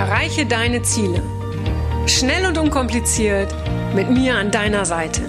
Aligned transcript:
Erreiche 0.00 0.46
deine 0.46 0.80
Ziele. 0.80 1.22
Schnell 2.06 2.46
und 2.46 2.56
unkompliziert 2.56 3.54
mit 3.94 4.10
mir 4.10 4.34
an 4.34 4.50
deiner 4.50 4.86
Seite. 4.86 5.20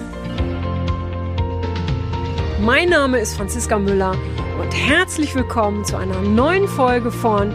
Mein 2.58 2.88
Name 2.88 3.18
ist 3.18 3.36
Franziska 3.36 3.78
Müller 3.78 4.16
und 4.58 4.72
herzlich 4.72 5.34
willkommen 5.34 5.84
zu 5.84 5.98
einer 5.98 6.22
neuen 6.22 6.66
Folge 6.66 7.10
von 7.10 7.52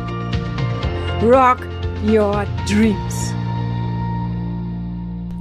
Rock 1.24 1.58
Your 2.08 2.46
Dreams. 2.70 3.34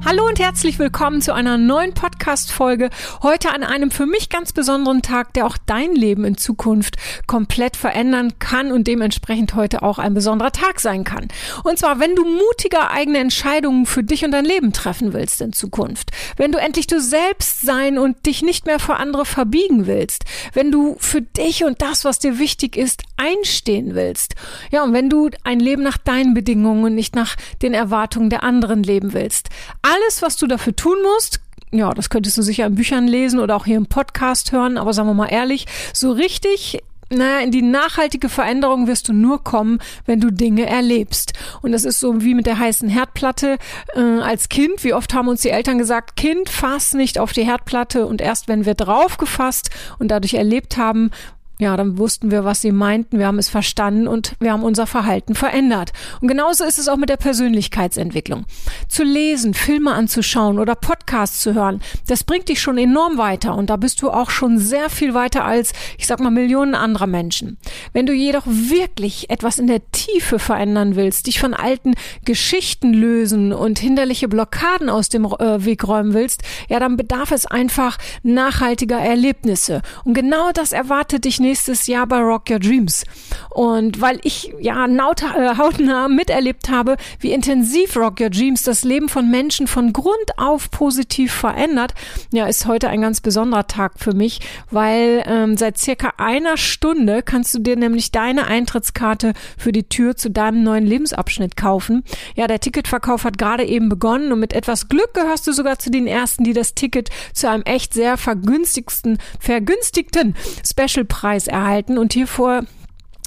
Hallo 0.08 0.24
und 0.24 0.38
herzlich 0.38 0.78
willkommen 0.78 1.20
zu 1.20 1.34
einer 1.34 1.58
neuen 1.58 1.92
Podcast-Folge. 1.92 2.90
Heute 3.24 3.52
an 3.52 3.64
einem 3.64 3.90
für 3.90 4.06
mich 4.06 4.28
ganz 4.28 4.52
besonderen 4.52 5.02
Tag, 5.02 5.32
der 5.32 5.48
auch 5.48 5.56
dein 5.66 5.96
Leben 5.96 6.24
in 6.24 6.36
Zukunft 6.36 6.94
komplett 7.26 7.76
verändern 7.76 8.34
kann 8.38 8.70
und 8.70 8.86
dementsprechend 8.86 9.56
heute 9.56 9.82
auch 9.82 9.98
ein 9.98 10.14
besonderer 10.14 10.52
Tag 10.52 10.78
sein 10.78 11.02
kann. 11.02 11.26
Und 11.64 11.80
zwar, 11.80 11.98
wenn 11.98 12.14
du 12.14 12.24
mutiger 12.24 12.92
eigene 12.92 13.18
Entscheidungen 13.18 13.84
für 13.84 14.04
dich 14.04 14.24
und 14.24 14.30
dein 14.30 14.44
Leben 14.44 14.72
treffen 14.72 15.12
willst 15.12 15.40
in 15.40 15.52
Zukunft. 15.52 16.12
Wenn 16.36 16.52
du 16.52 16.58
endlich 16.58 16.86
du 16.86 17.00
selbst 17.00 17.62
sein 17.62 17.98
und 17.98 18.26
dich 18.26 18.42
nicht 18.42 18.64
mehr 18.64 18.78
vor 18.78 19.00
andere 19.00 19.26
verbiegen 19.26 19.88
willst. 19.88 20.24
Wenn 20.52 20.70
du 20.70 20.94
für 21.00 21.20
dich 21.20 21.64
und 21.64 21.82
das, 21.82 22.04
was 22.04 22.20
dir 22.20 22.38
wichtig 22.38 22.76
ist, 22.76 23.02
einstehen 23.16 23.96
willst. 23.96 24.36
Ja, 24.70 24.84
und 24.84 24.92
wenn 24.92 25.10
du 25.10 25.30
ein 25.42 25.58
Leben 25.58 25.82
nach 25.82 25.98
deinen 25.98 26.32
Bedingungen 26.32 26.84
und 26.84 26.94
nicht 26.94 27.16
nach 27.16 27.34
den 27.60 27.74
Erwartungen 27.74 28.30
der 28.30 28.44
anderen 28.44 28.84
leben 28.84 29.12
willst 29.12 29.48
alles, 29.96 30.22
was 30.22 30.36
du 30.36 30.46
dafür 30.46 30.76
tun 30.76 30.98
musst, 31.02 31.40
ja, 31.72 31.92
das 31.92 32.10
könntest 32.10 32.38
du 32.38 32.42
sicher 32.42 32.66
in 32.66 32.74
Büchern 32.74 33.08
lesen 33.08 33.40
oder 33.40 33.56
auch 33.56 33.66
hier 33.66 33.76
im 33.76 33.86
Podcast 33.86 34.52
hören, 34.52 34.78
aber 34.78 34.92
sagen 34.92 35.08
wir 35.08 35.14
mal 35.14 35.26
ehrlich, 35.26 35.66
so 35.92 36.12
richtig 36.12 36.78
naja, 37.08 37.38
in 37.38 37.52
die 37.52 37.62
nachhaltige 37.62 38.28
Veränderung 38.28 38.88
wirst 38.88 39.08
du 39.08 39.12
nur 39.12 39.44
kommen, 39.44 39.78
wenn 40.06 40.20
du 40.20 40.32
Dinge 40.32 40.66
erlebst. 40.66 41.34
Und 41.62 41.70
das 41.70 41.84
ist 41.84 42.00
so 42.00 42.22
wie 42.22 42.34
mit 42.34 42.46
der 42.46 42.58
heißen 42.58 42.88
Herdplatte 42.88 43.58
äh, 43.94 44.00
als 44.00 44.48
Kind. 44.48 44.82
Wie 44.82 44.92
oft 44.92 45.14
haben 45.14 45.28
uns 45.28 45.42
die 45.42 45.50
Eltern 45.50 45.78
gesagt, 45.78 46.16
Kind, 46.16 46.48
fass 46.48 46.94
nicht 46.94 47.20
auf 47.20 47.32
die 47.32 47.44
Herdplatte. 47.44 48.06
Und 48.06 48.20
erst 48.20 48.48
wenn 48.48 48.64
wir 48.64 48.74
drauf 48.74 49.18
gefasst 49.18 49.70
und 50.00 50.08
dadurch 50.08 50.34
erlebt 50.34 50.76
haben, 50.76 51.12
ja, 51.58 51.76
dann 51.76 51.96
wussten 51.96 52.30
wir, 52.30 52.44
was 52.44 52.60
sie 52.60 52.72
meinten, 52.72 53.18
wir 53.18 53.26
haben 53.26 53.38
es 53.38 53.48
verstanden 53.48 54.06
und 54.08 54.34
wir 54.40 54.52
haben 54.52 54.62
unser 54.62 54.86
Verhalten 54.86 55.34
verändert. 55.34 55.92
Und 56.20 56.28
genauso 56.28 56.64
ist 56.64 56.78
es 56.78 56.88
auch 56.88 56.96
mit 56.96 57.08
der 57.08 57.16
Persönlichkeitsentwicklung. 57.16 58.44
Zu 58.88 59.04
lesen, 59.04 59.54
Filme 59.54 59.92
anzuschauen 59.92 60.58
oder 60.58 60.74
Podcasts 60.74 61.40
zu 61.40 61.54
hören, 61.54 61.80
das 62.08 62.24
bringt 62.24 62.48
dich 62.48 62.60
schon 62.60 62.76
enorm 62.76 63.16
weiter 63.16 63.54
und 63.54 63.70
da 63.70 63.76
bist 63.76 64.02
du 64.02 64.10
auch 64.10 64.30
schon 64.30 64.58
sehr 64.58 64.90
viel 64.90 65.14
weiter 65.14 65.44
als, 65.44 65.72
ich 65.96 66.06
sag 66.06 66.20
mal, 66.20 66.30
Millionen 66.30 66.74
anderer 66.74 67.06
Menschen. 67.06 67.56
Wenn 67.92 68.06
du 68.06 68.12
jedoch 68.12 68.44
wirklich 68.46 69.30
etwas 69.30 69.58
in 69.58 69.66
der 69.66 69.90
Tiefe 69.92 70.38
verändern 70.38 70.96
willst, 70.96 71.26
dich 71.26 71.40
von 71.40 71.54
alten 71.54 71.94
Geschichten 72.24 72.92
lösen 72.92 73.52
und 73.52 73.78
hinderliche 73.78 74.28
Blockaden 74.28 74.90
aus 74.90 75.08
dem 75.08 75.24
äh, 75.24 75.64
Weg 75.64 75.86
räumen 75.88 76.12
willst, 76.12 76.42
ja, 76.68 76.78
dann 76.80 76.96
bedarf 76.96 77.30
es 77.30 77.46
einfach 77.46 77.96
nachhaltiger 78.22 78.98
Erlebnisse. 78.98 79.80
Und 80.04 80.14
genau 80.14 80.52
das 80.52 80.72
erwartet 80.72 81.24
dich 81.24 81.40
nächstes 81.46 81.86
Jahr 81.86 82.06
bei 82.06 82.18
Rock 82.20 82.50
Your 82.50 82.58
Dreams. 82.58 83.04
Und 83.50 84.00
weil 84.00 84.18
ich 84.22 84.52
ja 84.60 84.86
äh, 84.86 85.56
hautnah 85.56 86.08
miterlebt 86.08 86.68
habe, 86.68 86.96
wie 87.20 87.32
intensiv 87.32 87.96
Rock 87.96 88.20
Your 88.20 88.30
Dreams 88.30 88.64
das 88.64 88.82
Leben 88.82 89.08
von 89.08 89.30
Menschen 89.30 89.66
von 89.66 89.92
Grund 89.92 90.38
auf 90.38 90.70
positiv 90.70 91.32
verändert, 91.32 91.94
ja, 92.32 92.46
ist 92.46 92.66
heute 92.66 92.88
ein 92.88 93.00
ganz 93.00 93.20
besonderer 93.20 93.66
Tag 93.66 93.94
für 93.98 94.12
mich, 94.12 94.40
weil 94.70 95.22
ähm, 95.26 95.56
seit 95.56 95.78
circa 95.78 96.14
einer 96.18 96.56
Stunde 96.56 97.22
kannst 97.22 97.54
du 97.54 97.60
dir 97.60 97.76
nämlich 97.76 98.10
deine 98.10 98.46
Eintrittskarte 98.46 99.32
für 99.56 99.70
die 99.70 99.88
Tür 99.88 100.16
zu 100.16 100.30
deinem 100.30 100.64
neuen 100.64 100.84
Lebensabschnitt 100.84 101.56
kaufen. 101.56 102.02
Ja, 102.34 102.48
der 102.48 102.60
Ticketverkauf 102.60 103.24
hat 103.24 103.38
gerade 103.38 103.64
eben 103.64 103.88
begonnen 103.88 104.32
und 104.32 104.40
mit 104.40 104.52
etwas 104.52 104.88
Glück 104.88 105.14
gehörst 105.14 105.46
du 105.46 105.52
sogar 105.52 105.78
zu 105.78 105.90
den 105.90 106.06
ersten, 106.06 106.42
die 106.42 106.52
das 106.52 106.74
Ticket 106.74 107.10
zu 107.32 107.48
einem 107.48 107.62
echt 107.62 107.94
sehr 107.94 108.16
vergünstigsten, 108.16 109.18
vergünstigten 109.38 110.34
Specialpreis 110.64 111.35
Preis 111.36 111.48
erhalten 111.48 111.98
und 111.98 112.14
hiervor 112.14 112.62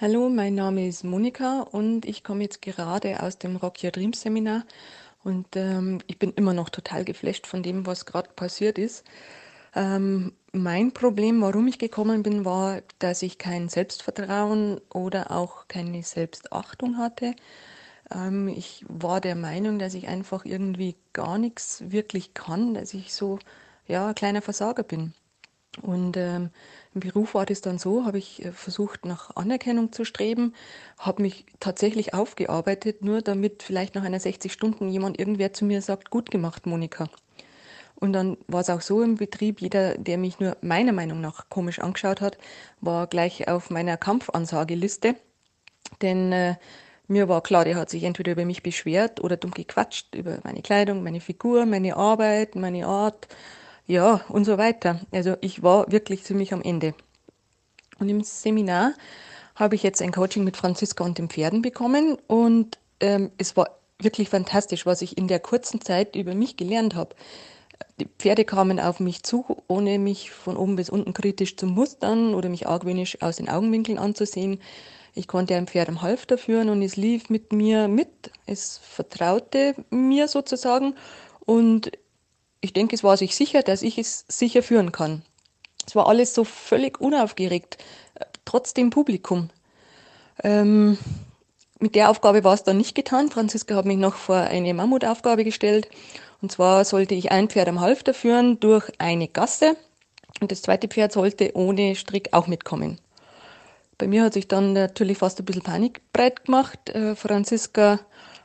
Hallo, 0.00 0.28
mein 0.28 0.56
Name 0.56 0.88
ist 0.88 1.04
Monika 1.04 1.60
und 1.60 2.06
ich 2.06 2.24
komme 2.24 2.42
jetzt 2.42 2.60
gerade 2.60 3.22
aus 3.22 3.38
dem 3.38 3.54
Rock 3.54 3.84
Your 3.84 3.92
Dreams 3.92 4.20
Seminar 4.20 4.64
und 5.22 5.46
ähm, 5.54 6.00
ich 6.08 6.18
bin 6.18 6.32
immer 6.32 6.54
noch 6.54 6.70
total 6.70 7.04
geflasht 7.04 7.46
von 7.46 7.62
dem, 7.62 7.86
was 7.86 8.04
gerade 8.04 8.30
passiert 8.34 8.78
ist. 8.78 9.04
Ähm, 9.74 10.32
mein 10.52 10.92
Problem, 10.92 11.40
warum 11.40 11.66
ich 11.66 11.78
gekommen 11.78 12.22
bin, 12.22 12.44
war, 12.44 12.82
dass 12.98 13.22
ich 13.22 13.38
kein 13.38 13.68
Selbstvertrauen 13.68 14.80
oder 14.92 15.30
auch 15.30 15.66
keine 15.68 16.02
Selbstachtung 16.02 16.98
hatte. 16.98 17.34
Ähm, 18.14 18.48
ich 18.48 18.84
war 18.88 19.20
der 19.20 19.36
Meinung, 19.36 19.78
dass 19.78 19.94
ich 19.94 20.08
einfach 20.08 20.44
irgendwie 20.44 20.96
gar 21.12 21.38
nichts 21.38 21.84
wirklich 21.90 22.34
kann, 22.34 22.74
dass 22.74 22.94
ich 22.94 23.14
so 23.14 23.38
ja, 23.86 24.08
ein 24.08 24.14
kleiner 24.14 24.42
Versager 24.42 24.82
bin. 24.84 25.14
Und 25.82 26.16
ähm, 26.18 26.50
im 26.94 27.00
Beruf 27.00 27.34
war 27.34 27.46
das 27.46 27.62
dann 27.62 27.78
so, 27.78 28.04
habe 28.06 28.18
ich 28.18 28.44
äh, 28.44 28.52
versucht, 28.52 29.06
nach 29.06 29.36
Anerkennung 29.36 29.92
zu 29.92 30.04
streben, 30.04 30.54
habe 30.98 31.22
mich 31.22 31.46
tatsächlich 31.60 32.14
aufgearbeitet, 32.14 33.02
nur 33.04 33.22
damit 33.22 33.62
vielleicht 33.64 33.94
nach 33.94 34.04
einer 34.04 34.20
60 34.20 34.52
Stunden 34.52 34.88
jemand 34.90 35.18
irgendwer 35.18 35.52
zu 35.54 35.64
mir 35.66 35.82
sagt, 35.82 36.10
gut 36.10 36.30
gemacht, 36.30 36.66
Monika. 36.66 37.08
Und 38.02 38.14
dann 38.14 38.36
war 38.48 38.62
es 38.62 38.68
auch 38.68 38.80
so 38.80 39.00
im 39.00 39.14
Betrieb, 39.14 39.60
jeder, 39.60 39.96
der 39.96 40.18
mich 40.18 40.40
nur 40.40 40.56
meiner 40.60 40.90
Meinung 40.90 41.20
nach 41.20 41.48
komisch 41.48 41.78
angeschaut 41.78 42.20
hat, 42.20 42.36
war 42.80 43.06
gleich 43.06 43.46
auf 43.46 43.70
meiner 43.70 43.96
Kampfansageliste. 43.96 45.14
Denn 46.02 46.32
äh, 46.32 46.56
mir 47.06 47.28
war 47.28 47.44
klar, 47.44 47.64
der 47.64 47.76
hat 47.76 47.90
sich 47.90 48.02
entweder 48.02 48.32
über 48.32 48.44
mich 48.44 48.64
beschwert 48.64 49.22
oder 49.22 49.36
dumm 49.36 49.52
gequatscht, 49.52 50.16
über 50.16 50.40
meine 50.42 50.62
Kleidung, 50.62 51.04
meine 51.04 51.20
Figur, 51.20 51.64
meine 51.64 51.94
Arbeit, 51.96 52.56
meine 52.56 52.88
Art, 52.88 53.28
ja, 53.86 54.20
und 54.28 54.46
so 54.46 54.58
weiter. 54.58 54.98
Also 55.12 55.36
ich 55.40 55.62
war 55.62 55.92
wirklich 55.92 56.24
ziemlich 56.24 56.52
am 56.52 56.60
Ende. 56.60 56.94
Und 58.00 58.08
im 58.08 58.24
Seminar 58.24 58.94
habe 59.54 59.76
ich 59.76 59.84
jetzt 59.84 60.02
ein 60.02 60.10
Coaching 60.10 60.42
mit 60.42 60.56
Franziska 60.56 61.04
und 61.04 61.18
den 61.18 61.28
Pferden 61.28 61.62
bekommen 61.62 62.18
und 62.26 62.78
ähm, 62.98 63.30
es 63.38 63.56
war 63.56 63.78
wirklich 64.00 64.28
fantastisch, 64.28 64.86
was 64.86 65.02
ich 65.02 65.16
in 65.16 65.28
der 65.28 65.38
kurzen 65.38 65.80
Zeit 65.80 66.16
über 66.16 66.34
mich 66.34 66.56
gelernt 66.56 66.96
habe. 66.96 67.14
Die 68.02 68.08
Pferde 68.18 68.44
kamen 68.44 68.80
auf 68.80 68.98
mich 68.98 69.22
zu, 69.22 69.62
ohne 69.68 70.00
mich 70.00 70.32
von 70.32 70.56
oben 70.56 70.74
bis 70.74 70.90
unten 70.90 71.12
kritisch 71.12 71.56
zu 71.56 71.66
mustern 71.66 72.34
oder 72.34 72.48
mich 72.48 72.66
argwöhnisch 72.66 73.22
aus 73.22 73.36
den 73.36 73.48
Augenwinkeln 73.48 73.96
anzusehen. 73.96 74.60
Ich 75.14 75.28
konnte 75.28 75.54
ein 75.54 75.68
Pferd 75.68 75.88
am 75.88 76.02
Halfter 76.02 76.36
führen 76.36 76.68
und 76.68 76.82
es 76.82 76.96
lief 76.96 77.30
mit 77.30 77.52
mir 77.52 77.86
mit. 77.86 78.32
Es 78.44 78.78
vertraute 78.78 79.76
mir 79.90 80.26
sozusagen 80.26 80.96
und 81.46 81.92
ich 82.60 82.72
denke, 82.72 82.96
es 82.96 83.04
war 83.04 83.16
sich 83.16 83.36
sicher, 83.36 83.62
dass 83.62 83.82
ich 83.82 83.98
es 83.98 84.24
sicher 84.26 84.64
führen 84.64 84.90
kann. 84.90 85.22
Es 85.86 85.94
war 85.94 86.08
alles 86.08 86.34
so 86.34 86.42
völlig 86.42 87.00
unaufgeregt, 87.00 87.78
trotz 88.44 88.74
dem 88.74 88.90
Publikum. 88.90 89.50
Ähm, 90.42 90.98
mit 91.78 91.94
der 91.94 92.10
Aufgabe 92.10 92.42
war 92.42 92.54
es 92.54 92.64
dann 92.64 92.78
nicht 92.78 92.96
getan. 92.96 93.30
Franziska 93.30 93.76
hat 93.76 93.84
mich 93.84 93.98
noch 93.98 94.16
vor 94.16 94.38
eine 94.38 94.74
Mammutaufgabe 94.74 95.44
gestellt 95.44 95.88
und 96.42 96.52
zwar 96.52 96.84
sollte 96.84 97.14
ich 97.14 97.32
ein 97.32 97.48
Pferd 97.48 97.68
am 97.68 97.80
Halfter 97.80 98.12
führen 98.12 98.60
durch 98.60 98.90
eine 98.98 99.28
Gasse 99.28 99.76
und 100.40 100.50
das 100.52 100.62
zweite 100.62 100.88
Pferd 100.88 101.12
sollte 101.12 101.52
ohne 101.54 101.94
Strick 101.94 102.30
auch 102.32 102.48
mitkommen. 102.48 103.00
Bei 103.96 104.08
mir 104.08 104.24
hat 104.24 104.34
sich 104.34 104.48
dann 104.48 104.72
natürlich 104.72 105.18
fast 105.18 105.38
ein 105.38 105.44
bisschen 105.44 105.62
Panik 105.62 106.00
breit 106.12 106.44
gemacht. 106.44 106.90
Äh, 106.90 107.14
Franziska 107.14 108.00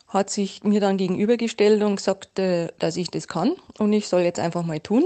hat 0.08 0.30
sich 0.30 0.64
mir 0.64 0.80
dann 0.80 0.98
gegenübergestellt 0.98 1.82
und 1.82 1.96
gesagt, 1.96 2.38
äh, 2.38 2.68
dass 2.78 2.96
ich 2.96 3.10
das 3.10 3.28
kann 3.28 3.54
und 3.80 3.92
ich 3.92 4.08
soll 4.08 4.22
jetzt 4.22 4.40
einfach 4.40 4.64
mal 4.64 4.80
tun. 4.80 5.06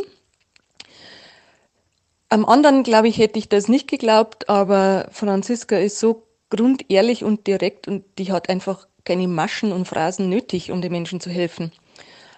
Am 2.28 2.46
anderen, 2.46 2.84
glaube 2.84 3.08
ich, 3.08 3.18
hätte 3.18 3.40
ich 3.40 3.50
das 3.50 3.68
nicht 3.68 3.88
geglaubt, 3.88 4.50
aber 4.50 5.08
Franziska 5.12 5.78
ist 5.78 6.00
so 6.00 6.24
grundehrlich 6.50 7.24
und 7.24 7.48
direkt 7.48 7.88
und 7.88 8.04
die 8.18 8.32
hat 8.32 8.50
einfach 8.50 8.88
keine 9.04 9.28
Maschen 9.28 9.72
und 9.72 9.88
Phrasen 9.88 10.30
nötig, 10.30 10.72
um 10.72 10.82
den 10.82 10.92
Menschen 10.92 11.20
zu 11.20 11.30
helfen. 11.30 11.72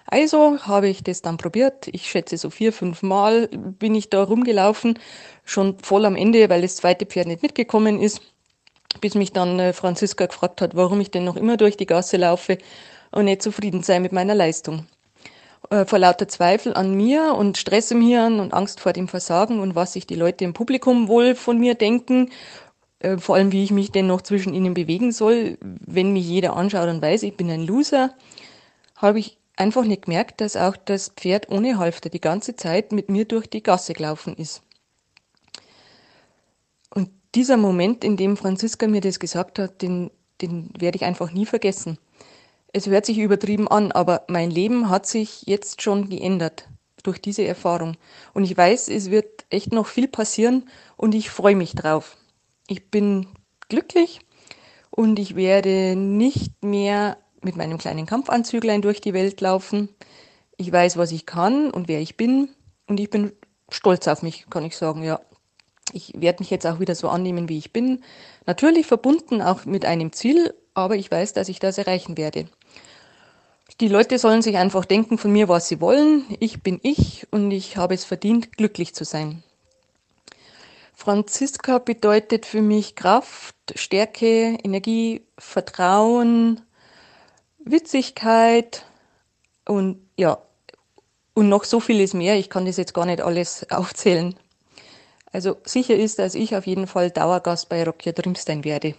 Also 0.06 0.58
habe 0.62 0.88
ich 0.88 1.02
das 1.02 1.22
dann 1.22 1.38
probiert. 1.38 1.88
Ich 1.88 2.08
schätze 2.08 2.36
so 2.36 2.50
vier, 2.50 2.72
fünf 2.72 3.02
Mal 3.02 3.48
bin 3.48 3.94
ich 3.94 4.10
da 4.10 4.22
rumgelaufen, 4.22 4.98
schon 5.44 5.78
voll 5.78 6.04
am 6.04 6.16
Ende, 6.16 6.48
weil 6.50 6.62
das 6.62 6.76
zweite 6.76 7.06
Pferd 7.06 7.26
nicht 7.26 7.42
mitgekommen 7.42 8.00
ist, 8.00 8.20
bis 9.00 9.14
mich 9.14 9.32
dann 9.32 9.58
äh, 9.58 9.72
Franziska 9.72 10.26
gefragt 10.26 10.60
hat, 10.60 10.76
warum 10.76 11.00
ich 11.00 11.10
denn 11.10 11.24
noch 11.24 11.36
immer 11.36 11.56
durch 11.56 11.76
die 11.76 11.86
Gasse 11.86 12.16
laufe 12.16 12.58
und 13.12 13.24
nicht 13.24 13.42
zufrieden 13.42 13.82
sei 13.82 13.98
mit 14.00 14.12
meiner 14.12 14.34
Leistung. 14.34 14.86
Äh, 15.70 15.86
vor 15.86 15.98
lauter 15.98 16.28
Zweifel 16.28 16.74
an 16.74 16.94
mir 16.94 17.34
und 17.34 17.56
Stress 17.56 17.90
im 17.90 18.02
Hirn 18.02 18.40
und 18.40 18.52
Angst 18.52 18.80
vor 18.80 18.92
dem 18.92 19.08
Versagen 19.08 19.60
und 19.60 19.74
was 19.74 19.94
sich 19.94 20.06
die 20.06 20.14
Leute 20.16 20.44
im 20.44 20.52
Publikum 20.52 21.08
wohl 21.08 21.34
von 21.34 21.58
mir 21.58 21.74
denken, 21.74 22.30
äh, 22.98 23.16
vor 23.16 23.36
allem 23.36 23.52
wie 23.52 23.64
ich 23.64 23.70
mich 23.70 23.90
denn 23.90 24.06
noch 24.06 24.22
zwischen 24.22 24.54
ihnen 24.54 24.74
bewegen 24.74 25.12
soll, 25.12 25.58
wenn 25.60 26.12
mich 26.12 26.26
jeder 26.26 26.56
anschaut 26.56 26.88
und 26.88 27.00
weiß, 27.00 27.22
ich 27.22 27.36
bin 27.36 27.50
ein 27.50 27.66
Loser, 27.66 28.10
habe 28.96 29.18
ich 29.18 29.38
einfach 29.56 29.84
nicht 29.84 30.02
gemerkt, 30.02 30.40
dass 30.40 30.56
auch 30.56 30.76
das 30.76 31.10
Pferd 31.10 31.50
ohne 31.50 31.78
Halfter 31.78 32.10
die 32.10 32.20
ganze 32.20 32.56
Zeit 32.56 32.92
mit 32.92 33.08
mir 33.08 33.24
durch 33.24 33.46
die 33.46 33.62
Gasse 33.62 33.92
gelaufen 33.92 34.34
ist. 34.36 34.62
Und 36.90 37.10
dieser 37.34 37.56
Moment, 37.56 38.04
in 38.04 38.16
dem 38.16 38.36
Franziska 38.36 38.86
mir 38.86 39.00
das 39.00 39.18
gesagt 39.18 39.58
hat, 39.58 39.82
den, 39.82 40.10
den 40.40 40.70
werde 40.78 40.96
ich 40.96 41.04
einfach 41.04 41.32
nie 41.32 41.46
vergessen. 41.46 41.98
Es 42.72 42.86
hört 42.86 43.06
sich 43.06 43.18
übertrieben 43.18 43.68
an, 43.68 43.92
aber 43.92 44.24
mein 44.28 44.50
Leben 44.50 44.90
hat 44.90 45.06
sich 45.06 45.42
jetzt 45.46 45.82
schon 45.82 46.08
geändert 46.08 46.68
durch 47.04 47.20
diese 47.20 47.44
Erfahrung. 47.44 47.96
Und 48.32 48.44
ich 48.44 48.56
weiß, 48.56 48.88
es 48.88 49.10
wird 49.10 49.44
echt 49.50 49.72
noch 49.72 49.86
viel 49.86 50.08
passieren 50.08 50.68
und 50.96 51.14
ich 51.14 51.30
freue 51.30 51.54
mich 51.54 51.74
drauf. 51.74 52.16
Ich 52.66 52.90
bin 52.90 53.28
glücklich 53.68 54.20
und 54.90 55.18
ich 55.18 55.36
werde 55.36 55.94
nicht 55.96 56.64
mehr 56.64 57.18
mit 57.44 57.56
meinem 57.56 57.78
kleinen 57.78 58.06
Kampfanzüglein 58.06 58.82
durch 58.82 59.00
die 59.00 59.14
Welt 59.14 59.40
laufen. 59.40 59.88
Ich 60.56 60.70
weiß, 60.70 60.96
was 60.96 61.12
ich 61.12 61.26
kann 61.26 61.70
und 61.70 61.88
wer 61.88 62.00
ich 62.00 62.16
bin 62.16 62.48
und 62.86 63.00
ich 63.00 63.10
bin 63.10 63.32
stolz 63.68 64.06
auf 64.08 64.22
mich, 64.22 64.46
kann 64.50 64.64
ich 64.64 64.76
sagen, 64.76 65.02
ja. 65.02 65.20
Ich 65.92 66.12
werde 66.16 66.40
mich 66.40 66.50
jetzt 66.50 66.66
auch 66.66 66.80
wieder 66.80 66.94
so 66.94 67.08
annehmen, 67.08 67.48
wie 67.48 67.58
ich 67.58 67.72
bin. 67.72 68.02
Natürlich 68.46 68.86
verbunden 68.86 69.42
auch 69.42 69.64
mit 69.64 69.84
einem 69.84 70.12
Ziel, 70.12 70.54
aber 70.72 70.96
ich 70.96 71.10
weiß, 71.10 71.34
dass 71.34 71.48
ich 71.48 71.60
das 71.60 71.78
erreichen 71.78 72.16
werde. 72.16 72.46
Die 73.80 73.88
Leute 73.88 74.18
sollen 74.18 74.42
sich 74.42 74.56
einfach 74.56 74.84
denken 74.84 75.18
von 75.18 75.32
mir, 75.32 75.48
was 75.48 75.68
sie 75.68 75.80
wollen. 75.80 76.24
Ich 76.40 76.62
bin 76.62 76.80
ich 76.82 77.26
und 77.30 77.50
ich 77.50 77.76
habe 77.76 77.94
es 77.94 78.04
verdient, 78.04 78.56
glücklich 78.56 78.94
zu 78.94 79.04
sein. 79.04 79.42
Franziska 80.94 81.78
bedeutet 81.78 82.46
für 82.46 82.62
mich 82.62 82.94
Kraft, 82.94 83.56
Stärke, 83.74 84.58
Energie, 84.62 85.22
Vertrauen, 85.38 86.60
Witzigkeit 87.64 88.84
und 89.66 89.98
ja, 90.16 90.38
und 91.32 91.48
noch 91.48 91.64
so 91.64 91.80
vieles 91.80 92.14
mehr. 92.14 92.36
Ich 92.36 92.50
kann 92.50 92.66
das 92.66 92.76
jetzt 92.76 92.94
gar 92.94 93.06
nicht 93.06 93.20
alles 93.20 93.66
aufzählen. 93.70 94.34
Also 95.32 95.56
sicher 95.64 95.96
ist, 95.96 96.18
dass 96.18 96.34
ich 96.34 96.54
auf 96.54 96.66
jeden 96.66 96.86
Fall 96.86 97.10
Dauergast 97.10 97.68
bei 97.68 97.82
Rock 97.84 98.06
Your 98.06 98.12
Dreams 98.12 98.44
sein 98.44 98.64
werde. 98.64 98.94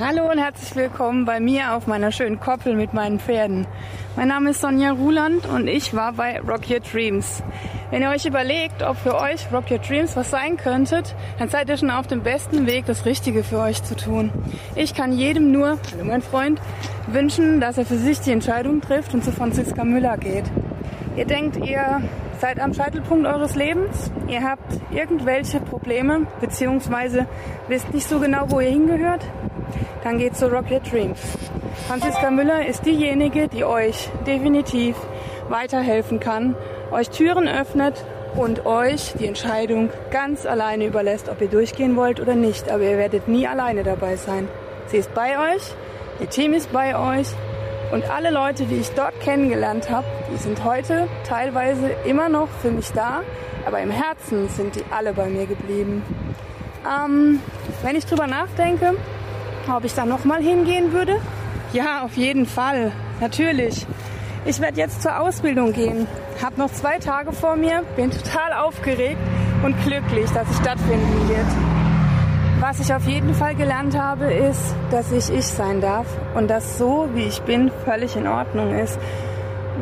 Hallo 0.00 0.30
und 0.30 0.38
herzlich 0.38 0.74
willkommen 0.74 1.24
bei 1.24 1.40
mir 1.40 1.74
auf 1.74 1.86
meiner 1.86 2.10
schönen 2.10 2.40
Koppel 2.40 2.74
mit 2.74 2.92
meinen 2.92 3.20
Pferden. 3.20 3.66
Mein 4.16 4.28
Name 4.28 4.50
ist 4.50 4.60
Sonja 4.60 4.92
Ruland 4.92 5.46
und 5.46 5.68
ich 5.68 5.94
war 5.94 6.12
bei 6.12 6.40
Rock 6.40 6.68
Your 6.68 6.80
Dreams. 6.80 7.42
Wenn 7.90 8.02
ihr 8.02 8.10
euch 8.10 8.26
überlegt, 8.26 8.82
ob 8.82 8.96
für 8.96 9.14
euch 9.14 9.50
Rock 9.52 9.70
Your 9.70 9.78
Dreams 9.78 10.16
was 10.16 10.30
sein 10.30 10.56
könntet, 10.56 11.14
dann 11.38 11.48
seid 11.48 11.68
ihr 11.68 11.76
schon 11.76 11.90
auf 11.90 12.06
dem 12.08 12.22
besten 12.22 12.66
Weg, 12.66 12.86
das 12.86 13.04
Richtige 13.04 13.44
für 13.44 13.60
euch 13.60 13.82
zu 13.84 13.94
tun. 13.94 14.32
Ich 14.74 14.92
kann 14.94 15.16
jedem 15.16 15.52
nur, 15.52 15.78
hallo 15.92 16.04
mein 16.04 16.22
Freund, 16.22 16.60
wünschen, 17.06 17.60
dass 17.60 17.78
er 17.78 17.86
für 17.86 17.96
sich 17.96 18.20
die 18.20 18.32
Entscheidung 18.32 18.80
trifft 18.80 19.14
und 19.14 19.24
zu 19.24 19.32
Franziska 19.32 19.84
Müller 19.84 20.16
geht. 20.16 20.44
Ihr 21.16 21.24
denkt, 21.24 21.56
ihr 21.56 22.02
seid 22.40 22.60
am 22.60 22.74
Scheitelpunkt 22.74 23.26
eures 23.26 23.54
Lebens, 23.54 24.10
ihr 24.28 24.42
habt 24.42 24.80
irgendwelche 24.90 25.60
Probleme, 25.60 26.26
beziehungsweise 26.40 27.26
wisst 27.68 27.92
nicht 27.94 28.08
so 28.08 28.18
genau, 28.20 28.46
wo 28.48 28.60
ihr 28.60 28.70
hingehört, 28.70 29.24
dann 30.04 30.18
geht 30.18 30.36
zu 30.36 30.46
Rocket 30.48 30.92
Dreams. 30.92 31.18
Franziska 31.88 32.30
Müller 32.30 32.66
ist 32.66 32.84
diejenige, 32.84 33.48
die 33.48 33.64
euch 33.64 34.08
definitiv 34.26 34.96
weiterhelfen 35.48 36.20
kann, 36.20 36.54
euch 36.90 37.10
Türen 37.10 37.48
öffnet 37.48 38.04
und 38.36 38.66
euch 38.66 39.14
die 39.18 39.26
Entscheidung 39.26 39.90
ganz 40.10 40.46
alleine 40.46 40.86
überlässt, 40.86 41.28
ob 41.28 41.40
ihr 41.40 41.48
durchgehen 41.48 41.96
wollt 41.96 42.20
oder 42.20 42.34
nicht. 42.34 42.70
Aber 42.70 42.82
ihr 42.82 42.98
werdet 42.98 43.28
nie 43.28 43.46
alleine 43.46 43.82
dabei 43.82 44.16
sein. 44.16 44.48
Sie 44.88 44.98
ist 44.98 45.12
bei 45.14 45.54
euch, 45.54 45.74
Team 46.24 46.54
ist 46.54 46.72
bei 46.72 46.96
euch 46.96 47.26
und 47.92 48.08
alle 48.10 48.30
Leute, 48.30 48.64
die 48.64 48.76
ich 48.76 48.90
dort 48.90 49.20
kennengelernt 49.20 49.90
habe, 49.90 50.06
die 50.32 50.38
sind 50.38 50.64
heute 50.64 51.08
teilweise 51.28 51.90
immer 52.06 52.28
noch 52.28 52.48
für 52.62 52.70
mich 52.70 52.90
da, 52.92 53.20
aber 53.66 53.80
im 53.80 53.90
Herzen 53.90 54.48
sind 54.48 54.74
die 54.76 54.84
alle 54.90 55.12
bei 55.12 55.26
mir 55.26 55.46
geblieben. 55.46 56.02
Ähm, 56.86 57.40
wenn 57.82 57.96
ich 57.96 58.06
drüber 58.06 58.26
nachdenke, 58.26 58.94
ob 59.68 59.84
ich 59.84 59.94
da 59.94 60.06
nochmal 60.06 60.40
hingehen 60.42 60.92
würde? 60.92 61.20
Ja, 61.72 62.02
auf 62.02 62.16
jeden 62.16 62.46
Fall. 62.46 62.92
Natürlich. 63.20 63.86
Ich 64.44 64.60
werde 64.60 64.78
jetzt 64.78 65.02
zur 65.02 65.20
Ausbildung 65.20 65.72
gehen. 65.72 66.06
Hab 66.42 66.56
noch 66.56 66.70
zwei 66.70 66.98
Tage 66.98 67.32
vor 67.32 67.56
mir, 67.56 67.82
bin 67.96 68.10
total 68.10 68.52
aufgeregt 68.52 69.20
und 69.64 69.74
glücklich, 69.84 70.30
dass 70.30 70.48
es 70.48 70.56
stattfinden 70.58 71.28
wird. 71.28 71.95
Was 72.58 72.80
ich 72.80 72.92
auf 72.94 73.06
jeden 73.06 73.34
Fall 73.34 73.54
gelernt 73.54 73.98
habe, 73.98 74.32
ist, 74.32 74.74
dass 74.90 75.12
ich 75.12 75.30
ich 75.30 75.46
sein 75.46 75.82
darf 75.82 76.06
und 76.34 76.48
dass 76.48 76.78
so, 76.78 77.06
wie 77.12 77.24
ich 77.24 77.42
bin, 77.42 77.70
völlig 77.84 78.16
in 78.16 78.26
Ordnung 78.26 78.74
ist. 78.78 78.98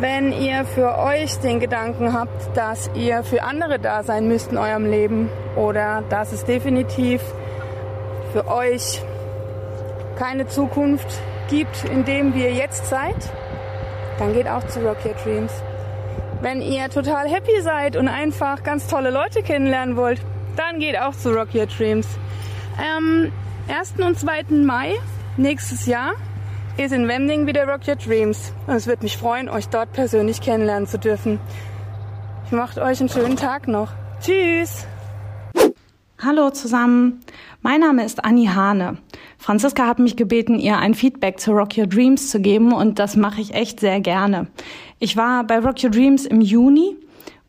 Wenn 0.01 0.33
ihr 0.33 0.65
für 0.65 0.99
euch 0.99 1.39
den 1.39 1.61
Gedanken 1.61 2.13
habt, 2.13 2.57
dass 2.57 2.91
ihr 2.95 3.23
für 3.23 3.45
andere 3.45 3.79
da 3.79 4.03
sein 4.03 4.27
müsst 4.27 4.51
in 4.51 4.59
eurem 4.59 4.87
Leben 4.87 5.31
oder 5.55 6.03
dass 6.09 6.33
es 6.33 6.45
definitiv 6.45 7.23
für 8.33 8.49
euch 8.49 9.01
keine 10.19 10.49
Zukunft 10.49 11.07
gibt, 11.49 11.85
in 11.85 12.05
dem 12.05 12.35
wir 12.35 12.53
jetzt 12.53 12.91
seid, 12.91 13.15
dann 14.19 14.33
geht 14.33 14.49
auch 14.49 14.67
zu 14.67 14.81
Rock 14.81 14.99
Your 15.05 15.15
Dreams. 15.23 15.53
Wenn 16.41 16.61
ihr 16.61 16.91
total 16.91 17.29
happy 17.29 17.61
seid 17.63 17.95
und 17.95 18.09
einfach 18.09 18.65
ganz 18.65 18.89
tolle 18.89 19.11
Leute 19.11 19.43
kennenlernen 19.43 19.97
wollt, 19.97 20.21
dann 20.57 20.81
geht 20.81 20.99
auch 20.99 21.15
zu 21.15 21.31
Rock 21.31 21.55
Your 21.55 21.67
Dreams. 21.67 22.09
Am 22.77 23.31
1. 23.69 23.95
und 24.05 24.19
2. 24.19 24.47
Mai 24.65 24.95
nächstes 25.37 25.87
Jahr 25.87 26.15
ist 26.77 26.93
in 26.93 27.07
Wending 27.07 27.47
wieder 27.47 27.69
Rock 27.69 27.87
Your 27.87 27.95
Dreams. 27.95 28.53
Und 28.67 28.75
es 28.75 28.89
wird 28.89 29.03
mich 29.05 29.17
freuen, 29.17 29.49
euch 29.49 29.69
dort 29.69 29.93
persönlich 29.93 30.41
kennenlernen 30.41 30.89
zu 30.89 30.99
dürfen. 30.99 31.39
Ich 32.47 32.53
macht 32.53 32.79
euch 32.79 32.99
einen 32.99 33.09
schönen 33.09 33.37
Tag 33.37 33.69
noch. 33.69 33.93
Tschüss! 34.21 34.87
Hallo 36.21 36.51
zusammen, 36.51 37.21
mein 37.63 37.81
Name 37.81 38.05
ist 38.05 38.25
Anni 38.25 38.47
Hane. 38.47 38.99
Franziska 39.39 39.87
hat 39.87 39.99
mich 39.99 40.17
gebeten, 40.17 40.59
ihr 40.59 40.79
ein 40.79 40.95
Feedback 40.95 41.39
zu 41.39 41.53
Rock 41.53 41.77
Your 41.77 41.87
Dreams 41.87 42.31
zu 42.31 42.41
geben 42.41 42.73
und 42.73 42.99
das 42.99 43.15
mache 43.15 43.41
ich 43.41 43.55
echt 43.55 43.79
sehr 43.79 44.01
gerne. 44.01 44.47
Ich 44.99 45.17
war 45.17 45.45
bei 45.45 45.59
Rock 45.59 45.85
Your 45.85 45.91
Dreams 45.91 46.25
im 46.25 46.41
Juni 46.41 46.97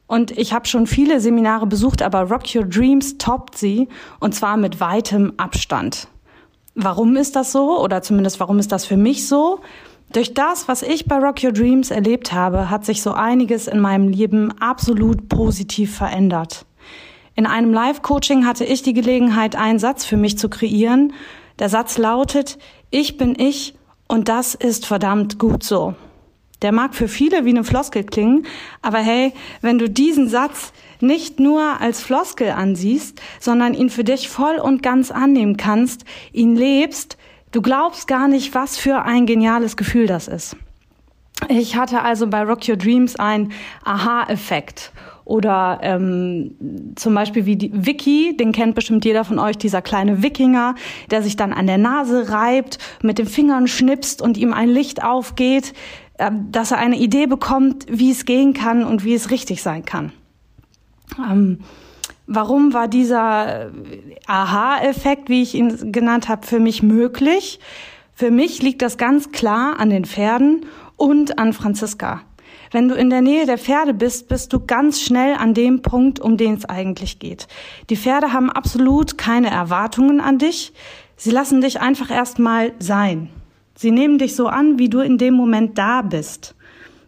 und 0.08 0.32
ich 0.32 0.54
habe 0.54 0.68
schon 0.68 0.88
viele 0.88 1.20
Seminare 1.20 1.66
besucht, 1.68 2.02
aber 2.02 2.30
Rock 2.30 2.54
Your 2.56 2.66
Dreams 2.66 3.18
toppt 3.18 3.58
sie 3.58 3.88
und 4.20 4.36
zwar 4.36 4.58
mit 4.58 4.80
weitem 4.80 5.34
Abstand. 5.38 6.08
Warum 6.76 7.16
ist 7.16 7.36
das 7.36 7.52
so 7.52 7.82
oder 7.82 8.02
zumindest 8.02 8.40
warum 8.40 8.60
ist 8.60 8.72
das 8.72 8.86
für 8.86 8.98
mich 8.98 9.28
so? 9.28 9.62
Durch 10.12 10.34
das, 10.34 10.68
was 10.68 10.84
ich 10.84 11.06
bei 11.06 11.18
Rock 11.18 11.44
Your 11.44 11.52
Dreams 11.52 11.90
erlebt 11.90 12.32
habe, 12.32 12.70
hat 12.70 12.86
sich 12.86 13.02
so 13.02 13.14
einiges 13.14 13.68
in 13.68 13.80
meinem 13.80 14.10
Leben 14.10 14.52
absolut 14.60 15.30
positiv 15.30 15.96
verändert. 15.96 16.66
In 17.34 17.46
einem 17.46 17.74
Live-Coaching 17.74 18.46
hatte 18.46 18.64
ich 18.64 18.82
die 18.82 18.94
Gelegenheit, 18.94 19.56
einen 19.56 19.80
Satz 19.80 20.06
für 20.06 20.16
mich 20.16 20.38
zu 20.38 20.50
kreieren. 20.50 21.14
Der 21.60 21.70
Satz 21.70 21.98
lautet, 21.98 22.58
ich 22.92 23.18
bin 23.18 23.36
ich 23.38 23.76
und 24.08 24.30
das 24.30 24.56
ist 24.56 24.86
verdammt 24.86 25.40
gut 25.40 25.64
so. 25.64 25.96
Der 26.62 26.72
mag 26.72 26.96
für 26.96 27.08
viele 27.08 27.46
wie 27.46 27.50
eine 27.50 27.64
Floskel 27.64 28.04
klingen, 28.04 28.46
aber 28.82 29.00
hey, 29.00 29.34
wenn 29.62 29.78
du 29.78 29.90
diesen 29.90 30.30
Satz 30.30 30.72
nicht 31.02 31.40
nur 31.40 31.82
als 31.82 32.02
Floskel 32.02 32.50
ansiehst, 32.50 33.22
sondern 33.40 33.74
ihn 33.74 33.90
für 33.90 34.04
dich 34.04 34.30
voll 34.30 34.56
und 34.56 34.82
ganz 34.82 35.12
annehmen 35.12 35.58
kannst, 35.58 36.06
ihn 36.32 36.56
lebst, 36.56 37.18
du 37.52 37.62
glaubst 37.62 38.08
gar 38.08 38.28
nicht, 38.28 38.56
was 38.56 38.78
für 38.78 39.04
ein 39.04 39.26
geniales 39.26 39.76
Gefühl 39.78 40.08
das 40.08 40.28
ist. 40.28 40.56
Ich 41.50 41.76
hatte 41.76 42.02
also 42.02 42.28
bei 42.28 42.44
Rock 42.44 42.68
Your 42.68 42.78
Dreams 42.78 43.18
einen 43.18 43.52
Aha-Effekt 43.84 44.94
oder 45.26 45.80
ähm, 45.82 46.56
zum 46.96 47.14
Beispiel 47.16 47.46
wie 47.46 47.56
die 47.56 47.72
Vicky, 47.74 48.38
den 48.38 48.52
kennt 48.52 48.76
bestimmt 48.76 49.04
jeder 49.06 49.26
von 49.26 49.40
euch, 49.40 49.58
dieser 49.58 49.82
kleine 49.82 50.22
Wikinger, 50.22 50.76
der 51.12 51.24
sich 51.24 51.36
dann 51.36 51.52
an 51.52 51.68
der 51.68 51.80
Nase 51.80 52.30
reibt, 52.30 52.78
mit 53.02 53.18
den 53.18 53.26
Fingern 53.26 53.68
schnipst 53.68 54.22
und 54.22 54.38
ihm 54.38 54.54
ein 54.54 54.70
Licht 54.70 55.04
aufgeht, 55.04 55.74
äh, 56.18 56.32
dass 56.52 56.72
er 56.72 56.78
eine 56.78 56.98
Idee 56.98 57.28
bekommt, 57.28 57.86
wie 57.90 58.12
es 58.12 58.26
gehen 58.26 58.54
kann 58.54 58.84
und 58.84 59.04
wie 59.04 59.14
es 59.14 59.32
richtig 59.32 59.62
sein 59.62 59.86
kann. 59.86 60.12
Ähm, 61.20 61.60
warum 62.28 62.74
war 62.74 62.88
dieser 62.88 63.72
Aha-Effekt, 64.28 65.30
wie 65.30 65.42
ich 65.42 65.56
ihn 65.56 65.92
genannt 65.92 66.28
habe, 66.30 66.46
für 66.46 66.60
mich 66.60 66.84
möglich? 66.84 67.60
Für 68.14 68.32
mich 68.32 68.62
liegt 68.62 68.82
das 68.82 68.98
ganz 68.98 69.32
klar 69.32 69.80
an 69.80 69.90
den 69.90 70.06
Pferden 70.06 70.66
und 70.96 71.38
an 71.38 71.54
Franziska. 71.54 72.22
Wenn 72.72 72.88
du 72.88 72.96
in 72.96 73.10
der 73.10 73.22
Nähe 73.22 73.46
der 73.46 73.58
Pferde 73.58 73.94
bist, 73.94 74.28
bist 74.28 74.52
du 74.52 74.66
ganz 74.66 75.02
schnell 75.02 75.36
an 75.36 75.54
dem 75.54 75.82
Punkt, 75.82 76.20
um 76.20 76.38
den 76.38 76.56
es 76.56 76.66
eigentlich 76.66 77.20
geht. 77.20 77.48
Die 77.90 77.98
Pferde 77.98 78.34
haben 78.34 78.50
absolut 78.50 79.18
keine 79.18 79.50
Erwartungen 79.50 80.20
an 80.20 80.40
dich. 80.40 80.74
Sie 81.16 81.32
lassen 81.32 81.62
dich 81.62 81.80
einfach 81.80 82.10
erstmal 82.10 82.74
sein. 82.80 83.30
Sie 83.76 83.92
nehmen 83.92 84.18
dich 84.18 84.36
so 84.36 84.48
an, 84.48 84.80
wie 84.80 84.90
du 84.90 85.00
in 85.00 85.18
dem 85.18 85.34
Moment 85.34 85.78
da 85.78 86.02
bist. 86.02 86.56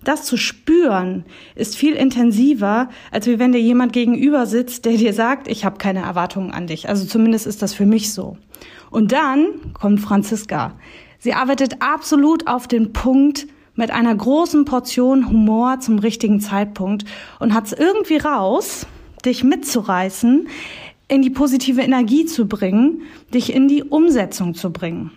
Das 0.03 0.23
zu 0.23 0.37
spüren 0.37 1.25
ist 1.55 1.75
viel 1.75 1.93
intensiver, 1.93 2.89
als 3.11 3.27
wie 3.27 3.39
wenn 3.39 3.51
dir 3.51 3.61
jemand 3.61 3.91
gegenüber 3.91 4.45
sitzt, 4.45 4.85
der 4.85 4.93
dir 4.93 5.13
sagt, 5.13 5.47
ich 5.47 5.65
habe 5.65 5.77
keine 5.77 6.01
Erwartungen 6.01 6.51
an 6.51 6.67
dich. 6.67 6.87
Also 6.87 7.05
zumindest 7.05 7.45
ist 7.45 7.61
das 7.61 7.73
für 7.73 7.85
mich 7.85 8.13
so. 8.13 8.37
Und 8.89 9.11
dann 9.11 9.73
kommt 9.73 9.99
Franziska. 9.99 10.73
Sie 11.19 11.33
arbeitet 11.33 11.81
absolut 11.81 12.47
auf 12.47 12.67
den 12.67 12.93
Punkt 12.93 13.47
mit 13.75 13.91
einer 13.91 14.15
großen 14.15 14.65
Portion 14.65 15.29
Humor 15.29 15.79
zum 15.79 15.99
richtigen 15.99 16.39
Zeitpunkt 16.39 17.05
und 17.39 17.53
hat 17.53 17.65
es 17.67 17.73
irgendwie 17.73 18.17
raus, 18.17 18.87
dich 19.25 19.43
mitzureißen, 19.43 20.47
in 21.09 21.21
die 21.21 21.29
positive 21.29 21.81
Energie 21.81 22.25
zu 22.25 22.47
bringen, 22.47 23.03
dich 23.33 23.53
in 23.53 23.67
die 23.67 23.83
Umsetzung 23.83 24.53
zu 24.53 24.71
bringen. 24.71 25.11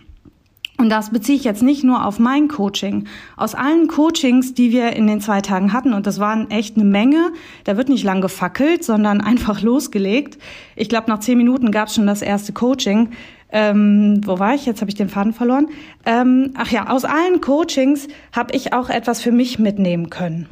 Und 0.77 0.89
das 0.89 1.11
beziehe 1.11 1.37
ich 1.37 1.43
jetzt 1.43 1.61
nicht 1.61 1.83
nur 1.83 2.05
auf 2.05 2.17
mein 2.17 2.47
Coaching. 2.47 3.05
Aus 3.37 3.53
allen 3.53 3.87
Coachings, 3.87 4.55
die 4.55 4.71
wir 4.71 4.93
in 4.93 5.05
den 5.05 5.21
zwei 5.21 5.41
Tagen 5.41 5.73
hatten, 5.73 5.93
und 5.93 6.07
das 6.07 6.19
waren 6.19 6.49
echt 6.49 6.75
eine 6.75 6.85
Menge, 6.85 7.31
da 7.65 7.77
wird 7.77 7.89
nicht 7.89 8.03
lang 8.03 8.21
gefackelt, 8.21 8.83
sondern 8.83 9.21
einfach 9.21 9.61
losgelegt. 9.61 10.39
Ich 10.75 10.89
glaube, 10.89 11.09
nach 11.09 11.19
zehn 11.19 11.37
Minuten 11.37 11.71
gab 11.71 11.87
es 11.87 11.95
schon 11.95 12.07
das 12.07 12.21
erste 12.21 12.53
Coaching. 12.53 13.11
Ähm, 13.51 14.21
wo 14.25 14.39
war 14.39 14.55
ich? 14.55 14.65
Jetzt 14.65 14.81
habe 14.81 14.89
ich 14.89 14.95
den 14.95 15.09
Faden 15.09 15.33
verloren. 15.33 15.67
Ähm, 16.05 16.51
ach 16.55 16.71
ja, 16.71 16.89
aus 16.89 17.05
allen 17.05 17.41
Coachings 17.41 18.07
habe 18.31 18.55
ich 18.55 18.73
auch 18.73 18.89
etwas 18.89 19.21
für 19.21 19.31
mich 19.31 19.59
mitnehmen 19.59 20.09
können. 20.09 20.47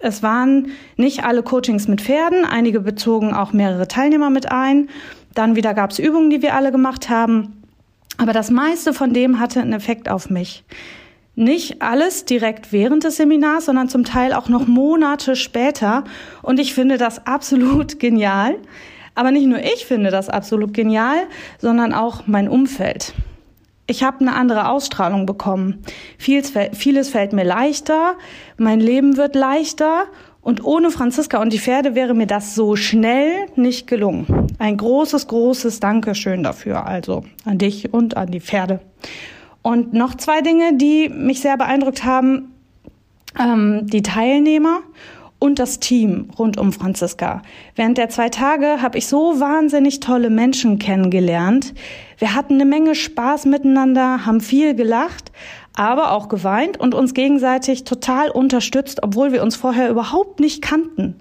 Es 0.00 0.22
waren 0.22 0.68
nicht 0.96 1.24
alle 1.24 1.44
Coachings 1.44 1.86
mit 1.86 2.00
Pferden, 2.00 2.44
einige 2.44 2.80
bezogen 2.80 3.32
auch 3.32 3.52
mehrere 3.52 3.86
Teilnehmer 3.86 4.30
mit 4.30 4.50
ein. 4.50 4.88
Dann 5.34 5.54
wieder 5.54 5.74
gab 5.74 5.92
es 5.92 6.00
Übungen, 6.00 6.28
die 6.28 6.42
wir 6.42 6.54
alle 6.54 6.72
gemacht 6.72 7.08
haben. 7.08 7.61
Aber 8.18 8.32
das 8.32 8.50
meiste 8.50 8.92
von 8.92 9.12
dem 9.12 9.40
hatte 9.40 9.60
einen 9.60 9.72
Effekt 9.72 10.08
auf 10.08 10.30
mich. 10.30 10.64
Nicht 11.34 11.80
alles 11.80 12.26
direkt 12.26 12.72
während 12.72 13.04
des 13.04 13.16
Seminars, 13.16 13.64
sondern 13.64 13.88
zum 13.88 14.04
Teil 14.04 14.34
auch 14.34 14.48
noch 14.48 14.66
Monate 14.66 15.34
später. 15.34 16.04
Und 16.42 16.60
ich 16.60 16.74
finde 16.74 16.98
das 16.98 17.26
absolut 17.26 17.98
genial. 17.98 18.56
Aber 19.14 19.30
nicht 19.30 19.46
nur 19.46 19.58
ich 19.58 19.86
finde 19.86 20.10
das 20.10 20.28
absolut 20.28 20.74
genial, 20.74 21.26
sondern 21.58 21.92
auch 21.92 22.26
mein 22.26 22.48
Umfeld. 22.48 23.14
Ich 23.86 24.02
habe 24.02 24.20
eine 24.20 24.34
andere 24.34 24.68
Ausstrahlung 24.68 25.26
bekommen. 25.26 25.82
Vieles, 26.16 26.52
vieles 26.72 27.10
fällt 27.10 27.32
mir 27.32 27.44
leichter, 27.44 28.14
mein 28.56 28.80
Leben 28.80 29.16
wird 29.16 29.34
leichter 29.34 30.04
und 30.42 30.64
ohne 30.64 30.90
Franziska 30.90 31.40
und 31.40 31.52
die 31.52 31.58
Pferde 31.58 31.94
wäre 31.94 32.14
mir 32.14 32.26
das 32.26 32.54
so 32.54 32.74
schnell 32.76 33.46
nicht 33.54 33.86
gelungen. 33.86 34.48
Ein 34.58 34.76
großes, 34.76 35.28
großes 35.28 35.80
Dankeschön 35.80 36.42
dafür, 36.42 36.84
also 36.84 37.24
an 37.44 37.58
dich 37.58 37.94
und 37.94 38.16
an 38.16 38.30
die 38.30 38.40
Pferde. 38.40 38.80
Und 39.62 39.94
noch 39.94 40.16
zwei 40.16 40.40
Dinge, 40.40 40.76
die 40.76 41.08
mich 41.08 41.40
sehr 41.40 41.56
beeindruckt 41.56 42.04
haben. 42.04 42.52
Ähm, 43.38 43.86
die 43.86 44.02
Teilnehmer 44.02 44.80
und 45.38 45.58
das 45.58 45.80
Team 45.80 46.28
rund 46.38 46.58
um 46.58 46.72
Franziska. 46.72 47.42
Während 47.74 47.98
der 47.98 48.08
zwei 48.08 48.28
Tage 48.28 48.82
habe 48.82 48.98
ich 48.98 49.06
so 49.06 49.40
wahnsinnig 49.40 50.00
tolle 50.00 50.30
Menschen 50.30 50.78
kennengelernt. 50.78 51.74
Wir 52.18 52.34
hatten 52.34 52.54
eine 52.54 52.64
Menge 52.64 52.94
Spaß 52.94 53.46
miteinander, 53.46 54.26
haben 54.26 54.40
viel 54.40 54.74
gelacht, 54.74 55.32
aber 55.74 56.12
auch 56.12 56.28
geweint 56.28 56.78
und 56.78 56.94
uns 56.94 57.14
gegenseitig 57.14 57.84
total 57.84 58.30
unterstützt, 58.30 59.02
obwohl 59.02 59.32
wir 59.32 59.42
uns 59.42 59.56
vorher 59.56 59.90
überhaupt 59.90 60.40
nicht 60.40 60.62
kannten. 60.62 61.16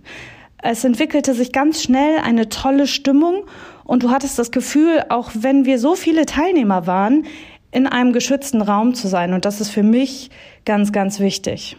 Es 0.61 0.83
entwickelte 0.83 1.33
sich 1.33 1.51
ganz 1.51 1.81
schnell 1.81 2.19
eine 2.19 2.49
tolle 2.49 2.87
Stimmung 2.87 3.45
und 3.83 4.03
du 4.03 4.11
hattest 4.11 4.37
das 4.37 4.51
Gefühl, 4.51 5.03
auch 5.09 5.31
wenn 5.33 5.65
wir 5.65 5.79
so 5.79 5.95
viele 5.95 6.25
Teilnehmer 6.25 6.85
waren, 6.85 7.25
in 7.71 7.87
einem 7.87 8.13
geschützten 8.13 8.61
Raum 8.61 8.93
zu 8.93 9.07
sein. 9.07 9.33
Und 9.33 9.45
das 9.45 9.61
ist 9.61 9.69
für 9.69 9.83
mich 9.83 10.29
ganz, 10.65 10.91
ganz 10.91 11.19
wichtig. 11.19 11.77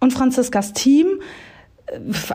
Und 0.00 0.12
Franziskas 0.12 0.72
Team 0.72 1.20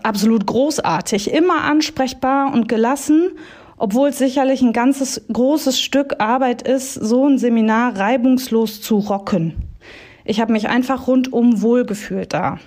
absolut 0.03 0.46
großartig, 0.46 1.34
immer 1.34 1.63
ansprechbar 1.63 2.53
und 2.53 2.67
gelassen, 2.67 3.32
obwohl 3.77 4.10
es 4.10 4.17
sicherlich 4.17 4.62
ein 4.62 4.74
ganzes 4.74 5.22
großes 5.32 5.79
Stück 5.79 6.20
Arbeit 6.20 6.62
ist, 6.62 6.94
so 6.94 7.27
ein 7.27 7.38
Seminar 7.38 7.98
reibungslos 7.98 8.82
zu 8.82 8.98
rocken. 8.98 9.55
Ich 10.24 10.39
habe 10.39 10.53
mich 10.53 10.67
einfach 10.67 11.08
rundum 11.08 11.62
wohlgefühlt 11.62 12.34
da. 12.34 12.60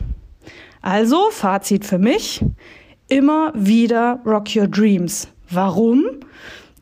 Also, 0.81 1.31
Fazit 1.31 1.85
für 1.85 1.99
mich, 1.99 2.45
immer 3.09 3.53
wieder 3.55 4.21
Rock 4.25 4.55
Your 4.55 4.69
Dreams. 4.69 5.29
Warum? 5.50 6.05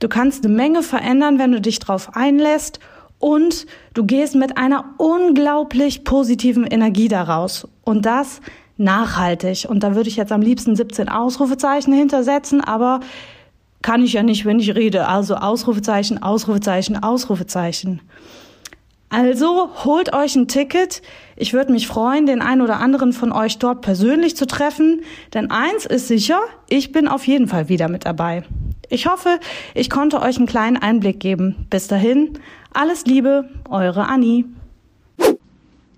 Du 0.00 0.09
kannst 0.09 0.45
eine 0.45 0.54
Menge 0.54 0.83
verändern, 0.83 1.38
wenn 1.38 1.52
du 1.52 1.61
dich 1.61 1.78
drauf 1.78 2.11
einlässt 2.14 2.80
und 3.18 3.66
du 3.95 4.04
gehst 4.04 4.35
mit 4.35 4.59
einer 4.59 4.95
unglaublich 4.99 6.04
positiven 6.04 6.66
Energie 6.66 7.09
daraus. 7.09 7.66
Und 7.85 8.04
das 8.04 8.40
nachhaltig. 8.76 9.66
Und 9.68 9.83
da 9.83 9.95
würde 9.95 10.09
ich 10.09 10.16
jetzt 10.16 10.33
am 10.33 10.42
liebsten 10.42 10.76
17 10.76 11.09
Ausrufezeichen 11.09 11.95
hintersetzen, 11.95 12.61
aber 12.61 13.00
kann 13.86 14.02
ich 14.02 14.14
ja 14.14 14.24
nicht, 14.24 14.44
wenn 14.44 14.58
ich 14.58 14.74
rede. 14.74 15.06
Also 15.06 15.36
Ausrufezeichen, 15.36 16.20
Ausrufezeichen, 16.20 17.00
Ausrufezeichen. 17.04 18.00
Also 19.10 19.70
holt 19.84 20.12
euch 20.12 20.34
ein 20.34 20.48
Ticket. 20.48 21.02
Ich 21.36 21.52
würde 21.52 21.70
mich 21.70 21.86
freuen, 21.86 22.26
den 22.26 22.42
einen 22.42 22.62
oder 22.62 22.80
anderen 22.80 23.12
von 23.12 23.30
euch 23.30 23.58
dort 23.58 23.82
persönlich 23.82 24.36
zu 24.36 24.44
treffen. 24.44 25.02
Denn 25.34 25.52
eins 25.52 25.86
ist 25.86 26.08
sicher, 26.08 26.40
ich 26.68 26.90
bin 26.90 27.06
auf 27.06 27.28
jeden 27.28 27.46
Fall 27.46 27.68
wieder 27.68 27.88
mit 27.88 28.06
dabei. 28.06 28.42
Ich 28.88 29.06
hoffe, 29.06 29.38
ich 29.72 29.88
konnte 29.88 30.20
euch 30.20 30.36
einen 30.36 30.48
kleinen 30.48 30.78
Einblick 30.78 31.20
geben. 31.20 31.68
Bis 31.70 31.86
dahin, 31.86 32.40
alles 32.74 33.06
Liebe, 33.06 33.48
eure 33.70 34.08
Annie. 34.08 34.46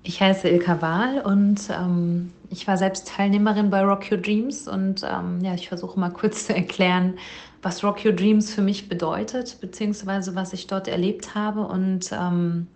Ich 0.02 0.20
heiße 0.20 0.46
Ilka 0.46 0.82
Wahl 0.82 1.22
und 1.22 1.70
ähm, 1.70 2.32
ich 2.50 2.66
war 2.66 2.76
selbst 2.76 3.08
Teilnehmerin 3.08 3.70
bei 3.70 3.82
Rock 3.82 4.10
Your 4.10 4.18
Dreams 4.18 4.68
und 4.68 5.02
ähm, 5.02 5.40
ja, 5.42 5.54
ich 5.54 5.68
versuche 5.68 5.98
mal 5.98 6.10
kurz 6.10 6.46
zu 6.46 6.54
erklären, 6.54 7.14
was 7.62 7.82
Rock 7.82 8.04
Your 8.04 8.12
Dreams 8.12 8.54
für 8.54 8.62
mich 8.62 8.88
bedeutet, 8.88 9.58
beziehungsweise 9.60 10.34
was 10.34 10.52
ich 10.52 10.66
dort 10.66 10.88
erlebt 10.88 11.34
habe 11.34 11.62
und 11.62 12.10
ähm, 12.12 12.68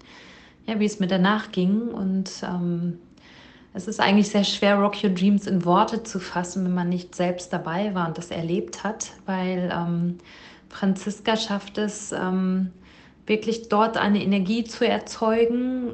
ja, 0.66 0.78
wie 0.80 0.84
es 0.84 1.00
mir 1.00 1.06
danach 1.06 1.52
ging. 1.52 1.88
Und 1.88 2.30
ähm, 2.42 2.98
es 3.74 3.88
ist 3.88 4.00
eigentlich 4.00 4.28
sehr 4.28 4.44
schwer, 4.44 4.76
Rock 4.76 5.02
Your 5.02 5.10
Dreams 5.10 5.46
in 5.46 5.64
Worte 5.64 6.02
zu 6.02 6.18
fassen, 6.18 6.64
wenn 6.64 6.74
man 6.74 6.88
nicht 6.88 7.14
selbst 7.14 7.52
dabei 7.52 7.94
war 7.94 8.08
und 8.08 8.18
das 8.18 8.30
erlebt 8.30 8.84
hat, 8.84 9.12
weil 9.26 9.72
ähm, 9.72 10.18
Franziska 10.68 11.36
schafft 11.36 11.78
es, 11.78 12.12
ähm, 12.12 12.70
wirklich 13.26 13.68
dort 13.68 13.96
eine 13.96 14.22
Energie 14.22 14.64
zu 14.64 14.86
erzeugen, 14.86 15.92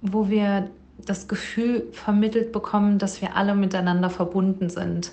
wo 0.00 0.30
wir 0.30 0.70
das 1.04 1.28
Gefühl 1.28 1.86
vermittelt 1.92 2.52
bekommen, 2.52 2.98
dass 2.98 3.20
wir 3.20 3.36
alle 3.36 3.54
miteinander 3.54 4.10
verbunden 4.10 4.70
sind. 4.70 5.12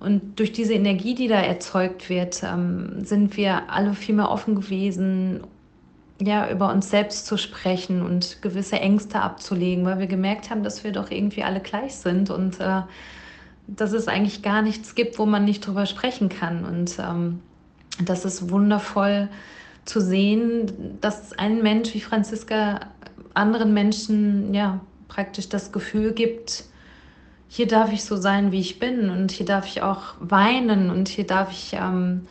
Und 0.00 0.38
durch 0.38 0.52
diese 0.52 0.74
Energie, 0.74 1.14
die 1.14 1.28
da 1.28 1.40
erzeugt 1.40 2.08
wird, 2.08 2.42
ähm, 2.44 3.04
sind 3.04 3.36
wir 3.36 3.70
alle 3.70 3.94
viel 3.94 4.14
mehr 4.14 4.30
offen 4.30 4.54
gewesen, 4.54 5.40
ja, 6.20 6.50
über 6.50 6.72
uns 6.72 6.90
selbst 6.90 7.26
zu 7.26 7.36
sprechen 7.36 8.02
und 8.02 8.42
gewisse 8.42 8.80
Ängste 8.80 9.20
abzulegen, 9.20 9.84
weil 9.84 9.98
wir 9.98 10.06
gemerkt 10.06 10.50
haben, 10.50 10.62
dass 10.62 10.82
wir 10.84 10.92
doch 10.92 11.10
irgendwie 11.10 11.44
alle 11.44 11.60
gleich 11.60 11.94
sind 11.94 12.30
und 12.30 12.60
äh, 12.60 12.82
dass 13.68 13.92
es 13.92 14.08
eigentlich 14.08 14.42
gar 14.42 14.62
nichts 14.62 14.94
gibt, 14.94 15.18
wo 15.18 15.26
man 15.26 15.44
nicht 15.44 15.66
drüber 15.66 15.86
sprechen 15.86 16.28
kann. 16.28 16.64
Und 16.64 16.98
ähm, 16.98 17.40
das 18.04 18.24
ist 18.24 18.50
wundervoll 18.50 19.28
zu 19.84 20.00
sehen, 20.00 20.98
dass 21.00 21.32
ein 21.38 21.62
Mensch 21.62 21.94
wie 21.94 22.00
Franziska 22.00 22.80
anderen 23.34 23.74
Menschen 23.74 24.54
ja 24.54 24.80
praktisch 25.08 25.48
das 25.48 25.72
Gefühl 25.72 26.12
gibt, 26.12 26.64
hier 27.48 27.66
darf 27.66 27.92
ich 27.92 28.04
so 28.04 28.16
sein, 28.16 28.52
wie 28.52 28.60
ich 28.60 28.78
bin 28.78 29.08
und 29.10 29.30
hier 29.30 29.46
darf 29.46 29.66
ich 29.66 29.82
auch 29.82 30.14
weinen 30.20 30.90
und 30.90 31.08
hier 31.08 31.26
darf 31.26 31.50
ich, 31.50 31.72
ähm, 31.72 32.26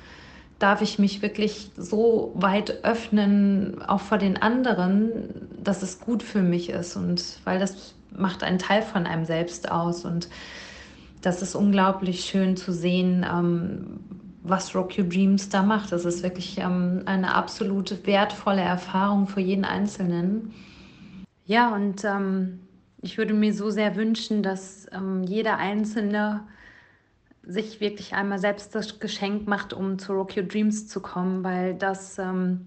darf 0.60 0.82
ich 0.82 1.00
mich 1.00 1.22
wirklich 1.22 1.72
so 1.76 2.32
weit 2.36 2.84
öffnen, 2.84 3.82
auch 3.82 4.02
vor 4.02 4.20
den 4.20 4.38
anderen, 4.38 5.48
dass 5.62 5.82
es 5.82 6.00
gut 6.00 6.22
für 6.22 6.44
mich 6.44 6.70
ist 6.70 6.96
und 6.96 7.40
weil 7.44 7.60
das 7.60 7.96
macht 8.16 8.44
einen 8.44 8.60
Teil 8.60 8.84
von 8.84 9.08
einem 9.08 9.26
selbst 9.26 9.72
aus 9.72 10.06
und 10.06 10.30
das 11.22 11.42
ist 11.42 11.56
unglaublich 11.56 12.26
schön 12.26 12.56
zu 12.56 12.72
sehen, 12.72 13.26
ähm, 13.30 14.00
was 14.44 14.76
Rock 14.76 14.98
Your 14.98 15.06
Dreams 15.06 15.50
da 15.50 15.64
macht. 15.64 15.92
Das 15.92 16.06
ist 16.06 16.24
wirklich 16.24 16.60
ähm, 16.60 17.02
eine 17.06 17.34
absolut 17.34 18.06
wertvolle 18.06 18.62
Erfahrung 18.62 19.28
für 19.28 19.42
jeden 19.42 19.66
Einzelnen. 19.66 20.54
Ja, 21.46 21.74
und 21.74 22.04
ähm, 22.06 22.60
ich 23.02 23.18
würde 23.18 23.34
mir 23.34 23.54
so 23.54 23.70
sehr 23.70 23.96
wünschen, 23.96 24.44
dass 24.44 24.88
ähm, 24.92 25.24
jeder 25.24 25.58
Einzelne 25.58 26.44
sich 27.44 27.80
wirklich 27.80 28.14
einmal 28.14 28.40
selbst 28.40 28.76
das 28.76 29.00
Geschenk 29.00 29.48
macht, 29.48 29.74
um 29.74 30.00
zu 30.00 30.14
Rock 30.14 30.36
Your 30.36 30.44
Dreams 30.44 30.88
zu 30.88 31.00
kommen, 31.02 31.44
weil 31.44 31.76
das, 31.76 32.18
ähm, 32.18 32.66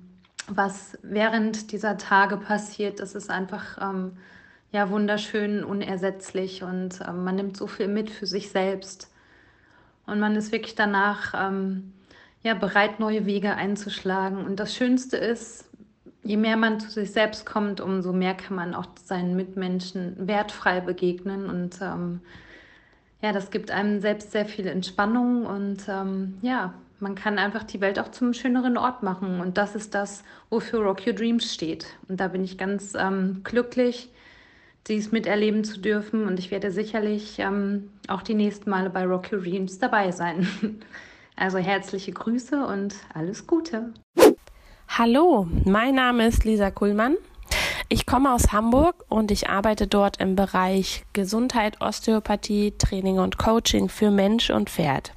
was 0.49 0.99
während 1.03 1.73
dieser 1.73 1.99
Tage 1.99 2.37
passiert, 2.39 3.01
das 3.01 3.15
ist 3.15 3.29
einfach 3.31 3.79
ähm, 3.81 4.13
ja 4.73 4.89
wunderschön, 4.91 5.65
unersetzlich 5.65 6.63
und 6.63 7.01
ähm, 7.07 7.25
man 7.25 7.37
nimmt 7.37 7.57
so 7.57 7.67
viel 7.67 7.89
mit 7.89 8.11
für 8.11 8.27
sich 8.27 8.51
selbst. 8.51 9.11
Und 10.07 10.19
man 10.19 10.35
ist 10.35 10.51
wirklich 10.51 10.75
danach 10.75 11.35
ähm, 11.37 11.93
ja, 12.43 12.55
bereit, 12.55 12.99
neue 13.01 13.27
Wege 13.27 13.55
einzuschlagen. 13.55 14.45
Und 14.45 14.59
das 14.59 14.75
Schönste 14.75 15.17
ist, 15.17 15.70
je 16.23 16.37
mehr 16.37 16.57
man 16.57 16.81
zu 16.81 16.91
sich 16.91 17.13
selbst 17.13 17.47
kommt, 17.47 17.81
umso 17.81 18.13
mehr 18.13 18.35
kann 18.35 18.57
man 18.57 18.75
auch 18.75 18.87
seinen 19.03 19.37
Mitmenschen 19.37 20.15
wertfrei 20.19 20.81
begegnen. 20.81 21.49
Und 21.49 21.81
ähm, 21.81 22.21
ja, 23.23 23.33
das 23.33 23.51
gibt 23.51 23.71
einem 23.71 24.01
selbst 24.01 24.33
sehr 24.33 24.47
viel 24.47 24.67
Entspannung 24.67 25.47
und 25.47 25.89
ähm, 25.89 26.39
ja, 26.43 26.75
man 27.01 27.15
kann 27.15 27.39
einfach 27.39 27.65
die 27.65 27.81
Welt 27.81 27.99
auch 27.99 28.11
zum 28.11 28.35
schöneren 28.35 28.77
Ort 28.77 29.03
machen. 29.03 29.41
Und 29.41 29.57
das 29.57 29.75
ist 29.75 29.95
das, 29.95 30.23
wofür 30.51 30.81
Rock 30.81 31.07
Your 31.07 31.15
Dreams 31.15 31.53
steht. 31.53 31.87
Und 32.09 32.21
da 32.21 32.29
bin 32.29 32.45
ich 32.45 32.59
ganz 32.59 32.95
ähm, 32.95 33.41
glücklich, 33.43 34.11
dies 34.87 35.11
miterleben 35.11 35.65
zu 35.65 35.81
dürfen. 35.81 36.27
Und 36.27 36.39
ich 36.39 36.51
werde 36.51 36.71
sicherlich 36.71 37.39
ähm, 37.39 37.91
auch 38.09 38.23
die 38.23 38.35
nächsten 38.35 38.69
Male 38.69 38.91
bei 38.91 39.05
Rock 39.05 39.33
Your 39.33 39.41
Dreams 39.41 39.79
dabei 39.79 40.13
sein. 40.13 40.47
Also 41.37 41.57
herzliche 41.57 42.13
Grüße 42.13 42.67
und 42.67 42.95
alles 43.15 43.47
Gute. 43.47 43.95
Hallo, 44.99 45.47
mein 45.65 45.95
Name 45.95 46.27
ist 46.27 46.45
Lisa 46.45 46.73
Kuhlmann. 46.73 47.17
Ich 47.89 48.07
komme 48.07 48.35
aus 48.35 48.51
Hamburg 48.51 49.05
und 49.09 49.31
ich 49.31 49.49
arbeite 49.49 49.87
dort 49.87 50.21
im 50.21 50.35
Bereich 50.35 51.05
Gesundheit, 51.13 51.81
Osteopathie, 51.81 52.75
Training 52.77 53.21
und 53.21 53.39
Coaching 53.39 53.89
für 53.89 54.11
Mensch 54.11 54.51
und 54.51 54.69
Pferd. 54.69 55.13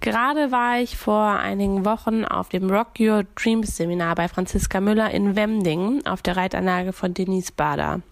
Gerade 0.00 0.52
war 0.52 0.80
ich 0.80 0.98
vor 0.98 1.30
einigen 1.30 1.86
Wochen 1.86 2.26
auf 2.26 2.50
dem 2.50 2.70
Rock 2.70 3.00
Your 3.00 3.24
Dreams 3.36 3.74
Seminar 3.74 4.14
bei 4.14 4.28
Franziska 4.28 4.82
Müller 4.82 5.10
in 5.12 5.34
Wemdingen 5.34 6.06
auf 6.06 6.20
der 6.20 6.36
Reitanlage 6.36 6.92
von 6.92 7.14
Denise 7.14 7.52
Bader. 7.52 8.02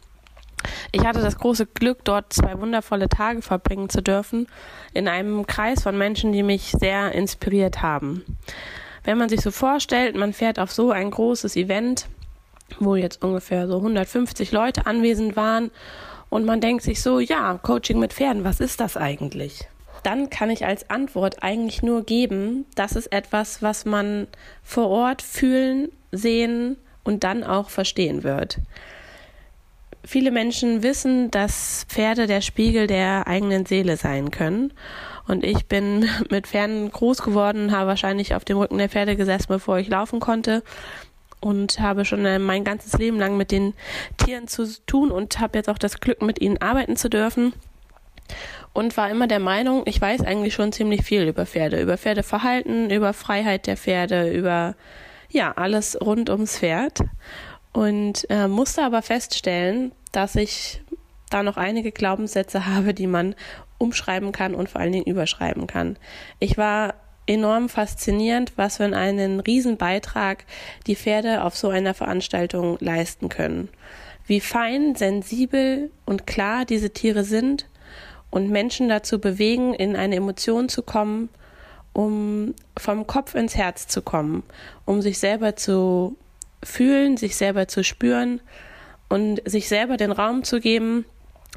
Ich 0.91 1.05
hatte 1.05 1.21
das 1.21 1.37
große 1.37 1.67
Glück, 1.67 2.03
dort 2.05 2.33
zwei 2.33 2.59
wundervolle 2.59 3.11
Tage 3.11 3.43
verbringen 3.43 3.91
zu 3.91 4.03
dürfen, 4.03 4.47
in 4.95 5.07
einem 5.07 5.47
Kreis 5.47 5.83
von 5.83 5.99
Menschen, 5.99 6.33
die 6.33 6.43
mich 6.43 6.73
sehr 6.73 7.13
inspiriert 7.13 7.83
haben. 7.83 8.25
Wenn 9.07 9.19
man 9.19 9.29
sich 9.29 9.41
so 9.41 9.53
vorstellt, 9.53 10.17
man 10.17 10.33
fährt 10.33 10.59
auf 10.59 10.73
so 10.73 10.91
ein 10.91 11.13
großes 11.13 11.55
Event, 11.55 12.09
wo 12.81 12.97
jetzt 12.97 13.23
ungefähr 13.23 13.69
so 13.69 13.77
150 13.77 14.51
Leute 14.51 14.87
anwesend 14.87 15.37
waren 15.37 15.71
und 16.29 16.45
man 16.45 16.61
denkt 16.61 16.83
sich 16.83 17.01
so, 17.01 17.21
ja, 17.21 17.57
Coaching 17.63 18.01
mit 18.01 18.13
Pferden, 18.13 18.43
was 18.43 18.59
ist 18.59 18.81
das 18.81 18.97
eigentlich? 18.97 19.69
Dann 20.03 20.29
kann 20.29 20.51
ich 20.51 20.67
als 20.67 20.91
Antwort 20.91 21.45
eigentlich 21.45 21.85
nur 21.85 22.05
geben, 22.05 22.67
das 22.75 22.97
ist 22.97 23.13
etwas, 23.13 23.63
was 23.63 23.85
man 23.85 24.27
vor 24.65 24.89
Ort 24.89 25.23
fühlen, 25.23 25.89
sehen 26.11 26.77
und 27.05 27.23
dann 27.23 27.45
auch 27.45 27.71
verstehen 27.71 28.25
wird. 28.25 28.59
Viele 30.03 30.33
Menschen 30.33 30.83
wissen, 30.83 31.31
dass 31.31 31.87
Pferde 31.89 32.27
der 32.27 32.41
Spiegel 32.41 32.89
der 32.89 33.29
eigenen 33.29 33.67
Seele 33.67 33.97
sein 33.97 34.33
können. 34.33 34.73
Und 35.27 35.45
ich 35.45 35.67
bin 35.67 36.09
mit 36.31 36.47
Pferden 36.47 36.91
groß 36.91 37.23
geworden, 37.23 37.73
habe 37.73 37.89
wahrscheinlich 37.89 38.35
auf 38.35 38.45
dem 38.45 38.59
Rücken 38.59 38.79
der 38.79 38.89
Pferde 38.89 39.17
gesessen, 39.17 39.49
bevor 39.49 39.79
ich 39.79 39.89
laufen 39.89 40.21
konnte. 40.21 40.63
Und 41.41 41.81
habe 41.81 42.05
schon 42.05 42.25
äh, 42.25 42.39
mein 42.39 42.65
ganzes 42.65 42.95
Leben 42.95 43.19
lang 43.19 43.37
mit 43.37 43.51
den 43.51 43.75
Tieren 44.17 44.49
zu 44.49 44.67
tun 44.87 45.11
und 45.11 45.39
habe 45.39 45.59
jetzt 45.59 45.69
auch 45.69 45.79
das 45.79 46.01
Glück, 46.01 46.23
mit 46.23 46.41
ihnen 46.41 46.61
arbeiten 46.61 46.97
zu 46.97 47.11
dürfen. 47.11 47.53
Und 48.73 48.97
war 48.97 49.11
immer 49.11 49.27
der 49.27 49.39
Meinung, 49.39 49.83
ich 49.87 50.01
weiß 50.01 50.23
eigentlich 50.23 50.55
schon 50.55 50.73
ziemlich 50.73 51.03
viel 51.03 51.29
über 51.29 51.47
Pferde, 51.47 51.81
über 51.81 51.97
Pferdeverhalten, 51.97 52.91
über 52.91 53.13
Freiheit 53.13 53.67
der 53.67 53.77
Pferde, 53.77 54.31
über 54.33 54.75
ja, 55.31 55.53
alles 55.53 55.99
rund 56.01 56.31
ums 56.31 56.59
Pferd 56.59 57.01
und 57.73 58.27
äh, 58.31 58.49
musste 58.49 58.83
aber 58.83 59.03
feststellen, 59.03 59.93
dass 60.13 60.35
ich 60.35 60.83
da 61.31 61.43
noch 61.43 61.57
einige 61.57 61.93
Glaubenssätze 61.93 62.67
habe, 62.75 62.95
die 62.95 63.07
man 63.07 63.35
umschreiben 63.79 64.33
kann 64.33 64.55
und 64.55 64.69
vor 64.69 64.81
allen 64.81 64.93
Dingen 64.93 65.07
überschreiben 65.07 65.67
kann. 65.67 65.97
Ich 66.39 66.57
war 66.57 66.95
enorm 67.27 67.69
faszinierend, 67.69 68.53
was 68.57 68.77
für 68.77 68.85
einen 68.85 69.41
Riesenbeitrag 69.41 70.45
die 70.87 70.97
Pferde 70.97 71.43
auf 71.43 71.57
so 71.57 71.69
einer 71.69 71.95
Veranstaltung 71.95 72.79
leisten 72.81 73.29
können. 73.29 73.69
Wie 74.27 74.41
fein, 74.41 74.95
sensibel 74.95 75.91
und 76.05 76.27
klar 76.27 76.65
diese 76.65 76.91
Tiere 76.91 77.25
sind 77.25 77.67
und 78.31 78.51
Menschen 78.51 78.89
dazu 78.89 79.21
bewegen, 79.21 79.75
in 79.75 79.97
eine 79.97 80.17
Emotion 80.17 80.69
zu 80.69 80.83
kommen, 80.83 81.29
um 81.93 82.55
vom 82.77 83.07
Kopf 83.07 83.35
ins 83.35 83.57
Herz 83.57 83.87
zu 83.89 84.03
kommen, 84.03 84.43
um 84.85 85.01
sich 85.01 85.19
selber 85.19 85.57
zu 85.57 86.17
fühlen, 86.63 87.17
sich 87.17 87.37
selber 87.37 87.69
zu 87.69 87.85
spüren 87.85 88.41
und 89.09 89.41
sich 89.49 89.69
selber 89.69 89.97
den 89.97 90.13
Raum 90.13 90.43
zu 90.45 90.61
geben, 90.61 91.05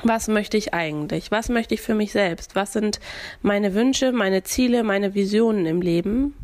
was 0.03 0.27
möchte 0.27 0.57
ich 0.57 0.73
eigentlich? 0.73 1.31
Was 1.31 1.49
möchte 1.49 1.73
ich 1.73 1.81
für 1.81 1.93
mich 1.93 2.11
selbst? 2.11 2.55
Was 2.55 2.73
sind 2.73 2.99
meine 3.41 3.73
Wünsche, 3.73 4.11
meine 4.11 4.43
Ziele, 4.43 4.83
meine 4.83 5.13
Visionen 5.13 5.65
im 5.65 5.81
Leben? 5.81 6.35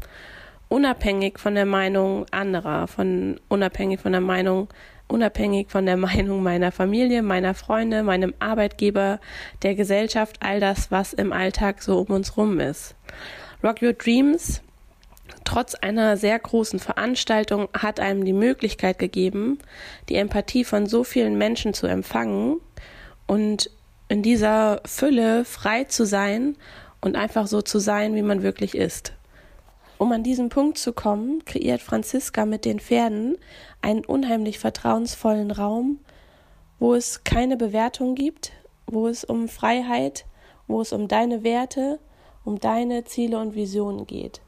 Unabhängig 0.67 1.39
von 1.39 1.55
der 1.55 1.65
Meinung 1.65 2.25
anderer, 2.31 2.87
von 2.87 3.39
unabhängig 3.47 3.99
von 3.99 4.11
der 4.11 4.21
Meinung, 4.21 4.67
unabhängig 5.07 5.69
von 5.69 5.85
der 5.85 5.97
Meinung 6.09 6.43
meiner 6.43 6.71
Familie, 6.71 7.21
meiner 7.21 7.53
Freunde, 7.53 8.03
meinem 8.03 8.33
Arbeitgeber, 8.39 9.19
der 9.61 9.75
Gesellschaft, 9.75 10.37
all 10.41 10.59
das, 10.59 10.91
was 10.91 11.13
im 11.13 11.31
Alltag 11.31 11.81
so 11.81 11.99
um 11.99 12.07
uns 12.07 12.35
rum 12.37 12.59
ist. 12.59 12.95
Rock 13.63 13.81
Your 13.81 13.93
Dreams 13.93 14.61
trotz 15.43 15.75
einer 15.75 16.17
sehr 16.17 16.37
großen 16.37 16.79
Veranstaltung 16.79 17.69
hat 17.77 17.99
einem 17.99 18.25
die 18.25 18.33
Möglichkeit 18.33 18.99
gegeben, 18.99 19.59
die 20.09 20.15
Empathie 20.15 20.65
von 20.65 20.87
so 20.87 21.03
vielen 21.03 21.37
Menschen 21.37 21.73
zu 21.73 21.87
empfangen 21.87 22.57
und 23.27 23.69
in 24.07 24.21
dieser 24.21 24.81
Fülle 24.85 25.45
frei 25.45 25.85
zu 25.85 26.05
sein 26.05 26.55
und 27.01 27.15
einfach 27.15 27.47
so 27.47 27.61
zu 27.61 27.79
sein, 27.79 28.15
wie 28.15 28.21
man 28.21 28.43
wirklich 28.43 28.75
ist. 28.75 29.13
Um 29.97 30.11
an 30.11 30.23
diesen 30.23 30.49
Punkt 30.49 30.77
zu 30.77 30.93
kommen, 30.93 31.43
kreiert 31.45 31.81
Franziska 31.81 32.45
mit 32.45 32.65
den 32.65 32.79
Pferden 32.79 33.37
einen 33.81 34.03
unheimlich 34.03 34.59
vertrauensvollen 34.59 35.51
Raum, 35.51 35.99
wo 36.79 36.93
es 36.93 37.23
keine 37.23 37.57
Bewertung 37.57 38.15
gibt, 38.15 38.51
wo 38.87 39.07
es 39.07 39.23
um 39.23 39.47
Freiheit, 39.47 40.25
wo 40.67 40.81
es 40.81 40.91
um 40.91 41.07
deine 41.07 41.43
Werte, 41.43 41.99
um 42.43 42.59
deine 42.59 43.05
Ziele 43.05 43.39
und 43.39 43.55
Visionen 43.55 44.05
geht 44.05 44.41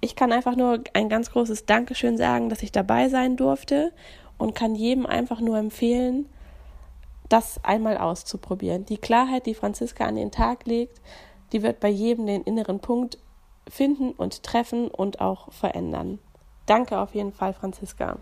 ich 0.00 0.14
kann 0.14 0.32
einfach 0.32 0.56
nur 0.56 0.80
ein 0.92 1.08
ganz 1.08 1.30
großes 1.30 1.66
Dankeschön 1.66 2.16
sagen, 2.16 2.48
dass 2.48 2.62
ich 2.62 2.72
dabei 2.72 3.08
sein 3.08 3.36
durfte 3.36 3.92
und 4.38 4.54
kann 4.54 4.74
jedem 4.74 5.06
einfach 5.06 5.40
nur 5.40 5.58
empfehlen, 5.58 6.26
das 7.28 7.60
einmal 7.64 7.98
auszuprobieren. 7.98 8.84
Die 8.86 8.98
Klarheit, 8.98 9.46
die 9.46 9.54
Franziska 9.54 10.04
an 10.04 10.16
den 10.16 10.30
Tag 10.30 10.66
legt, 10.66 11.00
die 11.52 11.62
wird 11.62 11.80
bei 11.80 11.88
jedem 11.88 12.26
den 12.26 12.42
inneren 12.42 12.80
Punkt 12.80 13.18
finden 13.68 14.12
und 14.12 14.42
treffen 14.42 14.88
und 14.88 15.20
auch 15.20 15.52
verändern. 15.52 16.18
Danke 16.66 16.98
auf 16.98 17.14
jeden 17.14 17.32
Fall, 17.32 17.52
Franziska. 17.52 18.18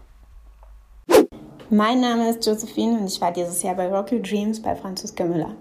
Mein 1.70 2.00
Name 2.00 2.28
ist 2.28 2.46
Josephine 2.46 2.98
und 2.98 3.06
ich 3.06 3.20
war 3.20 3.32
dieses 3.32 3.62
Jahr 3.62 3.74
bei 3.74 3.88
Rocky 3.88 4.20
Dreams 4.20 4.60
bei 4.60 4.76
Franziska 4.76 5.24
Müller. 5.24 5.54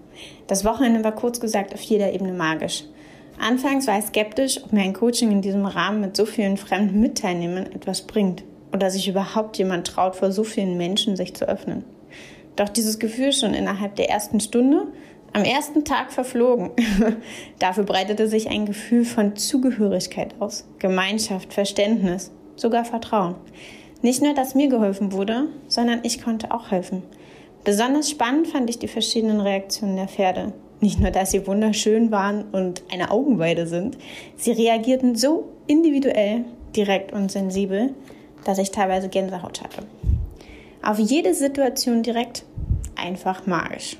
Das 0.46 0.64
Wochenende 0.64 1.02
war 1.02 1.12
kurz 1.12 1.40
gesagt 1.40 1.72
auf 1.72 1.80
jeder 1.80 2.12
Ebene 2.12 2.32
magisch. 2.32 2.84
Anfangs 3.38 3.86
war 3.86 3.98
ich 3.98 4.04
skeptisch, 4.04 4.62
ob 4.62 4.72
mir 4.72 4.82
ein 4.82 4.92
Coaching 4.92 5.32
in 5.32 5.42
diesem 5.42 5.66
Rahmen 5.66 6.00
mit 6.00 6.16
so 6.16 6.24
vielen 6.26 6.56
fremden 6.56 7.00
Mitteilnehmern 7.00 7.66
etwas 7.66 8.02
bringt 8.02 8.44
oder 8.72 8.90
sich 8.90 9.08
überhaupt 9.08 9.56
jemand 9.56 9.86
traut, 9.86 10.14
vor 10.14 10.30
so 10.30 10.44
vielen 10.44 10.76
Menschen 10.76 11.16
sich 11.16 11.34
zu 11.34 11.48
öffnen. 11.48 11.84
Doch 12.56 12.68
dieses 12.68 12.98
Gefühl 12.98 13.32
schon 13.32 13.54
innerhalb 13.54 13.96
der 13.96 14.10
ersten 14.10 14.40
Stunde, 14.40 14.86
am 15.32 15.42
ersten 15.42 15.84
Tag 15.84 16.12
verflogen. 16.12 16.70
Dafür 17.58 17.84
breitete 17.84 18.28
sich 18.28 18.48
ein 18.48 18.66
Gefühl 18.66 19.04
von 19.04 19.36
Zugehörigkeit 19.36 20.34
aus, 20.38 20.64
Gemeinschaft, 20.78 21.52
Verständnis, 21.52 22.30
sogar 22.56 22.84
Vertrauen. 22.84 23.34
Nicht 24.00 24.22
nur, 24.22 24.34
dass 24.34 24.54
mir 24.54 24.68
geholfen 24.68 25.12
wurde, 25.12 25.48
sondern 25.66 26.00
ich 26.04 26.22
konnte 26.22 26.52
auch 26.52 26.70
helfen. 26.70 27.02
Besonders 27.64 28.10
spannend 28.10 28.46
fand 28.46 28.70
ich 28.70 28.78
die 28.78 28.88
verschiedenen 28.88 29.40
Reaktionen 29.40 29.96
der 29.96 30.08
Pferde, 30.08 30.52
nicht 30.80 31.00
nur, 31.00 31.10
dass 31.10 31.30
sie 31.30 31.46
wunderschön 31.46 32.10
waren 32.10 32.44
und 32.52 32.82
eine 32.92 33.10
Augenweide 33.10 33.66
sind, 33.66 33.96
sie 34.36 34.52
reagierten 34.52 35.16
so 35.16 35.48
individuell, 35.66 36.44
direkt 36.76 37.12
und 37.12 37.32
sensibel, 37.32 37.94
dass 38.44 38.58
ich 38.58 38.70
teilweise 38.70 39.08
Gänsehaut 39.08 39.62
hatte. 39.62 39.82
Auf 40.84 40.98
jede 40.98 41.34
Situation 41.34 42.02
direkt 42.02 42.44
einfach 42.96 43.46
magisch. 43.46 43.96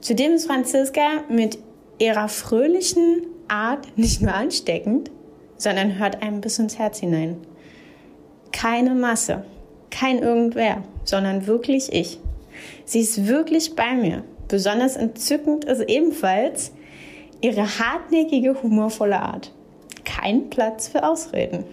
Zudem 0.00 0.32
ist 0.32 0.46
Franziska 0.46 1.24
mit 1.28 1.58
ihrer 1.98 2.28
fröhlichen 2.28 3.22
Art 3.48 3.96
nicht 3.96 4.20
nur 4.20 4.34
ansteckend, 4.34 5.10
sondern 5.56 5.98
hört 5.98 6.22
einem 6.22 6.40
bis 6.40 6.58
ins 6.58 6.78
Herz 6.78 6.98
hinein. 6.98 7.36
Keine 8.52 8.94
Masse, 8.94 9.44
kein 9.90 10.18
irgendwer, 10.18 10.82
sondern 11.04 11.46
wirklich 11.46 11.92
ich. 11.92 12.18
Sie 12.84 13.00
ist 13.00 13.26
wirklich 13.26 13.74
bei 13.74 13.94
mir 13.94 14.24
Besonders 14.52 14.96
entzückend 14.96 15.64
ist 15.64 15.80
ebenfalls 15.88 16.72
ihre 17.40 17.78
hartnäckige, 17.78 18.62
humorvolle 18.62 19.18
Art. 19.18 19.50
Kein 20.04 20.50
Platz 20.50 20.88
für 20.88 21.08
Ausreden. 21.08 21.64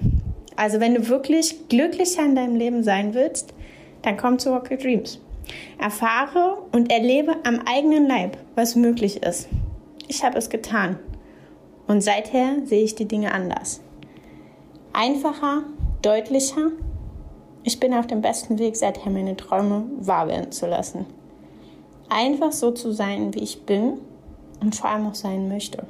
Also 0.55 0.79
wenn 0.79 0.95
du 0.95 1.09
wirklich 1.09 1.67
glücklicher 1.67 2.23
in 2.23 2.35
deinem 2.35 2.55
Leben 2.55 2.81
sein 2.85 3.13
willst, 3.13 3.53
dann 4.01 4.17
komm 4.17 4.39
zu 4.39 4.53
Rocket 4.53 4.83
Dreams. 4.83 5.19
Erfahre 5.77 6.57
und 6.71 6.91
erlebe 6.91 7.35
am 7.43 7.61
eigenen 7.65 8.07
Leib, 8.07 8.37
was 8.55 8.75
möglich 8.75 9.23
ist. 9.23 9.49
Ich 10.07 10.23
habe 10.23 10.37
es 10.37 10.49
getan. 10.49 10.99
Und 11.87 12.01
seither 12.01 12.65
sehe 12.65 12.83
ich 12.83 12.95
die 12.95 13.07
Dinge 13.07 13.33
anders. 13.33 13.81
Einfacher, 14.93 15.63
deutlicher. 16.01 16.71
Ich 17.63 17.79
bin 17.79 17.93
auf 17.93 18.07
dem 18.07 18.21
besten 18.21 18.59
Weg, 18.59 18.75
seither 18.75 19.11
meine 19.11 19.35
Träume 19.35 19.85
wahr 19.99 20.27
werden 20.27 20.51
zu 20.51 20.67
lassen. 20.67 21.05
Einfach 22.09 22.51
so 22.51 22.71
zu 22.71 22.91
sein, 22.91 23.33
wie 23.33 23.43
ich 23.43 23.65
bin 23.65 23.99
und 24.61 24.75
vor 24.75 24.89
allem 24.89 25.07
auch 25.07 25.15
sein 25.15 25.47
möchte. 25.47 25.85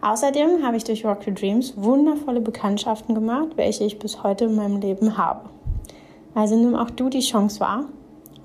Außerdem 0.00 0.64
habe 0.64 0.76
ich 0.76 0.84
durch 0.84 1.04
Rock 1.04 1.26
Your 1.26 1.34
Dreams 1.34 1.74
wundervolle 1.76 2.40
Bekanntschaften 2.40 3.14
gemacht, 3.14 3.48
welche 3.56 3.84
ich 3.84 3.98
bis 3.98 4.22
heute 4.22 4.44
in 4.44 4.54
meinem 4.54 4.80
Leben 4.80 5.18
habe. 5.18 5.48
Also 6.38 6.54
nimm 6.54 6.76
auch 6.76 6.90
du 6.90 7.08
die 7.08 7.18
Chance 7.18 7.58
wahr 7.58 7.88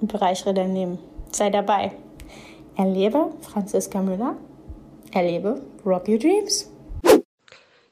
und 0.01 0.12
bereichere 0.12 0.51
dein 0.51 0.73
Leben. 0.73 0.97
Sei 1.32 1.51
dabei. 1.51 1.91
Erlebe 2.75 3.32
Franziska 3.41 4.01
Müller. 4.01 4.36
Erlebe 5.12 5.62
Rock 5.86 6.08
Your 6.08 6.17
Dreams. 6.17 6.71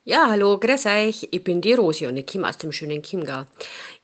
Ja, 0.04 0.26
hallo, 0.28 0.58
grüß 0.58 0.88
euch. 0.88 1.28
Ich 1.30 1.44
bin 1.44 1.62
die 1.62 1.74
Rosi 1.74 2.08
und 2.08 2.18
ich 2.18 2.26
komme 2.26 2.50
aus 2.50 2.58
dem 2.58 2.72
schönen 2.72 3.04
Chiemgau. 3.04 3.44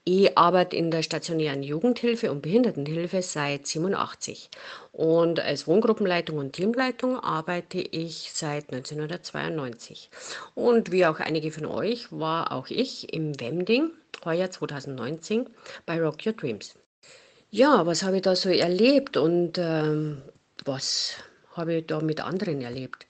Ich 0.10 0.38
arbeite 0.38 0.78
in 0.78 0.90
der 0.90 1.04
stationären 1.04 1.64
Jugendhilfe 1.64 2.32
und 2.32 2.42
Behindertenhilfe 2.42 3.22
seit 3.22 3.68
87. 3.68 4.50
Und 4.94 5.42
als 5.42 5.68
Wohngruppenleitung 5.68 6.38
und 6.38 6.54
Teamleitung 6.54 7.20
arbeite 7.20 7.80
ich 7.80 8.32
seit 8.34 8.72
1992. 8.72 10.10
Und 10.56 10.94
wie 10.94 11.06
auch 11.06 11.20
einige 11.20 11.52
von 11.52 11.66
euch 11.66 12.10
war 12.10 12.54
auch 12.54 12.68
ich 12.70 13.14
im 13.14 13.38
Wemding, 13.38 13.92
heuer 14.24 14.50
2019, 14.50 15.50
bei 15.86 16.02
Rock 16.02 16.26
Your 16.26 16.32
Dreams. 16.32 16.76
Ja, 17.52 17.86
was 17.86 18.04
habe 18.04 18.16
ich 18.16 18.22
da 18.22 18.34
so 18.34 18.48
erlebt 18.48 19.18
und 19.18 19.58
ähm, 19.58 20.22
was 20.64 21.16
habe 21.52 21.74
ich 21.74 21.88
da 21.88 22.00
mit 22.00 22.22
anderen 22.22 22.62
erlebt? 22.62 23.08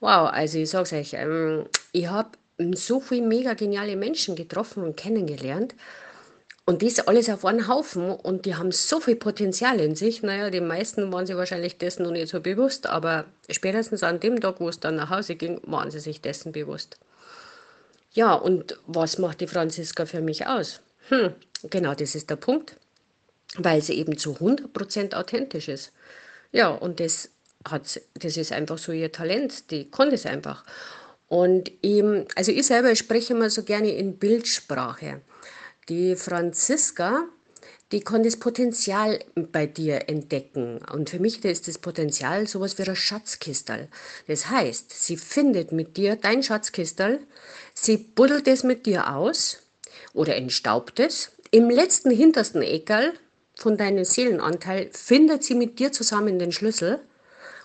Wow, 0.00 0.28
also 0.32 0.58
ich 0.58 0.70
sage 0.70 0.82
es 0.82 0.92
euch, 0.92 1.14
ähm, 1.14 1.66
ich 1.92 2.08
habe 2.08 2.30
so 2.74 2.98
viele 2.98 3.28
mega 3.28 3.54
geniale 3.54 3.94
Menschen 3.94 4.34
getroffen 4.34 4.82
und 4.82 4.96
kennengelernt. 4.96 5.76
Und 6.64 6.82
das 6.82 7.00
alles 7.00 7.28
auf 7.28 7.44
einen 7.44 7.66
Haufen 7.66 8.10
und 8.10 8.46
die 8.46 8.54
haben 8.54 8.70
so 8.70 9.00
viel 9.00 9.16
Potenzial 9.16 9.80
in 9.80 9.96
sich. 9.96 10.22
Naja, 10.22 10.48
die 10.48 10.60
meisten 10.60 11.12
waren 11.12 11.26
sich 11.26 11.36
wahrscheinlich 11.36 11.78
dessen 11.78 12.04
noch 12.04 12.12
nicht 12.12 12.28
so 12.28 12.40
bewusst, 12.40 12.86
aber 12.86 13.24
spätestens 13.50 14.04
an 14.04 14.20
dem 14.20 14.40
Tag, 14.40 14.60
wo 14.60 14.68
es 14.68 14.78
dann 14.78 14.94
nach 14.96 15.10
Hause 15.10 15.34
ging, 15.34 15.60
waren 15.64 15.90
sie 15.90 15.98
sich 15.98 16.20
dessen 16.20 16.52
bewusst. 16.52 16.98
Ja, 18.12 18.34
und 18.34 18.78
was 18.86 19.18
macht 19.18 19.40
die 19.40 19.48
Franziska 19.48 20.06
für 20.06 20.20
mich 20.20 20.46
aus? 20.46 20.80
Hm, 21.08 21.34
genau 21.68 21.94
das 21.94 22.14
ist 22.14 22.30
der 22.30 22.36
Punkt, 22.36 22.76
weil 23.56 23.82
sie 23.82 23.94
eben 23.94 24.16
zu 24.16 24.34
100% 24.34 25.14
authentisch 25.14 25.68
ist. 25.68 25.92
Ja, 26.52 26.68
und 26.68 27.00
das, 27.00 27.30
hat, 27.68 28.00
das 28.14 28.36
ist 28.36 28.52
einfach 28.52 28.78
so 28.78 28.92
ihr 28.92 29.10
Talent, 29.10 29.70
die 29.72 29.90
konnte 29.90 30.14
es 30.14 30.26
einfach. 30.26 30.64
Und 31.26 31.72
eben, 31.82 32.26
also 32.36 32.52
ich 32.52 32.66
selber 32.66 32.94
spreche 32.94 33.32
immer 33.32 33.50
so 33.50 33.64
gerne 33.64 33.90
in 33.90 34.18
Bildsprache. 34.18 35.22
Die 35.88 36.14
Franziska, 36.14 37.24
die 37.90 38.00
kann 38.00 38.22
das 38.22 38.36
Potenzial 38.36 39.18
bei 39.34 39.66
dir 39.66 40.08
entdecken. 40.08 40.78
Und 40.92 41.10
für 41.10 41.18
mich 41.18 41.44
ist 41.44 41.66
das 41.66 41.78
Potenzial 41.78 42.46
sowas 42.46 42.78
wie 42.78 42.84
ein 42.84 42.94
Schatzkistel. 42.94 43.88
Das 44.28 44.48
heißt, 44.48 44.92
sie 44.92 45.16
findet 45.16 45.72
mit 45.72 45.96
dir 45.96 46.14
dein 46.14 46.44
Schatzkistel, 46.44 47.26
sie 47.74 47.96
buddelt 47.96 48.46
es 48.46 48.62
mit 48.62 48.86
dir 48.86 49.12
aus 49.12 49.58
oder 50.14 50.36
entstaubt 50.36 51.00
es. 51.00 51.32
Im 51.50 51.68
letzten 51.68 52.12
hintersten 52.12 52.62
Eckerl 52.62 53.14
von 53.56 53.76
deinem 53.76 54.04
Seelenanteil 54.04 54.88
findet 54.92 55.42
sie 55.42 55.56
mit 55.56 55.80
dir 55.80 55.90
zusammen 55.90 56.38
den 56.38 56.52
Schlüssel. 56.52 57.00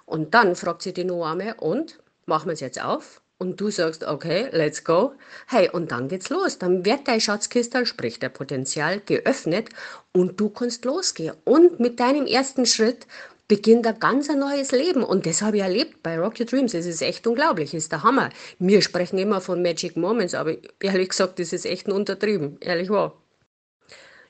Und 0.07 0.33
dann 0.33 0.55
fragt 0.55 0.81
sie 0.81 0.93
die 0.93 1.03
Noame, 1.03 1.53
und 1.55 1.99
machen 2.25 2.47
wir 2.47 2.53
es 2.53 2.61
jetzt 2.61 2.81
auf? 2.81 3.21
Und 3.39 3.61
du 3.61 3.69
sagst, 3.69 4.03
okay, 4.03 4.49
let's 4.51 4.83
go. 4.83 5.13
Hey, 5.47 5.69
und 5.69 5.91
dann 5.91 6.07
geht's 6.07 6.29
los. 6.29 6.57
Dann 6.57 6.85
wird 6.85 7.07
dein 7.07 7.21
Schatzkistel, 7.21 7.85
sprich 7.85 8.19
der 8.19 8.29
Potenzial, 8.29 9.01
geöffnet 9.05 9.69
und 10.11 10.39
du 10.39 10.49
kannst 10.49 10.85
losgehen. 10.85 11.35
Und 11.43 11.79
mit 11.79 11.99
deinem 11.99 12.25
ersten 12.25 12.65
Schritt 12.65 13.05
beginnt 13.47 13.87
ein 13.87 13.99
ganz 13.99 14.27
neues 14.27 14.71
Leben. 14.71 15.03
Und 15.03 15.25
das 15.25 15.41
habe 15.41 15.57
ich 15.57 15.63
erlebt 15.63 16.03
bei 16.03 16.17
Rock 16.19 16.39
Your 16.39 16.45
Dreams. 16.45 16.73
Es 16.73 16.85
ist 16.85 17.01
echt 17.01 17.25
unglaublich, 17.27 17.73
es 17.73 17.83
ist 17.83 17.91
der 17.91 18.03
Hammer. 18.03 18.29
Wir 18.59 18.81
sprechen 18.81 19.19
immer 19.19 19.39
von 19.41 19.61
Magic 19.61 19.95
Moments, 19.95 20.33
aber 20.33 20.55
ehrlich 20.81 21.09
gesagt, 21.09 21.39
das 21.39 21.53
ist 21.53 21.65
echt 21.65 21.87
ein 21.87 21.93
untertrieben, 21.93 22.57
ehrlich 22.59 22.89
wahr. 22.89 23.13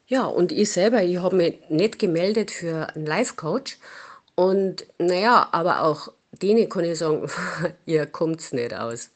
Ja, 0.08 0.26
und 0.26 0.52
ich 0.52 0.72
selber, 0.72 1.04
ich 1.04 1.17
habe 1.17 1.36
mich 1.36 1.60
nicht 1.70 2.00
gemeldet 2.00 2.52
für 2.52 2.96
einen 2.96 3.06
Life-Coach. 3.06 3.78
Und 4.36 4.86
naja, 5.00 5.50
aber 5.52 5.82
auch 5.84 6.13
denen 6.39 6.69
kann 6.69 6.86
ich 6.86 7.00
sagen, 7.00 7.30
ihr 7.86 8.06
kommt's 8.06 8.54
nicht 8.54 8.73
aus. 8.73 9.10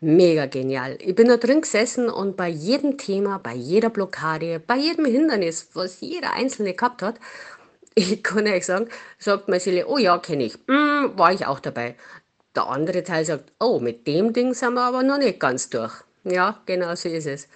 Mega 0.00 0.46
genial. 0.46 0.96
Ich 1.00 1.14
bin 1.14 1.28
da 1.28 1.36
drin 1.36 1.60
gesessen 1.60 2.08
und 2.08 2.36
bei 2.36 2.48
jedem 2.48 2.96
Thema, 2.96 3.38
bei 3.38 3.54
jeder 3.54 3.90
Blockade, 3.90 4.58
bei 4.58 4.76
jedem 4.76 5.04
Hindernis, 5.04 5.68
was 5.74 6.00
jeder 6.00 6.32
Einzelne 6.32 6.74
gehabt 6.74 7.02
hat, 7.02 7.16
ich 7.94 8.22
kann 8.22 8.46
euch 8.46 8.66
sagen, 8.66 8.88
sagt 9.18 9.48
meine 9.48 9.60
Seele, 9.60 9.86
oh 9.86 9.98
ja, 9.98 10.18
kenne 10.18 10.44
ich, 10.44 10.56
mm, 10.66 11.18
war 11.18 11.32
ich 11.32 11.46
auch 11.46 11.60
dabei. 11.60 11.96
Der 12.56 12.66
andere 12.66 13.04
Teil 13.04 13.24
sagt, 13.24 13.52
oh, 13.60 13.78
mit 13.78 14.06
dem 14.06 14.32
Ding 14.32 14.54
sind 14.54 14.74
wir 14.74 14.82
aber 14.82 15.02
noch 15.02 15.18
nicht 15.18 15.38
ganz 15.38 15.70
durch. 15.70 15.92
Ja, 16.24 16.60
genau 16.66 16.94
so 16.94 17.08
ist 17.08 17.26
es. 17.26 17.48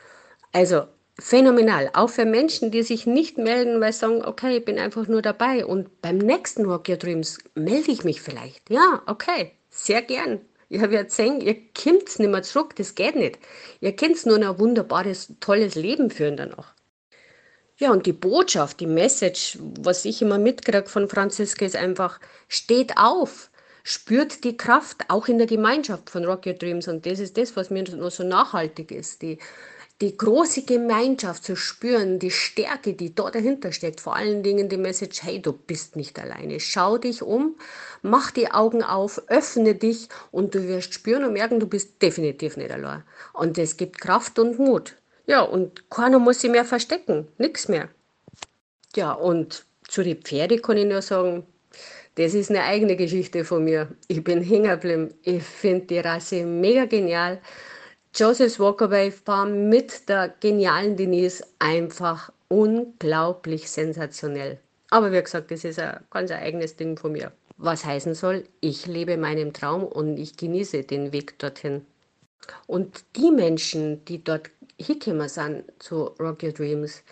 Also 0.52 0.84
phänomenal. 1.18 1.90
Auch 1.92 2.10
für 2.10 2.24
Menschen, 2.24 2.70
die 2.70 2.82
sich 2.82 3.06
nicht 3.06 3.38
melden, 3.38 3.80
weil 3.80 3.92
sie 3.92 4.00
sagen, 4.00 4.24
okay, 4.24 4.58
ich 4.58 4.64
bin 4.64 4.78
einfach 4.78 5.06
nur 5.06 5.22
dabei 5.22 5.64
und 5.64 6.00
beim 6.02 6.18
nächsten 6.18 6.64
Rock 6.64 6.88
Your 6.88 6.96
Dreams 6.96 7.38
melde 7.54 7.90
ich 7.90 8.04
mich 8.04 8.20
vielleicht. 8.20 8.68
Ja, 8.70 9.02
okay, 9.06 9.52
sehr 9.70 10.02
gern. 10.02 10.40
Ich 10.68 10.82
habe 10.82 10.94
ja 10.94 11.02
gesehen, 11.02 11.40
ihr 11.40 11.56
kommt 11.72 12.18
nicht 12.18 12.30
mehr 12.30 12.42
zurück, 12.42 12.74
das 12.76 12.94
geht 12.94 13.16
nicht. 13.16 13.38
Ihr 13.80 13.94
könnt 13.94 14.24
nur 14.26 14.36
ein 14.36 14.58
wunderbares, 14.58 15.32
tolles 15.40 15.74
Leben 15.74 16.10
führen 16.10 16.36
danach. 16.36 16.74
Ja, 17.76 17.90
und 17.90 18.06
die 18.06 18.12
Botschaft, 18.12 18.80
die 18.80 18.86
Message, 18.86 19.58
was 19.60 20.04
ich 20.04 20.22
immer 20.22 20.38
mitkriege 20.38 20.86
von 20.88 21.08
Franziska, 21.08 21.64
ist 21.64 21.76
einfach, 21.76 22.20
steht 22.48 22.96
auf, 22.96 23.50
spürt 23.82 24.44
die 24.44 24.56
Kraft, 24.56 25.02
auch 25.08 25.28
in 25.28 25.38
der 25.38 25.46
Gemeinschaft 25.48 26.08
von 26.08 26.24
Rock 26.24 26.46
Your 26.46 26.54
Dreams. 26.54 26.88
Und 26.88 27.04
das 27.04 27.18
ist 27.18 27.36
das, 27.36 27.56
was 27.56 27.70
mir 27.70 27.82
noch 27.82 28.10
so 28.10 28.22
nachhaltig 28.22 28.92
ist. 28.92 29.22
Die, 29.22 29.38
die 30.04 30.18
große 30.18 30.64
Gemeinschaft 30.64 31.44
zu 31.44 31.56
spüren, 31.56 32.18
die 32.18 32.30
Stärke, 32.30 32.92
die 32.92 33.14
dort 33.14 33.34
dahinter 33.34 33.72
steckt, 33.72 34.02
vor 34.02 34.14
allen 34.14 34.42
Dingen 34.42 34.68
die 34.68 34.76
Message, 34.76 35.22
hey, 35.22 35.40
du 35.40 35.54
bist 35.54 35.96
nicht 35.96 36.18
alleine. 36.18 36.60
Schau 36.60 36.98
dich 36.98 37.22
um, 37.22 37.56
mach 38.02 38.30
die 38.30 38.50
Augen 38.50 38.82
auf, 38.82 39.22
öffne 39.28 39.74
dich 39.74 40.10
und 40.30 40.54
du 40.54 40.68
wirst 40.68 40.92
spüren 40.92 41.24
und 41.24 41.32
merken, 41.32 41.58
du 41.58 41.66
bist 41.66 42.02
definitiv 42.02 42.58
nicht 42.58 42.70
allein. 42.70 43.02
Und 43.32 43.56
es 43.56 43.78
gibt 43.78 43.98
Kraft 43.98 44.38
und 44.38 44.58
Mut. 44.58 44.94
Ja, 45.26 45.40
und 45.40 45.88
keiner 45.88 46.18
muss 46.18 46.42
sich 46.42 46.50
mehr 46.50 46.66
verstecken, 46.66 47.26
nichts 47.38 47.68
mehr. 47.68 47.88
Ja, 48.94 49.12
und 49.12 49.64
zu 49.88 50.02
den 50.02 50.18
Pferden 50.18 50.60
kann 50.60 50.76
ich 50.76 50.84
nur 50.84 51.00
sagen, 51.00 51.46
das 52.16 52.34
ist 52.34 52.50
eine 52.50 52.64
eigene 52.64 52.96
Geschichte 52.96 53.42
von 53.46 53.64
mir. 53.64 53.88
Ich 54.08 54.22
bin 54.22 54.42
hängen. 54.42 55.14
Ich 55.22 55.42
finde 55.42 55.86
die 55.86 55.98
Rasse 55.98 56.44
mega 56.44 56.84
genial. 56.84 57.40
Joseph 58.16 58.60
Walkerway 58.60 59.10
Farm 59.10 59.68
mit 59.68 60.08
der 60.08 60.28
genialen 60.38 60.96
Denise 60.96 61.42
einfach 61.58 62.32
unglaublich 62.46 63.68
sensationell. 63.68 64.60
Aber 64.90 65.10
wie 65.10 65.20
gesagt, 65.20 65.50
das 65.50 65.64
ist 65.64 65.80
ein 65.80 65.98
ganz 66.10 66.30
eigenes 66.30 66.76
Ding 66.76 66.96
von 66.96 67.10
mir. 67.10 67.32
Was 67.56 67.84
heißen 67.84 68.14
soll, 68.14 68.44
ich 68.60 68.86
lebe 68.86 69.16
meinem 69.16 69.52
Traum 69.52 69.82
und 69.82 70.16
ich 70.16 70.36
genieße 70.36 70.84
den 70.84 71.12
Weg 71.12 71.40
dorthin. 71.40 71.84
Und 72.68 73.04
die 73.16 73.32
Menschen, 73.32 74.04
die 74.04 74.22
dort 74.22 74.48
hingekommen 74.78 75.28
sind 75.28 75.64
zu 75.80 76.14
Rock 76.20 76.44
Your 76.44 76.52
Dreams, 76.52 77.02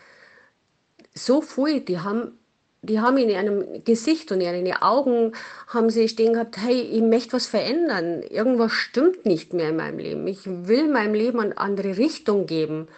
so 1.15 1.43
viel, 1.43 1.81
die 1.81 1.99
haben 1.99 2.38
die 2.83 3.01
haben 3.01 3.16
in 3.16 3.29
ihrem 3.29 3.85
Gesicht 3.85 4.33
und 4.33 4.40
in 4.40 4.66
ihren 4.66 4.83
Augen 4.83 5.33
haben 5.68 5.88
sie 5.88 6.09
stehen 6.09 6.33
gehabt, 6.33 6.57
hey, 6.59 6.81
ich 6.81 7.03
möchte 7.03 7.35
was 7.35 7.47
verändern. 7.47 8.23
Irgendwas 8.23 8.73
stimmt 8.73 9.25
nicht 9.25 9.53
mehr 9.53 9.68
in 9.68 9.77
meinem 9.77 9.99
Leben. 9.99 10.27
Ich 10.27 10.40
will 10.45 10.88
meinem 10.88 11.14
Leben 11.14 11.38
eine 11.38 11.57
andere 11.59 11.97
Richtung 11.97 12.47
geben. 12.47 12.88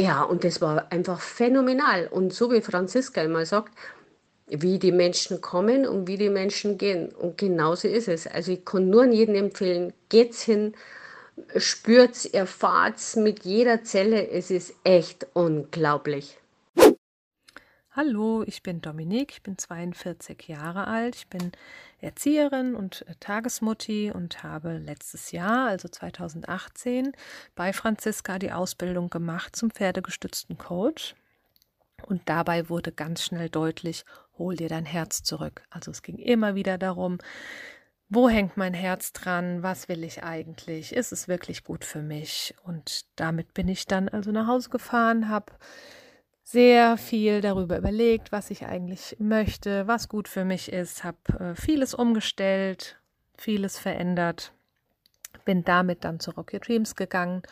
Ja, 0.00 0.22
und 0.22 0.42
das 0.42 0.60
war 0.60 0.90
einfach 0.90 1.20
phänomenal. 1.20 2.08
Und 2.08 2.32
so 2.32 2.50
wie 2.50 2.60
Franziska 2.60 3.22
immer 3.22 3.46
sagt, 3.46 3.72
wie 4.48 4.78
die 4.80 4.92
Menschen 4.92 5.40
kommen 5.40 5.86
und 5.86 6.08
wie 6.08 6.16
die 6.16 6.28
Menschen 6.28 6.76
gehen. 6.76 7.10
Und 7.10 7.38
genauso 7.38 7.86
ist 7.86 8.08
es. 8.08 8.26
Also 8.26 8.52
ich 8.52 8.64
kann 8.64 8.90
nur 8.90 9.04
an 9.04 9.12
jeden 9.12 9.36
empfehlen, 9.36 9.92
geht's 10.08 10.42
hin, 10.42 10.74
spürt's, 11.56 12.24
erfahrt's 12.26 13.14
mit 13.14 13.44
jeder 13.44 13.84
Zelle. 13.84 14.28
Es 14.30 14.50
ist 14.50 14.74
echt 14.82 15.28
unglaublich. 15.32 16.38
Hallo, 17.98 18.42
ich 18.46 18.62
bin 18.62 18.82
Dominique, 18.82 19.32
ich 19.32 19.42
bin 19.42 19.56
42 19.56 20.48
Jahre 20.48 20.86
alt, 20.86 21.16
ich 21.16 21.28
bin 21.28 21.50
Erzieherin 21.98 22.74
und 22.74 23.06
äh, 23.08 23.14
Tagesmutti 23.20 24.12
und 24.14 24.42
habe 24.42 24.76
letztes 24.76 25.32
Jahr, 25.32 25.68
also 25.68 25.88
2018, 25.88 27.12
bei 27.54 27.72
Franziska 27.72 28.38
die 28.38 28.52
Ausbildung 28.52 29.08
gemacht 29.08 29.56
zum 29.56 29.70
pferdegestützten 29.70 30.58
Coach. 30.58 31.14
Und 32.06 32.20
dabei 32.26 32.68
wurde 32.68 32.92
ganz 32.92 33.22
schnell 33.22 33.48
deutlich, 33.48 34.04
hol 34.36 34.56
dir 34.56 34.68
dein 34.68 34.84
Herz 34.84 35.22
zurück. 35.22 35.62
Also 35.70 35.90
es 35.90 36.02
ging 36.02 36.18
immer 36.18 36.54
wieder 36.54 36.76
darum, 36.76 37.16
wo 38.10 38.28
hängt 38.28 38.58
mein 38.58 38.74
Herz 38.74 39.14
dran? 39.14 39.62
Was 39.62 39.88
will 39.88 40.04
ich 40.04 40.22
eigentlich? 40.22 40.92
Ist 40.92 41.12
es 41.12 41.28
wirklich 41.28 41.64
gut 41.64 41.82
für 41.82 42.02
mich? 42.02 42.54
Und 42.62 43.06
damit 43.18 43.54
bin 43.54 43.68
ich 43.68 43.86
dann 43.86 44.10
also 44.10 44.32
nach 44.32 44.48
Hause 44.48 44.68
gefahren, 44.68 45.30
habe 45.30 45.50
sehr 46.46 46.96
viel 46.96 47.40
darüber 47.40 47.76
überlegt, 47.76 48.30
was 48.30 48.52
ich 48.52 48.66
eigentlich 48.66 49.16
möchte, 49.18 49.88
was 49.88 50.08
gut 50.08 50.28
für 50.28 50.44
mich 50.44 50.72
ist, 50.72 51.02
habe 51.02 51.18
äh, 51.40 51.54
vieles 51.56 51.92
umgestellt, 51.92 53.00
vieles 53.36 53.80
verändert, 53.80 54.52
bin 55.44 55.64
damit 55.64 56.04
dann 56.04 56.20
zu 56.20 56.30
Rock 56.30 56.52
Your 56.52 56.60
Dreams 56.60 56.94
gegangen 56.94 57.42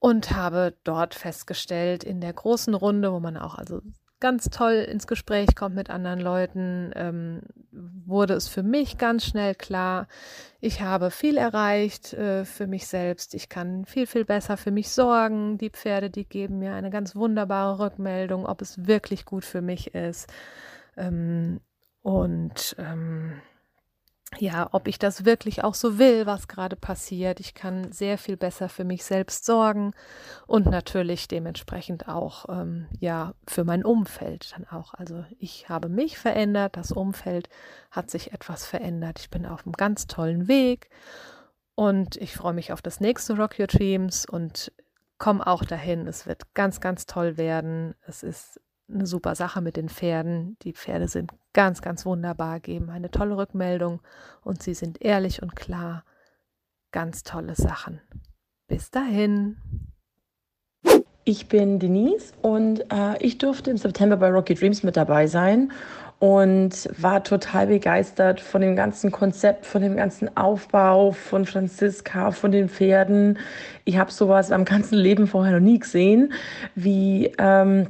und 0.00 0.32
habe 0.32 0.74
dort 0.82 1.14
festgestellt, 1.14 2.02
in 2.02 2.20
der 2.20 2.32
großen 2.32 2.74
Runde, 2.74 3.12
wo 3.12 3.20
man 3.20 3.36
auch 3.36 3.54
also 3.54 3.80
ganz 4.20 4.48
toll 4.50 4.74
ins 4.74 5.06
Gespräch 5.06 5.54
kommt 5.54 5.74
mit 5.74 5.90
anderen 5.90 6.20
Leuten, 6.20 6.90
ähm, 6.94 7.42
wurde 7.70 8.34
es 8.34 8.48
für 8.48 8.62
mich 8.62 8.98
ganz 8.98 9.24
schnell 9.24 9.54
klar, 9.54 10.08
ich 10.60 10.80
habe 10.80 11.10
viel 11.10 11.36
erreicht 11.36 12.12
äh, 12.14 12.44
für 12.44 12.66
mich 12.66 12.86
selbst, 12.86 13.34
ich 13.34 13.48
kann 13.48 13.84
viel, 13.84 14.06
viel 14.06 14.24
besser 14.24 14.56
für 14.56 14.70
mich 14.70 14.90
sorgen. 14.90 15.58
Die 15.58 15.70
Pferde, 15.70 16.10
die 16.10 16.24
geben 16.24 16.58
mir 16.58 16.74
eine 16.74 16.90
ganz 16.90 17.14
wunderbare 17.14 17.78
Rückmeldung, 17.78 18.46
ob 18.46 18.62
es 18.62 18.86
wirklich 18.86 19.24
gut 19.26 19.44
für 19.44 19.60
mich 19.60 19.94
ist. 19.94 20.32
Ähm, 20.96 21.60
und 22.02 22.76
ähm, 22.78 23.40
ja, 24.38 24.68
ob 24.72 24.88
ich 24.88 24.98
das 24.98 25.24
wirklich 25.24 25.64
auch 25.64 25.74
so 25.74 25.98
will, 25.98 26.26
was 26.26 26.48
gerade 26.48 26.76
passiert. 26.76 27.40
Ich 27.40 27.54
kann 27.54 27.92
sehr 27.92 28.18
viel 28.18 28.36
besser 28.36 28.68
für 28.68 28.84
mich 28.84 29.04
selbst 29.04 29.44
sorgen 29.44 29.92
und 30.46 30.66
natürlich 30.66 31.28
dementsprechend 31.28 32.08
auch 32.08 32.46
ähm, 32.48 32.86
ja 32.98 33.34
für 33.46 33.64
mein 33.64 33.84
Umfeld 33.84 34.52
dann 34.54 34.66
auch. 34.66 34.94
Also 34.94 35.24
ich 35.38 35.68
habe 35.68 35.88
mich 35.88 36.18
verändert, 36.18 36.76
das 36.76 36.92
Umfeld 36.92 37.48
hat 37.90 38.10
sich 38.10 38.32
etwas 38.32 38.66
verändert. 38.66 39.18
Ich 39.20 39.30
bin 39.30 39.46
auf 39.46 39.64
einem 39.64 39.72
ganz 39.72 40.06
tollen 40.06 40.48
Weg 40.48 40.90
und 41.74 42.16
ich 42.16 42.34
freue 42.34 42.54
mich 42.54 42.72
auf 42.72 42.82
das 42.82 43.00
nächste 43.00 43.36
Rock 43.36 43.58
Your 43.58 43.66
Dreams 43.66 44.26
und 44.26 44.72
komme 45.18 45.46
auch 45.46 45.64
dahin. 45.64 46.06
Es 46.06 46.26
wird 46.26 46.54
ganz, 46.54 46.80
ganz 46.80 47.06
toll 47.06 47.36
werden. 47.36 47.94
Es 48.06 48.22
ist 48.22 48.60
eine 48.92 49.06
super 49.06 49.34
Sache 49.34 49.60
mit 49.60 49.76
den 49.76 49.88
Pferden. 49.88 50.56
Die 50.62 50.72
Pferde 50.72 51.08
sind 51.08 51.32
ganz, 51.52 51.82
ganz 51.82 52.06
wunderbar, 52.06 52.60
geben 52.60 52.90
eine 52.90 53.10
tolle 53.10 53.36
Rückmeldung 53.36 54.00
und 54.42 54.62
sie 54.62 54.74
sind 54.74 55.02
ehrlich 55.02 55.42
und 55.42 55.56
klar. 55.56 56.04
Ganz 56.92 57.22
tolle 57.22 57.54
Sachen. 57.54 58.00
Bis 58.68 58.90
dahin. 58.90 59.56
Ich 61.24 61.48
bin 61.48 61.80
Denise 61.80 62.32
und 62.40 62.80
äh, 62.92 63.16
ich 63.18 63.38
durfte 63.38 63.70
im 63.70 63.76
September 63.76 64.16
bei 64.16 64.30
Rocky 64.30 64.54
Dreams 64.54 64.84
mit 64.84 64.96
dabei 64.96 65.26
sein 65.26 65.72
und 66.18 66.88
war 66.96 67.22
total 67.24 67.66
begeistert 67.66 68.40
von 68.40 68.60
dem 68.60 68.76
ganzen 68.76 69.10
Konzept, 69.10 69.66
von 69.66 69.82
dem 69.82 69.96
ganzen 69.96 70.34
Aufbau, 70.36 71.12
von 71.12 71.44
Franziska, 71.44 72.30
von 72.30 72.52
den 72.52 72.68
Pferden. 72.68 73.38
Ich 73.84 73.98
habe 73.98 74.10
sowas 74.10 74.52
am 74.52 74.64
ganzen 74.64 74.96
Leben 74.96 75.26
vorher 75.26 75.52
noch 75.52 75.64
nie 75.64 75.80
gesehen, 75.80 76.32
wie 76.74 77.32
ähm, 77.38 77.88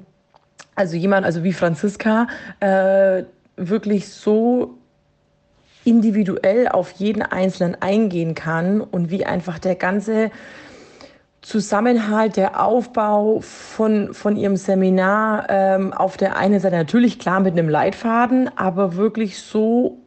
also 0.77 0.97
jemand, 0.97 1.27
also 1.27 1.43
wie 1.43 1.53
Franziska, 1.53 2.29
äh, 2.61 3.25
wirklich 3.57 4.09
so 4.09 4.79
individuell 5.85 6.69
auf 6.69 6.93
jeden 6.93 7.23
Einzelnen 7.23 7.81
eingehen 7.81 8.35
kann 8.35 8.81
und 8.81 9.11
wie 9.11 9.25
einfach 9.25 9.59
der 9.59 9.75
ganze 9.77 10.31
Zusammenhalt, 11.43 12.37
der 12.37 12.61
Aufbau 12.63 13.41
von, 13.41 14.13
von 14.13 14.37
ihrem 14.37 14.57
Seminar 14.57 15.47
ähm, 15.49 15.93
auf 15.93 16.17
der 16.17 16.37
einen 16.37 16.59
Seite 16.59 16.77
natürlich 16.77 17.21
klar 17.21 17.39
mit 17.41 17.53
einem 17.53 17.69
Leitfaden, 17.69 18.51
aber 18.57 18.97
wirklich 18.97 19.39
so 19.39 19.99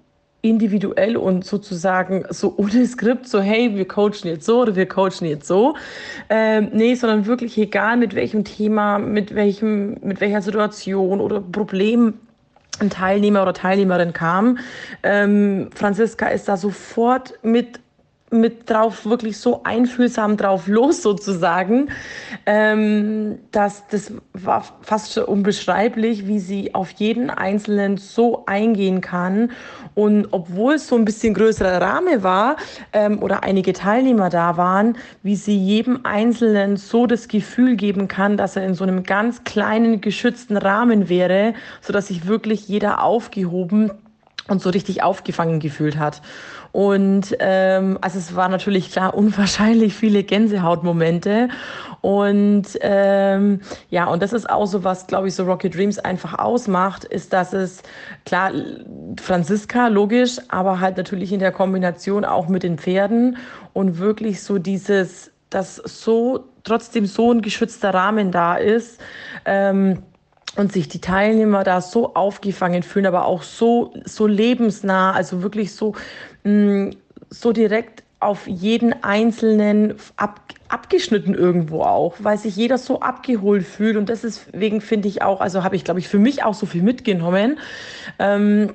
individuell 0.42 1.18
und 1.18 1.44
sozusagen 1.44 2.24
so 2.30 2.54
ohne 2.58 2.86
Skript, 2.86 3.28
so 3.28 3.42
hey, 3.42 3.76
wir 3.76 3.88
coachen 3.88 4.26
jetzt 4.26 4.46
so 4.46 4.62
oder 4.62 4.76
wir 4.76 4.88
coachen 4.88 5.26
jetzt 5.26 5.48
so. 5.48 5.76
Ähm, 6.30 6.70
nee, 6.74 6.96
sondern 6.96 7.26
wirklich 7.26 7.58
egal 7.58 7.98
mit 7.98 8.16
welchem 8.16 8.44
Thema, 8.44 9.00
mit 9.00 9.36
welchem, 9.36 9.98
mit 10.02 10.22
welcher 10.22 10.42
Situation 10.42 11.20
oder 11.20 11.42
Problem 11.42 12.14
ein 12.80 12.90
Teilnehmer 12.90 13.42
oder 13.42 13.54
Teilnehmerin 13.54 14.14
kam. 14.14 14.60
Ähm, 15.04 15.70
Franziska 15.76 16.28
ist 16.28 16.48
da 16.48 16.56
sofort 16.56 17.34
mit 17.44 17.82
mit 18.32 18.70
drauf, 18.70 19.06
wirklich 19.06 19.38
so 19.38 19.62
einfühlsam 19.64 20.38
drauf 20.38 20.68
los 20.68 21.02
sozusagen, 21.02 21.90
ähm, 22.46 23.40
dass 23.52 23.88
das 23.88 24.14
war 24.34 24.64
fast 24.82 25.14
schon 25.14 25.24
unbeschreiblich, 25.24 26.28
wie 26.28 26.40
sie 26.40 26.76
auf 26.76 26.92
jeden 26.92 27.30
Einzelnen 27.30 27.98
so 27.98 28.44
eingehen 28.46 29.02
kann. 29.02 29.52
Und 29.96 30.28
obwohl 30.32 30.76
es 30.76 30.88
so 30.88 30.96
ein 30.96 31.06
bisschen 31.06 31.34
größerer 31.34 31.82
Rahmen 31.82 32.24
war 32.24 32.58
ähm, 32.94 33.22
oder 33.22 33.44
einige 33.44 33.74
Teilnehmer 33.74 34.30
da 34.30 34.58
waren, 34.58 34.98
wie 35.24 35.36
sie 35.36 35.58
jedem 35.58 36.02
Einzelnen 36.04 36.78
so 36.78 37.08
das 37.08 37.28
Gefühl 37.28 37.76
geben 37.76 38.08
kann, 38.08 38.38
dass 38.38 38.56
er 38.56 38.66
in 38.66 38.76
so 38.76 38.84
einem 38.84 39.04
ganz 39.04 39.44
kleinen 39.44 40.02
geschützten 40.02 40.58
Rahmen 40.58 41.10
wäre, 41.10 41.54
so 41.82 41.94
dass 41.94 42.08
sich 42.08 42.28
wirklich 42.28 42.68
jeder 42.68 43.04
aufgehoben 43.04 43.92
und 44.50 44.62
so 44.62 44.70
richtig 44.70 45.04
aufgefangen 45.04 45.60
gefühlt 45.60 45.98
hat. 45.98 46.22
Und 46.72 47.36
ähm, 47.40 47.98
also 48.02 48.20
es 48.20 48.36
war 48.36 48.50
natürlich 48.50 48.92
klar 48.92 49.14
unwahrscheinlich 49.14 49.96
viele 49.96 50.24
Gänsehautmomente. 50.24 51.50
Und 52.02 52.66
ähm, 52.82 53.62
ja, 53.90 54.06
und 54.06 54.22
das 54.22 54.32
ist 54.32 54.50
auch 54.50 54.68
so, 54.68 54.84
was, 54.84 55.08
glaube 55.08 55.28
ich, 55.28 55.36
so 55.36 55.44
Rocket 55.44 55.76
Dreams 55.76 56.00
einfach 56.00 56.40
ausmacht, 56.40 57.04
ist, 57.04 57.34
dass 57.34 57.52
es, 57.52 57.84
klar, 58.26 58.52
Franziska, 59.22 59.88
logisch, 59.88 60.38
aber 60.48 60.80
halt 60.80 60.98
natürlich 60.98 61.34
in 61.34 61.40
der 61.40 61.52
Kombination 61.52 62.24
auch 62.24 62.48
mit 62.48 62.64
den 62.64 62.78
Pferden 62.78 63.38
und 63.74 63.98
wirklich 64.00 64.44
so 64.44 64.60
dieses, 64.60 65.32
dass 65.50 65.76
so 65.76 66.46
trotzdem 66.64 67.06
so 67.06 67.34
ein 67.34 67.42
geschützter 67.42 67.94
Rahmen 67.94 68.32
da 68.32 68.56
ist. 68.56 69.02
Ähm, 69.46 70.04
und 70.56 70.74
sich 70.74 70.88
die 70.88 71.00
Teilnehmer 71.00 71.64
da 71.64 71.80
so 71.80 72.16
aufgefangen 72.16 72.82
fühlen, 72.82 73.06
aber 73.06 73.26
auch 73.26 73.44
so, 73.44 73.94
so 74.06 74.26
lebensnah, 74.26 75.12
also 75.12 75.44
wirklich 75.44 75.74
so, 75.76 75.94
so 76.44 77.52
direkt 77.52 78.04
auf 78.20 78.48
jeden 78.48 79.04
Einzelnen 79.04 79.96
ab, 80.18 80.42
abgeschnitten 80.68 81.34
irgendwo 81.34 81.82
auch, 81.82 82.16
weil 82.20 82.38
sich 82.38 82.56
jeder 82.56 82.78
so 82.78 83.00
abgeholt 83.00 83.66
fühlt. 83.66 83.96
Und 83.96 84.10
deswegen 84.10 84.82
finde 84.82 85.08
ich 85.08 85.22
auch, 85.22 85.42
also 85.42 85.64
habe 85.64 85.76
ich, 85.76 85.84
glaube 85.84 86.00
ich, 86.00 86.10
für 86.10 86.20
mich 86.20 86.44
auch 86.44 86.54
so 86.54 86.66
viel 86.66 86.84
mitgenommen. 86.84 87.60
Ähm, 88.20 88.74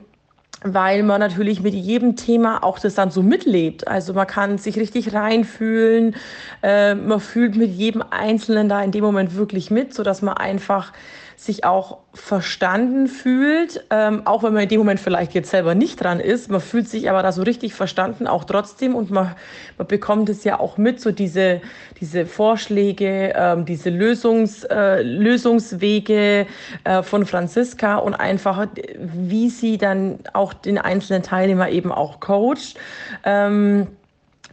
weil 0.67 1.03
man 1.03 1.21
natürlich 1.21 1.61
mit 1.61 1.75
jedem 1.75 2.17
Thema 2.17 2.65
auch 2.65 2.79
das 2.79 2.95
dann 2.95 3.11
so 3.11 3.23
mitlebt. 3.23 3.87
Also 3.87 4.15
man 4.15 4.27
kann 4.27 4.57
sich 4.57 4.77
richtig 4.77 5.13
reinfühlen, 5.13 6.17
äh, 6.63 6.95
man 6.95 7.21
fühlt 7.21 7.55
mit 7.55 7.71
jedem 7.71 8.03
Einzelnen 8.09 8.71
da 8.71 8.83
in 8.83 8.91
dem 8.91 9.05
Moment 9.05 9.37
wirklich 9.37 9.71
mit, 9.71 9.93
so 9.93 10.03
dass 10.03 10.23
man 10.23 10.39
einfach 10.39 10.95
sich 11.45 11.65
auch 11.65 11.99
verstanden 12.15 13.07
fühlt, 13.07 13.85
ähm, 13.91 14.23
auch 14.25 14.43
wenn 14.43 14.55
man 14.55 14.63
in 14.63 14.69
dem 14.69 14.79
Moment 14.79 15.01
vielleicht 15.01 15.35
jetzt 15.35 15.51
selber 15.51 15.75
nicht 15.75 16.03
dran 16.03 16.21
ist. 16.21 16.51
Man 16.51 16.61
fühlt 16.61 16.89
sich 16.89 17.11
aber 17.11 17.23
da 17.23 17.33
so 17.33 17.43
richtig 17.43 17.75
verstanden, 17.75 18.27
auch 18.27 18.45
trotzdem. 18.45 18.95
Und 18.95 19.11
man, 19.11 19.35
man 19.77 19.87
bekommt 19.87 20.29
es 20.29 20.45
ja 20.45 20.59
auch 20.59 20.79
mit, 20.79 21.01
so 21.01 21.11
diese, 21.11 21.61
diese 22.01 22.25
Vorschläge, 22.25 23.33
ähm, 23.37 23.65
diese 23.65 23.91
Lösungs, 23.91 24.65
äh, 24.65 25.03
Lösungswege 25.03 26.47
äh, 26.85 27.03
von 27.03 27.27
Franziska 27.27 27.97
und 27.97 28.15
einfach, 28.15 28.67
wie 28.97 29.51
sie 29.51 29.77
dann 29.77 30.21
auch 30.33 30.55
den 30.55 30.79
einzelnen 30.79 31.23
Teilnehmer 31.23 31.69
eben 31.69 31.93
auch 31.93 32.21
coacht. 32.21 32.77
Ähm, 33.25 33.89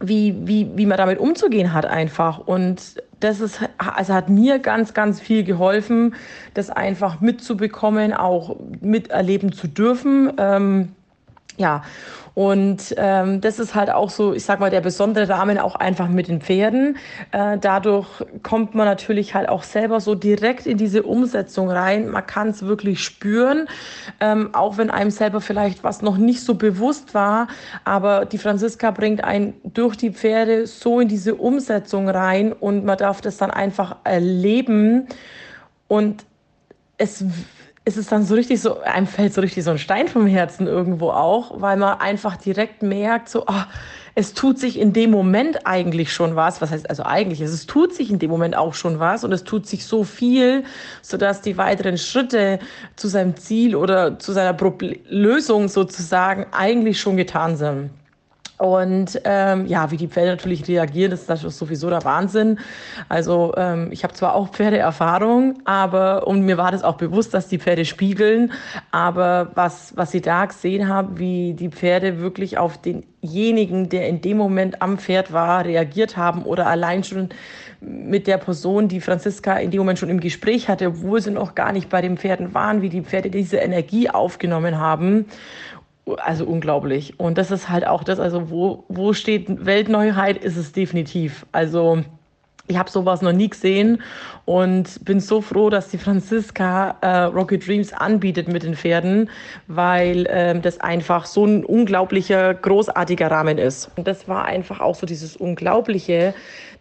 wie, 0.02 0.34
wie, 0.44 0.70
wie 0.74 0.86
man 0.86 0.98
damit 0.98 1.18
umzugehen 1.18 1.72
hat 1.72 1.86
einfach. 1.86 2.38
Und 2.38 3.02
das 3.20 3.40
ist, 3.40 3.60
also 3.78 4.12
hat 4.12 4.28
mir 4.28 4.58
ganz, 4.58 4.94
ganz 4.94 5.20
viel 5.20 5.44
geholfen, 5.44 6.14
das 6.54 6.70
einfach 6.70 7.20
mitzubekommen, 7.20 8.12
auch 8.12 8.56
miterleben 8.80 9.52
zu 9.52 9.68
dürfen. 9.68 10.32
Ähm, 10.38 10.88
ja, 11.56 11.82
und 12.34 12.94
ähm, 12.96 13.40
das 13.42 13.58
ist 13.58 13.74
halt 13.74 13.90
auch 13.90 14.08
so, 14.08 14.32
ich 14.32 14.44
sag 14.44 14.58
mal, 14.58 14.70
der 14.70 14.80
besondere 14.80 15.28
Rahmen 15.28 15.58
auch 15.58 15.74
einfach 15.74 16.08
mit 16.08 16.28
den 16.28 16.40
Pferden. 16.40 16.96
Äh, 17.30 17.58
dadurch 17.58 18.08
kommt 18.42 18.74
man 18.74 18.86
natürlich 18.86 19.34
halt 19.34 19.48
auch 19.48 19.62
selber 19.62 20.00
so 20.00 20.14
direkt 20.14 20.66
in 20.66 20.78
diese 20.78 21.02
Umsetzung 21.02 21.70
rein. 21.70 22.08
Man 22.08 22.26
kann 22.26 22.48
es 22.48 22.64
wirklich 22.64 23.04
spüren, 23.04 23.68
ähm, 24.20 24.54
auch 24.54 24.78
wenn 24.78 24.90
einem 24.90 25.10
selber 25.10 25.42
vielleicht 25.42 25.84
was 25.84 26.00
noch 26.00 26.16
nicht 26.16 26.42
so 26.42 26.54
bewusst 26.54 27.12
war. 27.12 27.48
Aber 27.84 28.24
die 28.24 28.38
Franziska 28.38 28.90
bringt 28.92 29.22
einen 29.22 29.54
durch 29.64 29.96
die 29.96 30.10
Pferde 30.10 30.66
so 30.66 31.00
in 31.00 31.08
diese 31.08 31.34
Umsetzung 31.34 32.08
rein 32.08 32.52
und 32.52 32.86
man 32.86 32.96
darf 32.96 33.20
das 33.20 33.36
dann 33.36 33.50
einfach 33.50 33.96
erleben. 34.04 35.06
Und 35.86 36.24
es 36.96 37.24
ist 37.84 37.96
es 37.96 38.06
dann 38.06 38.24
so 38.24 38.34
richtig 38.34 38.60
so, 38.60 38.80
einem 38.80 39.06
fällt 39.06 39.34
so 39.34 39.40
richtig 39.40 39.64
so 39.64 39.72
ein 39.72 39.78
Stein 39.78 40.06
vom 40.06 40.26
Herzen 40.26 40.66
irgendwo 40.66 41.10
auch, 41.10 41.60
weil 41.60 41.76
man 41.76 41.98
einfach 41.98 42.36
direkt 42.36 42.82
merkt, 42.82 43.28
so, 43.28 43.44
oh, 43.46 43.62
es 44.14 44.34
tut 44.34 44.58
sich 44.58 44.78
in 44.78 44.92
dem 44.92 45.10
Moment 45.10 45.66
eigentlich 45.66 46.12
schon 46.12 46.36
was. 46.36 46.60
Was 46.60 46.70
heißt 46.70 46.88
also 46.88 47.02
eigentlich? 47.02 47.40
Es 47.40 47.66
tut 47.66 47.94
sich 47.94 48.10
in 48.10 48.18
dem 48.18 48.30
Moment 48.30 48.56
auch 48.56 48.74
schon 48.74 49.00
was 49.00 49.24
und 49.24 49.32
es 49.32 49.42
tut 49.42 49.66
sich 49.66 49.86
so 49.86 50.04
viel, 50.04 50.64
sodass 51.00 51.40
die 51.40 51.56
weiteren 51.56 51.96
Schritte 51.98 52.58
zu 52.94 53.08
seinem 53.08 53.36
Ziel 53.36 53.74
oder 53.74 54.18
zu 54.18 54.32
seiner 54.32 54.56
Lösung 55.08 55.68
sozusagen 55.68 56.46
eigentlich 56.52 57.00
schon 57.00 57.16
getan 57.16 57.56
sind. 57.56 57.90
Und 58.58 59.20
ähm, 59.24 59.66
ja, 59.66 59.90
wie 59.90 59.96
die 59.96 60.08
Pferde 60.08 60.30
natürlich 60.30 60.68
reagieren, 60.68 61.12
ist 61.12 61.28
das 61.28 61.40
sowieso 61.40 61.90
der 61.90 62.04
Wahnsinn. 62.04 62.58
Also 63.08 63.54
ähm, 63.56 63.88
ich 63.90 64.04
habe 64.04 64.14
zwar 64.14 64.34
auch 64.34 64.50
Pferdeerfahrung, 64.50 65.60
aber 65.64 66.26
und 66.26 66.42
mir 66.42 66.58
war 66.58 66.70
das 66.70 66.84
auch 66.84 66.96
bewusst, 66.96 67.34
dass 67.34 67.48
die 67.48 67.58
Pferde 67.58 67.84
spiegeln. 67.84 68.52
Aber 68.90 69.50
was, 69.54 69.96
was 69.96 70.14
ich 70.14 70.22
da 70.22 70.44
gesehen 70.46 70.88
habe, 70.88 71.18
wie 71.18 71.54
die 71.54 71.70
Pferde 71.70 72.20
wirklich 72.20 72.58
auf 72.58 72.78
denjenigen, 72.78 73.88
der 73.88 74.08
in 74.08 74.20
dem 74.20 74.36
Moment 74.36 74.80
am 74.80 74.98
Pferd 74.98 75.32
war, 75.32 75.64
reagiert 75.64 76.16
haben 76.16 76.44
oder 76.44 76.66
allein 76.66 77.02
schon 77.02 77.30
mit 77.80 78.28
der 78.28 78.38
Person, 78.38 78.86
die 78.86 79.00
Franziska 79.00 79.56
in 79.56 79.72
dem 79.72 79.78
Moment 79.78 79.98
schon 79.98 80.08
im 80.08 80.20
Gespräch 80.20 80.68
hatte, 80.68 80.86
obwohl 80.86 81.20
sie 81.20 81.32
noch 81.32 81.56
gar 81.56 81.72
nicht 81.72 81.88
bei 81.88 82.00
den 82.00 82.16
Pferden 82.16 82.54
waren, 82.54 82.80
wie 82.80 82.88
die 82.88 83.02
Pferde 83.02 83.28
diese 83.28 83.56
Energie 83.56 84.08
aufgenommen 84.08 84.78
haben 84.78 85.26
also 86.18 86.44
unglaublich. 86.46 87.18
Und 87.18 87.38
das 87.38 87.50
ist 87.50 87.68
halt 87.68 87.86
auch 87.86 88.04
das, 88.04 88.18
also 88.18 88.50
wo, 88.50 88.84
wo 88.88 89.12
steht 89.12 89.64
Weltneuheit, 89.64 90.38
ist 90.38 90.56
es 90.56 90.72
definitiv. 90.72 91.46
Also 91.52 92.02
ich 92.68 92.78
habe 92.78 92.90
sowas 92.90 93.22
noch 93.22 93.32
nie 93.32 93.48
gesehen 93.48 94.02
und 94.44 95.04
bin 95.04 95.20
so 95.20 95.40
froh, 95.40 95.68
dass 95.68 95.88
die 95.88 95.98
Franziska 95.98 96.96
äh, 97.00 97.24
Rocket 97.24 97.66
Dreams 97.66 97.92
anbietet 97.92 98.48
mit 98.48 98.62
den 98.62 98.76
Pferden, 98.76 99.30
weil 99.66 100.26
ähm, 100.30 100.62
das 100.62 100.80
einfach 100.80 101.26
so 101.26 101.44
ein 101.44 101.64
unglaublicher, 101.64 102.54
großartiger 102.54 103.30
Rahmen 103.30 103.58
ist. 103.58 103.90
Und 103.96 104.06
das 104.06 104.28
war 104.28 104.44
einfach 104.44 104.80
auch 104.80 104.94
so 104.94 105.06
dieses 105.06 105.36
Unglaubliche, 105.36 106.34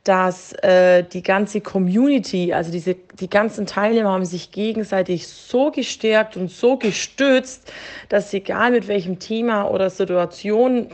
dass 0.03 0.53
äh, 0.63 1.03
die 1.03 1.21
ganze 1.21 1.61
Community, 1.61 2.53
also 2.53 2.71
diese, 2.71 2.95
die 3.19 3.29
ganzen 3.29 3.65
Teilnehmer 3.67 4.11
haben 4.11 4.25
sich 4.25 4.51
gegenseitig 4.51 5.27
so 5.27 5.71
gestärkt 5.71 6.37
und 6.37 6.49
so 6.49 6.77
gestützt, 6.77 7.71
dass 8.09 8.33
egal 8.33 8.71
mit 8.71 8.87
welchem 8.87 9.19
Thema 9.19 9.65
oder 9.69 9.89
Situation 9.89 10.87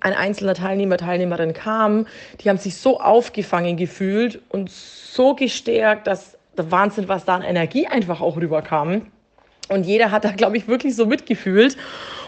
ein 0.00 0.12
einzelner 0.12 0.54
Teilnehmer, 0.54 0.96
Teilnehmerin 0.96 1.52
kam, 1.52 2.06
die 2.40 2.48
haben 2.48 2.58
sich 2.58 2.76
so 2.76 3.00
aufgefangen 3.00 3.76
gefühlt 3.76 4.40
und 4.48 4.70
so 4.70 5.34
gestärkt, 5.34 6.06
dass 6.06 6.38
der 6.56 6.70
Wahnsinn, 6.70 7.08
was 7.08 7.24
da 7.24 7.36
an 7.36 7.42
Energie 7.42 7.86
einfach 7.86 8.20
auch 8.20 8.36
rüberkam. 8.36 9.06
Und 9.68 9.84
jeder 9.84 10.10
hat 10.10 10.24
da, 10.24 10.32
glaube 10.32 10.56
ich, 10.56 10.68
wirklich 10.68 10.94
so 10.94 11.06
mitgefühlt. 11.06 11.76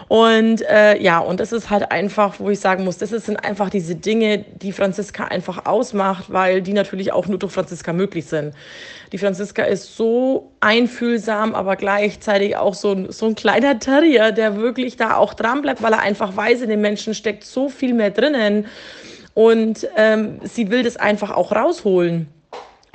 Und 0.08 0.62
äh, 0.62 1.00
ja, 1.00 1.18
und 1.18 1.40
das 1.40 1.52
ist 1.52 1.70
halt 1.70 1.90
einfach, 1.90 2.38
wo 2.38 2.50
ich 2.50 2.60
sagen 2.60 2.84
muss, 2.84 2.98
das 2.98 3.10
sind 3.10 3.36
einfach 3.44 3.70
diese 3.70 3.94
Dinge, 3.94 4.38
die 4.38 4.72
Franziska 4.72 5.24
einfach 5.24 5.66
ausmacht, 5.66 6.26
weil 6.28 6.62
die 6.62 6.72
natürlich 6.72 7.12
auch 7.12 7.26
nur 7.26 7.38
durch 7.38 7.52
Franziska 7.52 7.92
möglich 7.92 8.26
sind. 8.26 8.54
Die 9.12 9.18
Franziska 9.18 9.62
ist 9.62 9.96
so 9.96 10.52
einfühlsam, 10.60 11.54
aber 11.54 11.76
gleichzeitig 11.76 12.56
auch 12.56 12.74
so 12.74 12.92
ein, 12.92 13.12
so 13.12 13.26
ein 13.26 13.34
kleiner 13.34 13.78
Terrier, 13.78 14.32
der 14.32 14.56
wirklich 14.56 14.96
da 14.96 15.16
auch 15.16 15.34
dran 15.34 15.62
bleibt, 15.62 15.82
weil 15.82 15.92
er 15.92 16.00
einfach 16.00 16.36
weiß, 16.36 16.62
in 16.62 16.68
den 16.68 16.80
Menschen 16.80 17.14
steckt 17.14 17.44
so 17.44 17.68
viel 17.68 17.94
mehr 17.94 18.10
drinnen. 18.10 18.66
Und 19.34 19.88
ähm, 19.96 20.38
sie 20.44 20.70
will 20.70 20.82
das 20.82 20.96
einfach 20.96 21.30
auch 21.30 21.50
rausholen. 21.50 22.28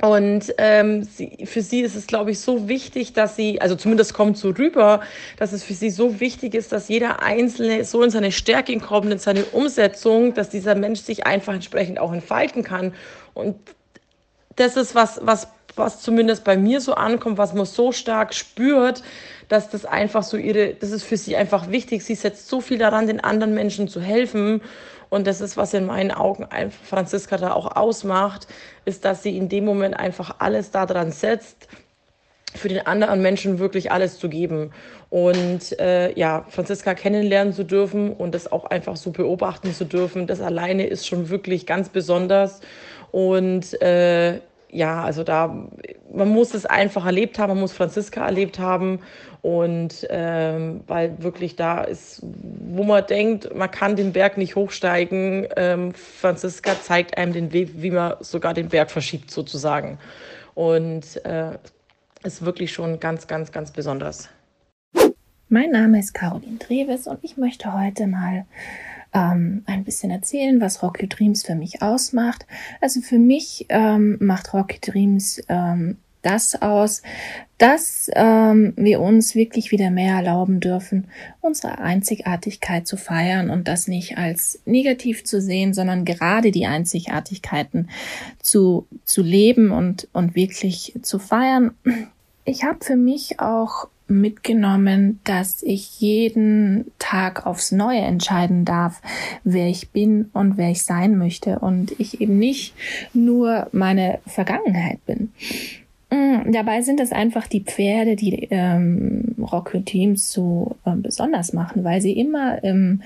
Und 0.02 0.54
ähm, 0.56 1.02
sie, 1.04 1.44
für 1.44 1.60
sie 1.60 1.80
ist 1.80 1.94
es, 1.94 2.06
glaube 2.06 2.30
ich, 2.30 2.40
so 2.40 2.68
wichtig, 2.68 3.12
dass 3.12 3.36
sie, 3.36 3.60
also 3.60 3.76
zumindest 3.76 4.14
kommt 4.14 4.38
so 4.38 4.50
rüber, 4.50 5.02
dass 5.36 5.52
es 5.52 5.62
für 5.62 5.74
sie 5.74 5.90
so 5.90 6.20
wichtig 6.20 6.54
ist, 6.54 6.72
dass 6.72 6.88
jeder 6.88 7.22
Einzelne 7.22 7.84
so 7.84 8.02
in 8.02 8.10
seine 8.10 8.32
Stärke 8.32 8.78
kommt, 8.78 9.12
in 9.12 9.18
seine 9.18 9.44
Umsetzung, 9.44 10.32
dass 10.32 10.48
dieser 10.48 10.74
Mensch 10.74 11.00
sich 11.00 11.26
einfach 11.26 11.52
entsprechend 11.52 11.98
auch 11.98 12.12
entfalten 12.12 12.62
kann. 12.62 12.94
Und 13.34 13.56
das 14.56 14.76
ist 14.76 14.94
was, 14.94 15.20
was, 15.22 15.48
was 15.76 16.00
zumindest 16.00 16.44
bei 16.44 16.56
mir 16.56 16.80
so 16.80 16.94
ankommt, 16.94 17.36
was 17.36 17.52
man 17.52 17.66
so 17.66 17.92
stark 17.92 18.32
spürt, 18.32 19.02
dass 19.48 19.68
das 19.68 19.84
einfach 19.84 20.22
so 20.22 20.38
ihre, 20.38 20.74
das 20.74 20.92
ist 20.92 21.02
für 21.02 21.18
sie 21.18 21.36
einfach 21.36 21.70
wichtig. 21.70 22.04
Sie 22.04 22.14
setzt 22.14 22.48
so 22.48 22.62
viel 22.62 22.78
daran, 22.78 23.06
den 23.06 23.20
anderen 23.20 23.52
Menschen 23.52 23.88
zu 23.88 24.00
helfen. 24.00 24.62
Und 25.10 25.26
das 25.26 25.40
ist, 25.40 25.56
was 25.56 25.74
in 25.74 25.86
meinen 25.86 26.12
Augen 26.12 26.44
einfach 26.44 26.82
Franziska 26.84 27.36
da 27.36 27.52
auch 27.52 27.76
ausmacht, 27.76 28.46
ist, 28.84 29.04
dass 29.04 29.22
sie 29.22 29.36
in 29.36 29.48
dem 29.48 29.64
Moment 29.64 29.98
einfach 29.98 30.36
alles 30.38 30.70
daran 30.70 31.10
setzt, 31.10 31.68
für 32.54 32.68
den 32.68 32.86
anderen 32.86 33.20
Menschen 33.22 33.58
wirklich 33.58 33.92
alles 33.92 34.18
zu 34.18 34.28
geben. 34.28 34.72
Und 35.08 35.78
äh, 35.78 36.12
ja, 36.18 36.44
Franziska 36.48 36.94
kennenlernen 36.94 37.52
zu 37.52 37.64
dürfen 37.64 38.12
und 38.12 38.34
das 38.34 38.50
auch 38.50 38.64
einfach 38.64 38.96
so 38.96 39.10
beobachten 39.10 39.74
zu 39.74 39.84
dürfen, 39.84 40.26
das 40.26 40.40
alleine 40.40 40.86
ist 40.86 41.06
schon 41.06 41.28
wirklich 41.28 41.66
ganz 41.66 41.88
besonders. 41.88 42.60
Und 43.10 43.80
äh, 43.82 44.40
ja, 44.72 45.02
also 45.02 45.24
da, 45.24 45.66
man 46.12 46.28
muss 46.28 46.54
es 46.54 46.66
einfach 46.66 47.04
erlebt 47.06 47.38
haben, 47.38 47.50
man 47.50 47.60
muss 47.60 47.72
Franziska 47.72 48.24
erlebt 48.24 48.58
haben 48.60 49.00
und 49.42 50.06
ähm, 50.10 50.82
weil 50.86 51.22
wirklich 51.22 51.56
da 51.56 51.82
ist, 51.82 52.22
wo 52.22 52.84
man 52.84 53.06
denkt, 53.06 53.54
man 53.54 53.70
kann 53.70 53.96
den 53.96 54.12
Berg 54.12 54.36
nicht 54.36 54.54
hochsteigen, 54.54 55.46
ähm, 55.56 55.92
Franziska 55.94 56.72
zeigt 56.80 57.16
einem 57.16 57.32
den 57.32 57.52
Weg, 57.52 57.70
wie 57.76 57.90
man 57.90 58.14
sogar 58.20 58.52
den 58.52 58.68
Berg 58.68 58.90
verschiebt 58.90 59.30
sozusagen. 59.30 59.98
Und 60.54 61.24
äh, 61.24 61.52
ist 62.22 62.44
wirklich 62.44 62.72
schon 62.72 63.00
ganz, 63.00 63.26
ganz, 63.26 63.50
ganz 63.50 63.70
besonders. 63.70 64.28
Mein 65.48 65.70
Name 65.70 65.98
ist 65.98 66.12
Caroline 66.12 66.58
Dreves 66.58 67.06
und 67.06 67.18
ich 67.22 67.36
möchte 67.36 67.72
heute 67.72 68.06
mal 68.06 68.44
ähm, 69.12 69.64
ein 69.66 69.84
bisschen 69.84 70.10
erzählen, 70.10 70.60
was 70.60 70.82
Rocky 70.82 71.08
Dreams 71.08 71.44
für 71.44 71.54
mich 71.54 71.82
ausmacht. 71.82 72.46
Also 72.80 73.00
für 73.00 73.18
mich 73.18 73.66
ähm, 73.70 74.18
macht 74.20 74.52
Rocky 74.54 74.78
Dreams 74.80 75.42
ähm, 75.48 75.96
das 76.22 76.60
aus, 76.60 77.02
dass 77.58 78.10
ähm, 78.14 78.72
wir 78.76 79.00
uns 79.00 79.34
wirklich 79.34 79.70
wieder 79.70 79.90
mehr 79.90 80.16
erlauben 80.16 80.60
dürfen, 80.60 81.08
unsere 81.40 81.78
Einzigartigkeit 81.78 82.86
zu 82.86 82.96
feiern 82.96 83.50
und 83.50 83.68
das 83.68 83.86
nicht 83.86 84.16
als 84.16 84.60
negativ 84.64 85.24
zu 85.24 85.40
sehen, 85.40 85.74
sondern 85.74 86.04
gerade 86.04 86.52
die 86.52 86.66
Einzigartigkeiten 86.66 87.90
zu, 88.40 88.86
zu 89.04 89.22
leben 89.22 89.70
und, 89.70 90.08
und 90.12 90.34
wirklich 90.34 90.94
zu 91.02 91.18
feiern. 91.18 91.72
Ich 92.44 92.64
habe 92.64 92.82
für 92.82 92.96
mich 92.96 93.40
auch 93.40 93.88
mitgenommen, 94.10 95.20
dass 95.24 95.62
ich 95.62 96.00
jeden 96.00 96.90
Tag 96.98 97.46
aufs 97.46 97.72
Neue 97.72 98.00
entscheiden 98.00 98.64
darf, 98.64 99.00
wer 99.44 99.68
ich 99.68 99.90
bin 99.90 100.30
und 100.32 100.56
wer 100.56 100.70
ich 100.70 100.82
sein 100.82 101.16
möchte 101.16 101.60
und 101.60 101.98
ich 101.98 102.20
eben 102.20 102.38
nicht 102.38 102.74
nur 103.14 103.68
meine 103.72 104.18
Vergangenheit 104.26 105.04
bin. 105.06 105.32
Mm, 106.10 106.50
dabei 106.50 106.82
sind 106.82 106.98
es 106.98 107.12
einfach 107.12 107.46
die 107.46 107.62
Pferde, 107.62 108.16
die 108.16 108.48
ähm, 108.50 109.36
Rocket 109.38 109.86
Teams 109.86 110.32
so 110.32 110.76
ähm, 110.84 111.02
besonders 111.02 111.52
machen, 111.52 111.84
weil 111.84 112.00
sie 112.00 112.18
immer 112.18 112.62
ähm, 112.64 113.02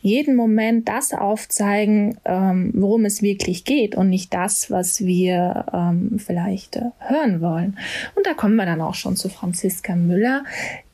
jeden 0.00 0.34
Moment 0.34 0.88
das 0.88 1.12
aufzeigen, 1.12 2.18
ähm, 2.24 2.72
worum 2.74 3.04
es 3.04 3.22
wirklich 3.22 3.64
geht 3.64 3.94
und 3.94 4.08
nicht 4.08 4.34
das, 4.34 4.70
was 4.72 5.04
wir 5.04 5.66
ähm, 5.72 6.18
vielleicht 6.18 6.76
äh, 6.76 6.90
hören 6.98 7.40
wollen. 7.40 7.78
Und 8.16 8.26
da 8.26 8.34
kommen 8.34 8.56
wir 8.56 8.66
dann 8.66 8.80
auch 8.80 8.94
schon 8.94 9.14
zu 9.14 9.28
Franziska 9.28 9.94
Müller. 9.94 10.42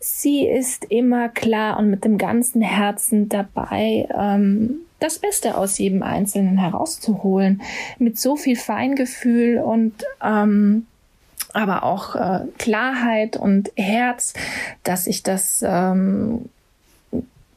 Sie 0.00 0.46
ist 0.46 0.85
immer 0.90 1.31
klar 1.31 1.79
und 1.79 1.88
mit 1.88 2.05
dem 2.05 2.18
ganzen 2.18 2.61
Herzen 2.61 3.31
dabei, 3.31 4.07
ähm, 4.14 4.81
das 5.00 5.18
Beste 5.18 5.57
aus 5.57 5.79
jedem 5.79 6.03
Einzelnen 6.03 6.59
herauszuholen, 6.59 7.62
mit 7.98 8.18
so 8.18 8.37
viel 8.37 8.57
Feingefühl 8.57 9.59
und 9.59 9.92
ähm, 10.22 10.87
aber 11.54 11.84
auch 11.84 12.14
äh, 12.14 12.40
Klarheit 12.58 13.36
und 13.36 13.72
Herz, 13.76 14.34
dass 14.82 15.06
ich 15.06 15.22
das 15.22 15.64
ähm, 15.66 16.50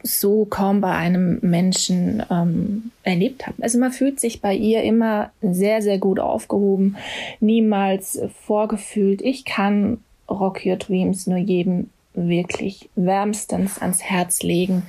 so 0.04 0.46
kaum 0.46 0.82
bei 0.82 0.92
einem 0.92 1.40
Menschen 1.42 2.24
ähm, 2.32 2.92
erlebt 3.04 3.48
habe. 3.48 3.62
Also 3.62 3.80
man 3.80 3.92
fühlt 3.92 4.20
sich 4.20 4.42
bei 4.42 4.54
ihr 4.54 4.84
immer 4.84 5.32
sehr, 5.42 5.82
sehr 5.82 5.98
gut 5.98 6.20
aufgehoben, 6.20 6.98
niemals 7.40 8.22
vorgefühlt. 8.46 9.22
Ich 9.22 9.44
kann 9.44 10.00
Rock 10.30 10.66
Your 10.66 10.78
Dreams 10.78 11.28
nur 11.28 11.38
jedem 11.38 11.90
wirklich 12.14 12.90
wärmstens 12.96 13.80
ans 13.80 14.02
Herz 14.02 14.44
legen. 14.44 14.84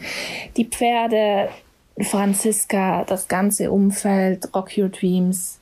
Die 0.57 0.65
Pferde, 0.65 1.49
Franziska, 2.01 3.05
das 3.05 3.29
ganze 3.29 3.71
Umfeld, 3.71 4.55
Rock 4.55 4.77
Your 4.77 4.89
Dreams, 4.89 5.59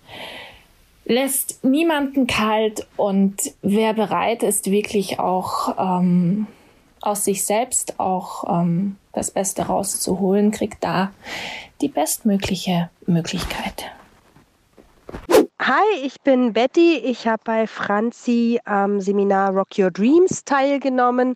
lässt 1.07 1.65
niemanden 1.65 2.27
kalt 2.27 2.87
und 2.97 3.37
wer 3.63 3.95
bereit 3.95 4.43
ist, 4.43 4.71
wirklich 4.71 5.19
auch 5.19 5.77
ähm, 5.79 6.47
aus 7.01 7.25
sich 7.25 7.45
selbst 7.45 7.99
auch 8.01 8.45
ähm, 8.49 8.97
das 9.13 9.31
Beste 9.31 9.63
rauszuholen, 9.63 10.51
kriegt 10.51 10.83
da 10.83 11.13
die 11.81 11.89
bestmögliche 11.89 12.91
Möglichkeit. 13.07 13.85
Hi, 15.61 15.85
ich 16.03 16.21
bin 16.21 16.53
Betty. 16.53 16.97
Ich 16.97 17.27
habe 17.27 17.43
bei 17.45 17.67
Franzi 17.67 18.61
am 18.65 19.01
Seminar 19.01 19.53
Rock 19.53 19.79
Your 19.79 19.91
Dreams 19.91 20.45
teilgenommen. 20.45 21.35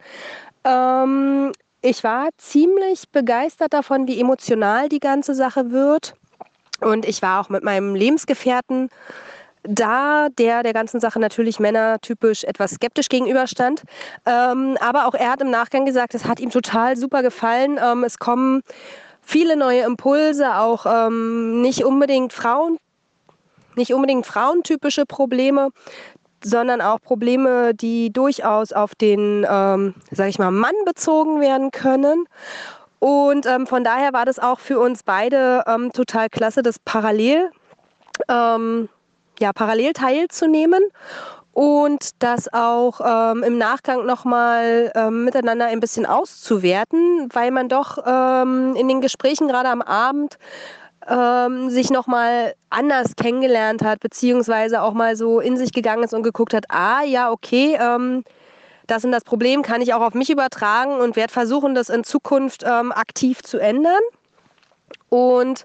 Ähm, 0.65 1.53
ich 1.81 2.03
war 2.03 2.29
ziemlich 2.37 3.09
begeistert 3.11 3.73
davon, 3.73 4.09
wie 4.09 4.21
emotional 4.21 4.89
die 4.89 5.01
ganze 5.01 5.35
Sache 5.35 5.71
wird. 5.71 6.15
Und 6.81 7.07
ich 7.07 7.23
war 7.23 7.41
auch 7.41 7.49
mit 7.49 7.63
meinem 7.63 7.95
Lebensgefährten 7.95 8.91
da, 9.63 10.29
der 10.39 10.63
der 10.63 10.73
ganzen 10.73 11.01
Sache 11.01 11.21
natürlich 11.21 11.61
männertypisch 11.61 12.45
etwas 12.45 12.73
skeptisch 12.73 13.09
gegenüberstand. 13.09 13.83
Ähm, 14.27 14.77
aber 14.81 15.07
auch 15.07 15.15
er 15.15 15.33
hat 15.33 15.43
im 15.43 15.51
Nachgang 15.51 15.85
gesagt, 15.85 16.15
es 16.15 16.25
hat 16.25 16.41
ihm 16.41 16.51
total 16.51 16.97
super 16.97 17.23
gefallen. 17.23 17.79
Ähm, 17.83 18.05
es 18.05 18.19
kommen 18.19 18.63
viele 19.23 19.57
neue 19.57 19.83
Impulse, 19.83 20.57
auch 20.57 20.87
ähm, 20.87 21.61
nicht 21.61 21.85
unbedingt 21.85 22.33
Frauen, 22.33 22.79
nicht 23.77 23.93
unbedingt 23.93 24.27
frauentypische 24.27 25.07
Probleme, 25.07 25.71
sondern 26.43 26.81
auch 26.81 27.01
Probleme, 27.01 27.75
die 27.75 28.13
durchaus 28.13 28.73
auf 28.73 28.95
den, 28.95 29.47
ähm, 29.49 29.95
sag 30.11 30.29
ich 30.29 30.39
mal, 30.39 30.51
Mann 30.51 30.75
bezogen 30.85 31.41
werden 31.41 31.71
können. 31.71 32.25
Und 32.99 33.47
ähm, 33.47 33.67
von 33.67 33.85
daher 33.85 34.13
war 34.13 34.27
das 34.27 34.39
auch 34.39 34.59
für 34.59 34.79
uns 34.79 35.03
beide 35.03 35.65
ähm, 35.67 35.93
total 35.93 36.29
klasse, 36.29 36.63
das 36.63 36.79
parallel, 36.79 37.51
ähm, 38.29 38.89
ja, 39.41 39.53
parallel 39.53 39.93
teilzunehmen 39.93 40.83
und 41.53 42.11
das 42.23 42.53
auch 42.53 43.01
ähm, 43.05 43.43
im 43.43 43.59
Nachgang 43.59 44.07
nochmal 44.07 44.93
ähm, 44.95 45.25
miteinander 45.25 45.67
ein 45.67 45.81
bisschen 45.81 46.07
auszuwerten, 46.07 47.29
weil 47.33 47.51
man 47.51 47.69
doch 47.69 47.99
ähm, 48.07 48.77
in 48.77 48.89
den 48.89 49.01
Gesprächen 49.01 49.49
gerade 49.49 49.69
am 49.69 49.83
Abend 49.83 50.39
ähm, 51.09 51.71
sich 51.71 51.91
nochmal 51.91 52.55
anders 52.69 53.17
kennengelernt 53.17 53.83
hat, 53.83 54.01
beziehungsweise 54.01 54.83
auch 54.83 54.95
mal 54.95 55.17
so 55.17 55.41
in 55.41 55.57
sich 55.57 55.73
gegangen 55.73 56.05
ist 56.05 56.15
und 56.15 56.23
geguckt 56.23 56.55
hat, 56.55 56.67
ah 56.69 57.03
ja, 57.03 57.31
okay, 57.33 57.77
ähm, 57.81 58.23
das 58.87 59.05
und 59.05 59.13
das 59.13 59.25
Problem 59.25 59.63
kann 59.63 59.83
ich 59.83 59.95
auch 59.95 60.03
auf 60.03 60.15
mich 60.15 60.31
übertragen 60.31 61.01
und 61.01 61.17
werde 61.17 61.33
versuchen, 61.33 61.75
das 61.75 61.89
in 61.89 62.05
Zukunft 62.05 62.65
ähm, 62.65 62.93
aktiv 62.93 63.43
zu 63.43 63.59
ändern. 63.59 64.01
Und 65.09 65.65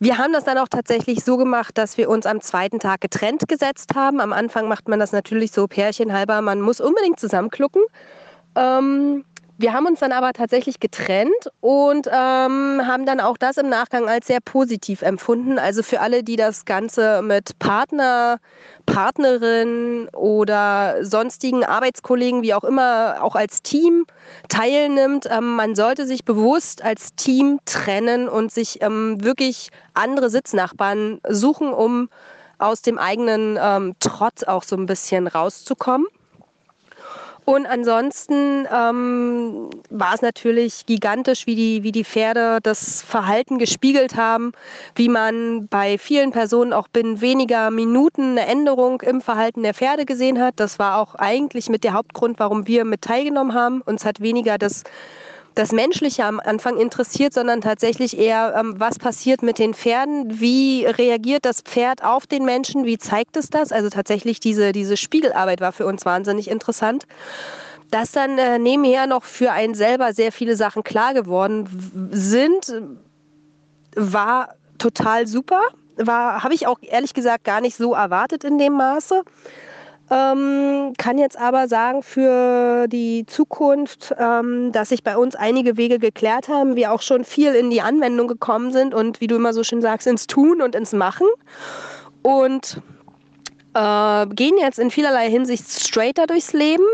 wir 0.00 0.16
haben 0.16 0.32
das 0.32 0.44
dann 0.44 0.56
auch 0.56 0.68
tatsächlich 0.68 1.22
so 1.22 1.36
gemacht, 1.36 1.76
dass 1.76 1.98
wir 1.98 2.08
uns 2.08 2.24
am 2.24 2.40
zweiten 2.40 2.78
Tag 2.78 3.02
getrennt 3.02 3.46
gesetzt 3.48 3.94
haben. 3.94 4.20
Am 4.20 4.32
Anfang 4.32 4.66
macht 4.66 4.88
man 4.88 4.98
das 4.98 5.12
natürlich 5.12 5.52
so 5.52 5.66
pärchenhalber, 5.66 6.40
man 6.40 6.62
muss 6.62 6.80
unbedingt 6.80 7.20
zusammenklucken. 7.20 7.82
Ähm, 8.56 9.24
wir 9.60 9.74
haben 9.74 9.84
uns 9.86 10.00
dann 10.00 10.12
aber 10.12 10.32
tatsächlich 10.32 10.80
getrennt 10.80 11.50
und 11.60 12.06
ähm, 12.06 12.80
haben 12.86 13.04
dann 13.04 13.20
auch 13.20 13.36
das 13.36 13.58
im 13.58 13.68
Nachgang 13.68 14.08
als 14.08 14.26
sehr 14.26 14.40
positiv 14.40 15.02
empfunden. 15.02 15.58
Also 15.58 15.82
für 15.82 16.00
alle, 16.00 16.22
die 16.22 16.36
das 16.36 16.64
Ganze 16.64 17.20
mit 17.20 17.58
Partner, 17.58 18.38
Partnerin 18.86 20.08
oder 20.14 21.04
sonstigen 21.04 21.62
Arbeitskollegen, 21.62 22.42
wie 22.42 22.54
auch 22.54 22.64
immer, 22.64 23.18
auch 23.20 23.36
als 23.36 23.62
Team 23.62 24.06
teilnimmt, 24.48 25.28
ähm, 25.30 25.56
man 25.56 25.74
sollte 25.74 26.06
sich 26.06 26.24
bewusst 26.24 26.82
als 26.82 27.14
Team 27.16 27.60
trennen 27.66 28.28
und 28.28 28.50
sich 28.50 28.80
ähm, 28.80 29.22
wirklich 29.22 29.68
andere 29.92 30.30
Sitznachbarn 30.30 31.20
suchen, 31.28 31.74
um 31.74 32.08
aus 32.56 32.80
dem 32.80 32.96
eigenen 32.96 33.58
ähm, 33.60 33.94
Trotz 34.00 34.42
auch 34.42 34.62
so 34.62 34.76
ein 34.76 34.86
bisschen 34.86 35.26
rauszukommen. 35.26 36.06
Und 37.44 37.66
ansonsten 37.66 38.66
ähm, 38.72 39.70
war 39.90 40.14
es 40.14 40.22
natürlich 40.22 40.86
gigantisch, 40.86 41.46
wie 41.46 41.54
die, 41.54 41.82
wie 41.82 41.92
die 41.92 42.04
Pferde 42.04 42.58
das 42.62 43.02
Verhalten 43.02 43.58
gespiegelt 43.58 44.16
haben, 44.16 44.52
wie 44.94 45.08
man 45.08 45.66
bei 45.68 45.98
vielen 45.98 46.32
Personen 46.32 46.72
auch 46.72 46.88
binnen 46.88 47.20
weniger 47.20 47.70
Minuten 47.70 48.38
eine 48.38 48.46
Änderung 48.46 49.00
im 49.00 49.20
Verhalten 49.20 49.62
der 49.62 49.74
Pferde 49.74 50.04
gesehen 50.04 50.40
hat. 50.40 50.54
Das 50.56 50.78
war 50.78 50.98
auch 50.98 51.14
eigentlich 51.14 51.68
mit 51.68 51.82
der 51.84 51.94
Hauptgrund, 51.94 52.38
warum 52.38 52.66
wir 52.66 52.84
mit 52.84 53.02
teilgenommen 53.02 53.54
haben. 53.54 53.80
Uns 53.82 54.04
hat 54.04 54.20
weniger 54.20 54.58
das 54.58 54.84
das 55.54 55.72
Menschliche 55.72 56.24
am 56.24 56.40
Anfang 56.40 56.78
interessiert, 56.78 57.34
sondern 57.34 57.60
tatsächlich 57.60 58.18
eher, 58.18 58.54
ähm, 58.56 58.74
was 58.78 58.98
passiert 58.98 59.42
mit 59.42 59.58
den 59.58 59.74
Pferden, 59.74 60.40
wie 60.40 60.86
reagiert 60.86 61.44
das 61.44 61.60
Pferd 61.62 62.04
auf 62.04 62.26
den 62.26 62.44
Menschen, 62.44 62.84
wie 62.84 62.98
zeigt 62.98 63.36
es 63.36 63.50
das? 63.50 63.72
Also 63.72 63.90
tatsächlich 63.90 64.40
diese, 64.40 64.72
diese 64.72 64.96
Spiegelarbeit 64.96 65.60
war 65.60 65.72
für 65.72 65.86
uns 65.86 66.04
wahnsinnig 66.04 66.48
interessant. 66.48 67.06
Dass 67.90 68.12
dann 68.12 68.38
äh, 68.38 68.58
nebenher 68.58 69.06
noch 69.06 69.24
für 69.24 69.50
einen 69.50 69.74
selber 69.74 70.12
sehr 70.12 70.30
viele 70.30 70.54
Sachen 70.54 70.84
klar 70.84 71.12
geworden 71.12 71.68
sind, 72.12 72.72
war 73.96 74.54
total 74.78 75.26
super. 75.26 75.62
War, 75.96 76.44
habe 76.44 76.54
ich 76.54 76.68
auch 76.68 76.78
ehrlich 76.80 77.14
gesagt 77.14 77.44
gar 77.44 77.60
nicht 77.60 77.76
so 77.76 77.94
erwartet 77.94 78.44
in 78.44 78.58
dem 78.58 78.74
Maße. 78.74 79.22
Ähm, 80.10 80.92
kann 80.98 81.18
jetzt 81.18 81.38
aber 81.38 81.68
sagen 81.68 82.02
für 82.02 82.88
die 82.88 83.24
Zukunft, 83.26 84.12
ähm, 84.18 84.72
dass 84.72 84.88
sich 84.88 85.04
bei 85.04 85.16
uns 85.16 85.36
einige 85.36 85.76
Wege 85.76 86.00
geklärt 86.00 86.48
haben, 86.48 86.74
wir 86.74 86.92
auch 86.92 87.02
schon 87.02 87.24
viel 87.24 87.54
in 87.54 87.70
die 87.70 87.80
Anwendung 87.80 88.26
gekommen 88.26 88.72
sind 88.72 88.92
und 88.92 89.20
wie 89.20 89.28
du 89.28 89.36
immer 89.36 89.52
so 89.52 89.62
schön 89.62 89.80
sagst, 89.80 90.08
ins 90.08 90.26
Tun 90.26 90.62
und 90.62 90.74
ins 90.74 90.92
Machen. 90.92 91.28
Und 92.22 92.82
äh, 93.74 94.26
gehen 94.26 94.58
jetzt 94.58 94.80
in 94.80 94.90
vielerlei 94.90 95.30
Hinsicht 95.30 95.70
straighter 95.70 96.26
durchs 96.26 96.52
Leben, 96.52 96.84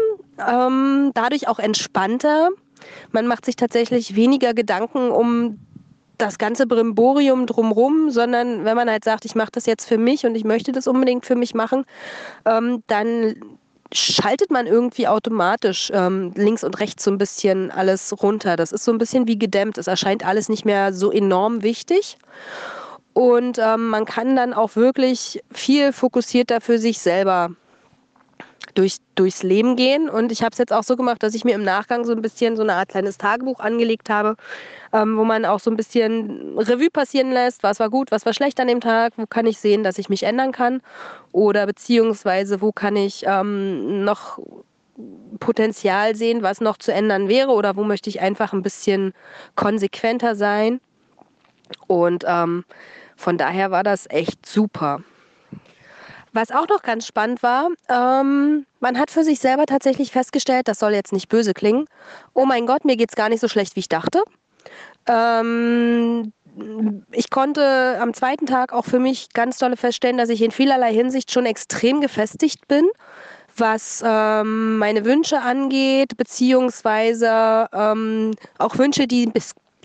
ähm, 0.46 1.10
dadurch 1.14 1.48
auch 1.48 1.58
entspannter. 1.58 2.50
Man 3.12 3.26
macht 3.26 3.46
sich 3.46 3.56
tatsächlich 3.56 4.14
weniger 4.14 4.52
Gedanken 4.52 5.10
um 5.10 5.58
das 6.18 6.38
ganze 6.38 6.66
Brimborium 6.66 7.46
drumrum, 7.46 8.10
sondern 8.10 8.64
wenn 8.64 8.76
man 8.76 8.90
halt 8.90 9.04
sagt, 9.04 9.24
ich 9.24 9.34
mache 9.34 9.50
das 9.52 9.66
jetzt 9.66 9.86
für 9.86 9.98
mich 9.98 10.24
und 10.24 10.34
ich 10.34 10.44
möchte 10.44 10.72
das 10.72 10.86
unbedingt 10.86 11.26
für 11.26 11.36
mich 11.36 11.54
machen, 11.54 11.84
ähm, 12.44 12.82
dann 12.86 13.34
schaltet 13.92 14.50
man 14.50 14.66
irgendwie 14.66 15.06
automatisch 15.06 15.90
ähm, 15.94 16.32
links 16.34 16.64
und 16.64 16.80
rechts 16.80 17.04
so 17.04 17.10
ein 17.10 17.18
bisschen 17.18 17.70
alles 17.70 18.22
runter. 18.22 18.56
Das 18.56 18.72
ist 18.72 18.84
so 18.84 18.92
ein 18.92 18.98
bisschen 18.98 19.28
wie 19.28 19.38
gedämmt. 19.38 19.78
Es 19.78 19.86
erscheint 19.86 20.26
alles 20.26 20.48
nicht 20.48 20.64
mehr 20.64 20.92
so 20.92 21.12
enorm 21.12 21.62
wichtig. 21.62 22.18
Und 23.12 23.58
ähm, 23.58 23.88
man 23.88 24.04
kann 24.04 24.36
dann 24.36 24.52
auch 24.52 24.76
wirklich 24.76 25.42
viel 25.52 25.92
fokussierter 25.92 26.60
für 26.60 26.78
sich 26.78 26.98
selber 26.98 27.50
durch, 28.76 28.98
durchs 29.14 29.42
Leben 29.42 29.76
gehen. 29.76 30.08
Und 30.08 30.30
ich 30.30 30.42
habe 30.42 30.52
es 30.52 30.58
jetzt 30.58 30.72
auch 30.72 30.82
so 30.82 30.96
gemacht, 30.96 31.22
dass 31.22 31.34
ich 31.34 31.44
mir 31.44 31.54
im 31.54 31.64
Nachgang 31.64 32.04
so 32.04 32.12
ein 32.12 32.22
bisschen 32.22 32.56
so 32.56 32.62
eine 32.62 32.74
Art 32.74 32.90
kleines 32.90 33.18
Tagebuch 33.18 33.60
angelegt 33.60 34.10
habe, 34.10 34.36
ähm, 34.92 35.16
wo 35.16 35.24
man 35.24 35.44
auch 35.44 35.60
so 35.60 35.70
ein 35.70 35.76
bisschen 35.76 36.58
Revue 36.58 36.90
passieren 36.90 37.32
lässt, 37.32 37.62
was 37.62 37.80
war 37.80 37.90
gut, 37.90 38.10
was 38.10 38.26
war 38.26 38.34
schlecht 38.34 38.60
an 38.60 38.68
dem 38.68 38.80
Tag, 38.80 39.14
wo 39.16 39.26
kann 39.26 39.46
ich 39.46 39.58
sehen, 39.58 39.82
dass 39.82 39.98
ich 39.98 40.08
mich 40.08 40.22
ändern 40.22 40.52
kann 40.52 40.82
oder 41.32 41.66
beziehungsweise 41.66 42.60
wo 42.60 42.72
kann 42.72 42.96
ich 42.96 43.24
ähm, 43.26 44.04
noch 44.04 44.38
Potenzial 45.40 46.14
sehen, 46.14 46.42
was 46.42 46.60
noch 46.60 46.78
zu 46.78 46.92
ändern 46.92 47.28
wäre 47.28 47.50
oder 47.50 47.76
wo 47.76 47.84
möchte 47.84 48.08
ich 48.08 48.20
einfach 48.20 48.52
ein 48.52 48.62
bisschen 48.62 49.12
konsequenter 49.54 50.36
sein. 50.36 50.80
Und 51.86 52.24
ähm, 52.26 52.64
von 53.16 53.36
daher 53.38 53.70
war 53.70 53.82
das 53.82 54.06
echt 54.08 54.46
super. 54.46 55.02
Was 56.36 56.50
auch 56.50 56.68
noch 56.68 56.82
ganz 56.82 57.06
spannend 57.06 57.42
war, 57.42 57.70
ähm, 57.88 58.66
man 58.80 58.98
hat 58.98 59.10
für 59.10 59.24
sich 59.24 59.40
selber 59.40 59.64
tatsächlich 59.64 60.10
festgestellt, 60.12 60.68
das 60.68 60.78
soll 60.78 60.92
jetzt 60.92 61.14
nicht 61.14 61.30
böse 61.30 61.54
klingen, 61.54 61.86
oh 62.34 62.44
mein 62.44 62.66
Gott, 62.66 62.84
mir 62.84 62.98
geht 62.98 63.08
es 63.08 63.16
gar 63.16 63.30
nicht 63.30 63.40
so 63.40 63.48
schlecht, 63.48 63.74
wie 63.74 63.80
ich 63.80 63.88
dachte. 63.88 64.22
Ähm, 65.08 66.34
ich 67.10 67.30
konnte 67.30 67.96
am 68.02 68.12
zweiten 68.12 68.44
Tag 68.44 68.74
auch 68.74 68.84
für 68.84 68.98
mich 68.98 69.32
ganz 69.32 69.56
dolle 69.56 69.78
feststellen, 69.78 70.18
dass 70.18 70.28
ich 70.28 70.42
in 70.42 70.50
vielerlei 70.50 70.92
Hinsicht 70.92 71.32
schon 71.32 71.46
extrem 71.46 72.02
gefestigt 72.02 72.68
bin, 72.68 72.86
was 73.56 74.02
ähm, 74.04 74.76
meine 74.76 75.06
Wünsche 75.06 75.40
angeht, 75.40 76.18
beziehungsweise 76.18 77.66
ähm, 77.72 78.32
auch 78.58 78.76
Wünsche, 78.76 79.06
die 79.06 79.32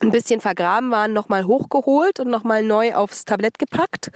ein 0.01 0.11
bisschen 0.11 0.41
vergraben 0.41 0.91
waren, 0.91 1.13
nochmal 1.13 1.45
hochgeholt 1.45 2.19
und 2.19 2.29
nochmal 2.29 2.61
neu 2.61 2.93
aufs 2.93 3.23
Tablett 3.23 3.57
gepackt. 3.57 4.11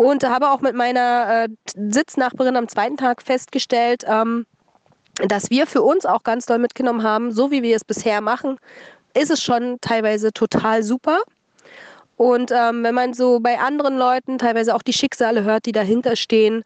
Und 0.00 0.26
habe 0.26 0.48
auch 0.48 0.62
mit 0.62 0.74
meiner 0.74 1.44
äh, 1.44 1.48
Sitznachbarin 1.74 2.56
am 2.56 2.68
zweiten 2.68 2.96
Tag 2.96 3.20
festgestellt, 3.20 4.02
ähm, 4.08 4.46
dass 5.28 5.50
wir 5.50 5.66
für 5.66 5.82
uns 5.82 6.06
auch 6.06 6.22
ganz 6.22 6.46
doll 6.46 6.58
mitgenommen 6.58 7.02
haben, 7.02 7.32
so 7.32 7.50
wie 7.50 7.62
wir 7.62 7.76
es 7.76 7.84
bisher 7.84 8.22
machen, 8.22 8.56
ist 9.12 9.30
es 9.30 9.42
schon 9.42 9.76
teilweise 9.82 10.32
total 10.32 10.82
super. 10.82 11.18
Und 12.16 12.50
ähm, 12.50 12.82
wenn 12.82 12.94
man 12.94 13.12
so 13.12 13.40
bei 13.40 13.58
anderen 13.58 13.98
Leuten 13.98 14.38
teilweise 14.38 14.74
auch 14.74 14.80
die 14.80 14.94
Schicksale 14.94 15.44
hört, 15.44 15.66
die 15.66 15.72
dahinter 15.72 16.16
stehen, 16.16 16.64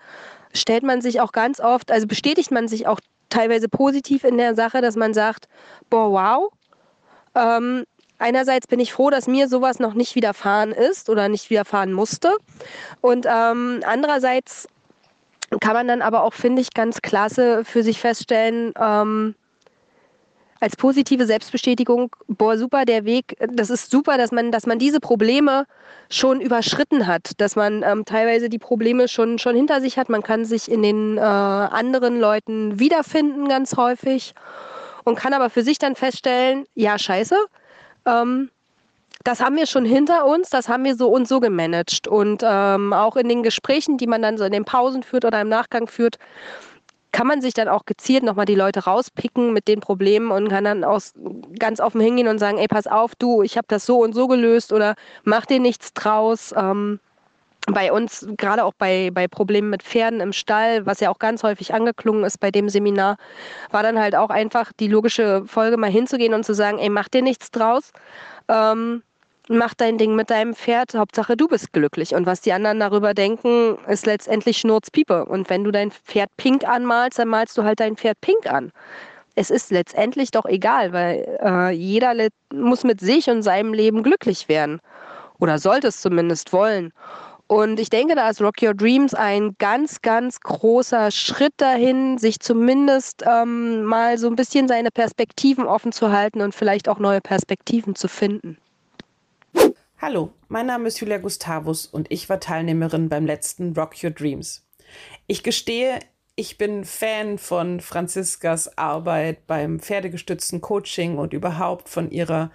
stellt 0.53 0.85
man 0.85 1.01
sich 1.01 1.21
auch 1.21 1.33
ganz 1.33 1.59
oft, 1.59 1.91
also 1.91 2.07
bestätigt 2.07 2.53
man 2.53 2.69
sich 2.69 2.87
auch 2.87 3.01
teilweise 3.31 3.69
positiv 3.69 4.23
in 4.23 4.39
der 4.39 4.55
Sache, 4.55 4.81
dass 4.81 4.95
man 4.95 5.13
sagt, 5.13 5.49
boah, 5.91 6.13
wow, 6.13 6.53
ähm, 7.35 7.83
einerseits 8.19 8.67
bin 8.67 8.81
ich 8.81 8.93
froh, 8.93 9.11
dass 9.11 9.27
mir 9.27 9.49
sowas 9.49 9.79
noch 9.79 9.95
nicht 9.95 10.15
widerfahren 10.15 10.73
ist 10.73 11.09
oder 11.11 11.29
nicht 11.29 11.51
widerfahren 11.51 11.93
musste. 11.93 12.37
Und 13.01 13.27
ähm, 13.27 13.81
andererseits 13.87 14.69
kann 15.61 15.75
man 15.75 15.89
dann 15.89 16.03
aber 16.03 16.23
auch, 16.23 16.35
finde 16.35 16.63
ich, 16.63 16.75
ganz 16.75 17.03
klasse 17.03 17.65
für 17.65 17.83
sich 17.83 18.01
feststellen, 18.01 18.73
ähm, 18.81 19.35
als 20.61 20.77
positive 20.77 21.27
Selbstbestätigung, 21.27 22.11
boah, 22.27 22.57
super, 22.57 22.87
der 22.87 23.05
Weg, 23.05 23.37
das 23.53 23.69
ist 23.69 23.91
super, 23.91 24.17
dass 24.17 24.33
man, 24.33 24.51
dass 24.51 24.65
man 24.65 24.79
diese 24.79 24.99
Probleme 24.99 25.67
schon 26.09 26.41
überschritten 26.41 27.07
hat, 27.07 27.33
dass 27.37 27.55
man 27.55 27.83
ähm, 27.83 28.07
teilweise 28.07 28.49
die 28.49 28.59
Probleme 28.59 29.07
schon, 29.09 29.39
schon 29.39 29.57
hinter 29.57 29.83
sich 29.83 29.99
hat. 29.99 30.09
Man 30.09 30.23
kann 30.23 30.47
sich 30.47 30.71
in 30.71 30.83
den 30.83 31.19
äh, 31.19 31.21
anderen 31.21 32.19
Leuten 32.19 32.79
wiederfinden, 32.79 33.47
ganz 33.47 33.77
häufig, 33.77 34.35
und 35.05 35.17
kann 35.17 35.35
aber 35.35 35.51
für 35.51 35.63
sich 35.63 35.79
dann 35.79 35.97
feststellen, 35.97 36.65
ja, 36.75 36.99
scheiße, 36.99 37.37
ähm, 38.07 38.51
das 39.25 39.41
haben 39.41 39.57
wir 39.57 39.67
schon 39.67 39.85
hinter 39.85 40.27
uns, 40.27 40.51
das 40.51 40.69
haben 40.69 40.85
wir 40.85 40.97
so 40.97 41.09
und 41.09 41.27
so 41.27 41.41
gemanagt. 41.41 42.07
Und 42.07 42.43
ähm, 42.45 42.93
auch 42.93 43.17
in 43.17 43.29
den 43.29 43.43
Gesprächen, 43.43 43.97
die 43.97 44.07
man 44.07 44.23
dann 44.23 44.37
so 44.37 44.45
in 44.45 44.53
den 44.53 44.65
Pausen 44.65 45.03
führt 45.03 45.25
oder 45.25 45.41
im 45.41 45.49
Nachgang 45.49 45.87
führt, 45.87 46.19
kann 47.13 47.29
man 47.29 47.41
sich 47.41 47.55
dann 47.55 47.69
auch 47.69 47.87
gezielt 47.87 48.25
nochmal 48.25 48.45
die 48.45 48.57
Leute 48.57 48.85
rauspicken 48.85 49.53
mit 49.53 49.69
den 49.69 49.81
Problemen 49.81 50.33
und 50.33 50.49
kann 50.49 50.65
dann 50.65 50.83
aus, 50.83 51.15
ganz 51.61 51.81
offen 51.81 52.01
hingehen 52.01 52.27
und 52.27 52.39
sagen, 52.39 52.59
ey, 52.59 52.67
pass 52.67 52.89
auf, 52.89 53.15
du, 53.15 53.43
ich 53.43 53.57
habe 53.57 53.69
das 53.69 53.87
so 53.87 54.03
und 54.03 54.15
so 54.15 54.27
gelöst 54.27 54.73
oder 54.73 54.95
mach 55.23 55.47
dir 55.47 55.61
nichts 55.61 55.93
draus. 55.95 56.53
Ähm, 56.57 56.99
bei 57.67 57.93
uns, 57.93 58.27
gerade 58.37 58.65
auch 58.65 58.75
bei, 58.77 59.11
bei 59.13 59.27
Problemen 59.27 59.71
mit 59.71 59.83
Pferden 59.83 60.21
im 60.21 60.33
Stall, 60.33 60.85
was 60.85 61.01
ja 61.01 61.11
auch 61.11 61.19
ganz 61.19 61.43
häufig 61.43 61.73
angeklungen 61.73 62.25
ist 62.25 62.39
bei 62.39 62.51
dem 62.51 62.69
Seminar, 62.69 63.17
war 63.71 63.83
dann 63.83 63.99
halt 63.99 64.15
auch 64.15 64.31
einfach 64.31 64.73
die 64.79 64.89
logische 64.89 65.45
Folge, 65.47 65.77
mal 65.77 65.91
hinzugehen 65.91 66.35
und 66.35 66.45
zu 66.45 66.55
sagen, 66.55 66.79
ey, 66.79 66.91
mach 66.91 67.09
dir 67.09 67.23
nichts 67.23 67.51
draus. 67.51 67.93
Ähm, 68.49 69.03
mach 69.49 69.75
dein 69.75 69.99
Ding 69.99 70.15
mit 70.15 70.31
deinem 70.31 70.55
Pferd, 70.55 70.95
Hauptsache 70.95 71.37
du 71.37 71.49
bist 71.49 71.73
glücklich. 71.73 72.15
Und 72.15 72.27
was 72.27 72.43
die 72.43 72.53
anderen 72.53 72.81
darüber 72.81 73.15
denken, 73.15 73.79
ist 73.89 74.07
letztendlich 74.07 74.59
Schnurzpiepe. 74.59 75.25
Und 75.25 75.49
wenn 75.49 75.65
du 75.65 75.71
dein 75.71 75.91
Pferd 75.91 76.31
pink 76.37 76.65
anmalst, 76.69 77.19
dann 77.19 77.29
malst 77.29 77.57
du 77.57 77.65
halt 77.65 77.81
dein 77.81 77.97
Pferd 77.97 78.21
pink 78.21 78.47
an. 78.47 78.73
Es 79.37 79.51
ist 79.51 79.71
letztendlich 79.71 80.31
doch 80.31 80.45
egal, 80.45 80.93
weil 80.93 81.39
äh, 81.43 81.71
jeder 81.73 82.15
muss 82.53 82.85
mit 82.85 83.01
sich 83.01 83.29
und 83.29 83.43
seinem 83.43 83.73
Leben 83.73 84.03
glücklich 84.03 84.49
werden. 84.49 84.81
Oder 85.41 85.59
sollte 85.59 85.89
es 85.89 86.01
zumindest 86.01 86.53
wollen. 86.53 86.93
Und 87.47 87.79
ich 87.79 87.91
denke, 87.91 88.15
da 88.15 88.31
ist 88.31 88.41
Rock 88.41 88.63
Your 88.63 88.75
Dreams 88.75 89.13
ein 89.13 89.55
ganz, 89.59 90.01
ganz 90.01 90.41
großer 90.41 91.11
Schritt 91.11 91.53
dahin, 91.59 92.17
sich 92.17 92.41
zumindest 92.41 93.23
ähm, 93.27 93.85
mal 93.85 94.17
so 94.17 94.29
ein 94.29 94.37
bisschen 94.37 94.67
seine 94.67 94.91
Perspektiven 94.91 95.67
offen 95.67 95.93
zu 95.93 96.11
halten 96.11 96.41
und 96.41 96.55
vielleicht 96.55 96.89
auch 96.89 96.99
neue 96.99 97.21
Perspektiven 97.21 97.95
zu 97.95 98.09
finden. 98.09 98.57
Hallo, 100.01 100.33
mein 100.49 100.67
Name 100.67 100.89
ist 100.89 101.01
Julia 101.01 101.19
Gustavus 101.19 101.87
und 101.87 102.11
ich 102.11 102.29
war 102.29 102.41
Teilnehmerin 102.41 103.09
beim 103.09 103.27
letzten 103.27 103.75
Rock 103.75 104.03
Your 104.03 104.11
Dreams. 104.11 104.67
Ich 105.27 105.43
gestehe, 105.43 105.99
ich 106.37 106.59
bin 106.59 106.85
Fan 106.85 107.39
von 107.39 107.81
Franziskas 107.81 108.77
Arbeit 108.77 109.47
beim 109.47 109.81
pferdegestützten 109.81 110.61
Coaching 110.61 111.19
und 111.19 111.33
überhaupt 111.33 111.89
von 111.89 112.11
ihrer 112.11 112.51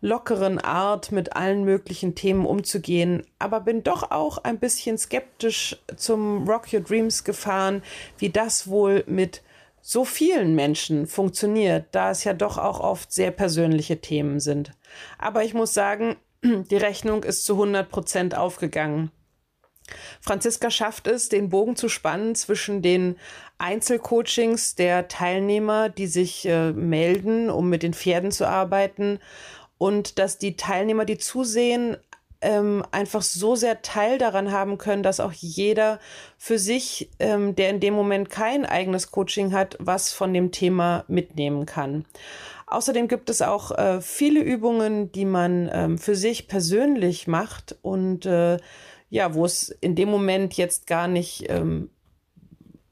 lockeren 0.00 0.58
Art, 0.58 1.12
mit 1.12 1.34
allen 1.34 1.64
möglichen 1.64 2.14
Themen 2.14 2.46
umzugehen, 2.46 3.24
aber 3.38 3.60
bin 3.60 3.82
doch 3.82 4.10
auch 4.10 4.38
ein 4.38 4.58
bisschen 4.58 4.98
skeptisch 4.98 5.76
zum 5.96 6.48
Rock 6.48 6.72
Your 6.72 6.80
Dreams 6.80 7.24
gefahren, 7.24 7.82
wie 8.18 8.30
das 8.30 8.68
wohl 8.68 9.04
mit 9.06 9.42
so 9.80 10.04
vielen 10.04 10.54
Menschen 10.54 11.06
funktioniert, 11.06 11.86
da 11.92 12.10
es 12.10 12.24
ja 12.24 12.32
doch 12.32 12.58
auch 12.58 12.80
oft 12.80 13.12
sehr 13.12 13.30
persönliche 13.30 14.00
Themen 14.00 14.40
sind. 14.40 14.72
Aber 15.18 15.44
ich 15.44 15.54
muss 15.54 15.74
sagen, 15.74 16.16
die 16.42 16.76
Rechnung 16.76 17.22
ist 17.22 17.44
zu 17.44 17.54
100 17.54 17.88
Prozent 17.88 18.36
aufgegangen. 18.36 19.12
Franziska 20.20 20.70
schafft 20.70 21.06
es, 21.06 21.28
den 21.28 21.48
Bogen 21.48 21.76
zu 21.76 21.88
spannen 21.88 22.34
zwischen 22.34 22.82
den 22.82 23.16
Einzelcoachings 23.58 24.74
der 24.74 25.08
Teilnehmer, 25.08 25.88
die 25.88 26.08
sich 26.08 26.46
äh, 26.46 26.72
melden, 26.72 27.48
um 27.48 27.68
mit 27.68 27.82
den 27.82 27.94
Pferden 27.94 28.32
zu 28.32 28.48
arbeiten, 28.48 29.20
und 29.78 30.18
dass 30.18 30.38
die 30.38 30.56
Teilnehmer, 30.56 31.04
die 31.04 31.18
zusehen, 31.18 31.96
ähm, 32.40 32.84
einfach 32.92 33.22
so 33.22 33.56
sehr 33.56 33.82
Teil 33.82 34.18
daran 34.18 34.52
haben 34.52 34.78
können, 34.78 35.02
dass 35.02 35.20
auch 35.20 35.32
jeder 35.32 35.98
für 36.36 36.58
sich, 36.58 37.10
ähm, 37.18 37.54
der 37.56 37.70
in 37.70 37.80
dem 37.80 37.94
Moment 37.94 38.30
kein 38.30 38.66
eigenes 38.66 39.10
Coaching 39.10 39.52
hat, 39.52 39.76
was 39.80 40.12
von 40.12 40.32
dem 40.34 40.52
Thema 40.52 41.04
mitnehmen 41.08 41.66
kann. 41.66 42.04
Außerdem 42.66 43.08
gibt 43.08 43.30
es 43.30 43.42
auch 43.42 43.70
äh, 43.72 44.00
viele 44.00 44.40
Übungen, 44.40 45.12
die 45.12 45.24
man 45.24 45.70
ähm, 45.72 45.98
für 45.98 46.16
sich 46.16 46.48
persönlich 46.48 47.26
macht 47.26 47.76
und 47.82 48.26
äh, 48.26 48.58
ja, 49.08 49.34
wo 49.34 49.44
es 49.44 49.68
in 49.68 49.94
dem 49.94 50.08
Moment 50.08 50.54
jetzt 50.54 50.86
gar 50.86 51.06
nicht 51.06 51.46
ähm, 51.48 51.90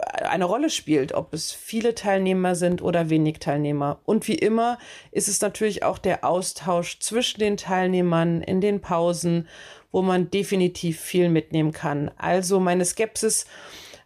eine 0.07 0.45
Rolle 0.45 0.71
spielt, 0.71 1.13
ob 1.15 1.33
es 1.33 1.53
viele 1.53 1.95
Teilnehmer 1.95 2.55
sind 2.55 2.83
oder 2.83 3.11
wenig 3.11 3.39
Teilnehmer. 3.39 4.01
Und 4.05 4.29
wie 4.29 4.35
immer 4.35 4.79
ist 5.11 5.29
es 5.29 5.41
natürlich 5.41 5.83
auch 5.83 5.99
der 5.99 6.25
Austausch 6.25 6.99
zwischen 7.01 7.41
den 7.41 7.57
Teilnehmern 7.57 8.43
in 8.43 8.61
den 8.61 8.81
Pausen, 8.81 9.49
wo 9.93 10.03
man 10.03 10.31
definitiv 10.31 11.01
viel 11.01 11.29
mitnehmen 11.29 11.73
kann. 11.73 12.11
Also 12.17 12.61
meine 12.61 12.85
Skepsis 12.85 13.47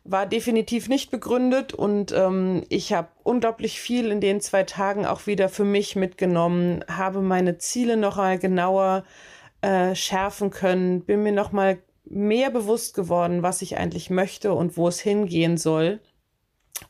war 0.05 0.26
definitiv 0.26 0.88
nicht 0.88 1.11
begründet 1.11 1.74
und 1.74 2.12
ähm, 2.12 2.64
ich 2.68 2.92
habe 2.92 3.09
unglaublich 3.24 3.80
viel 3.80 4.11
in 4.11 4.20
den 4.20 4.40
zwei 4.40 4.64
Tagen 4.64 5.05
auch 5.05 5.26
wieder 5.26 5.49
für 5.49 5.64
mich 5.64 5.96
mitgenommen, 5.96 6.84
habe 6.88 7.20
meine 7.20 7.59
Ziele 7.59 7.96
noch 7.96 8.16
mal 8.16 8.38
genauer 8.38 9.05
äh, 9.61 9.94
schärfen 9.94 10.51
können, 10.51 11.03
bin 11.03 11.22
mir 11.22 11.32
noch 11.32 11.53
mal 11.53 11.78
mehr 12.11 12.50
bewusst 12.50 12.94
geworden, 12.94 13.42
was 13.42 13.62
ich 13.62 13.76
eigentlich 13.76 14.11
möchte 14.11 14.52
und 14.52 14.76
wo 14.76 14.88
es 14.88 15.00
hingehen 15.00 15.56
soll. 15.56 16.00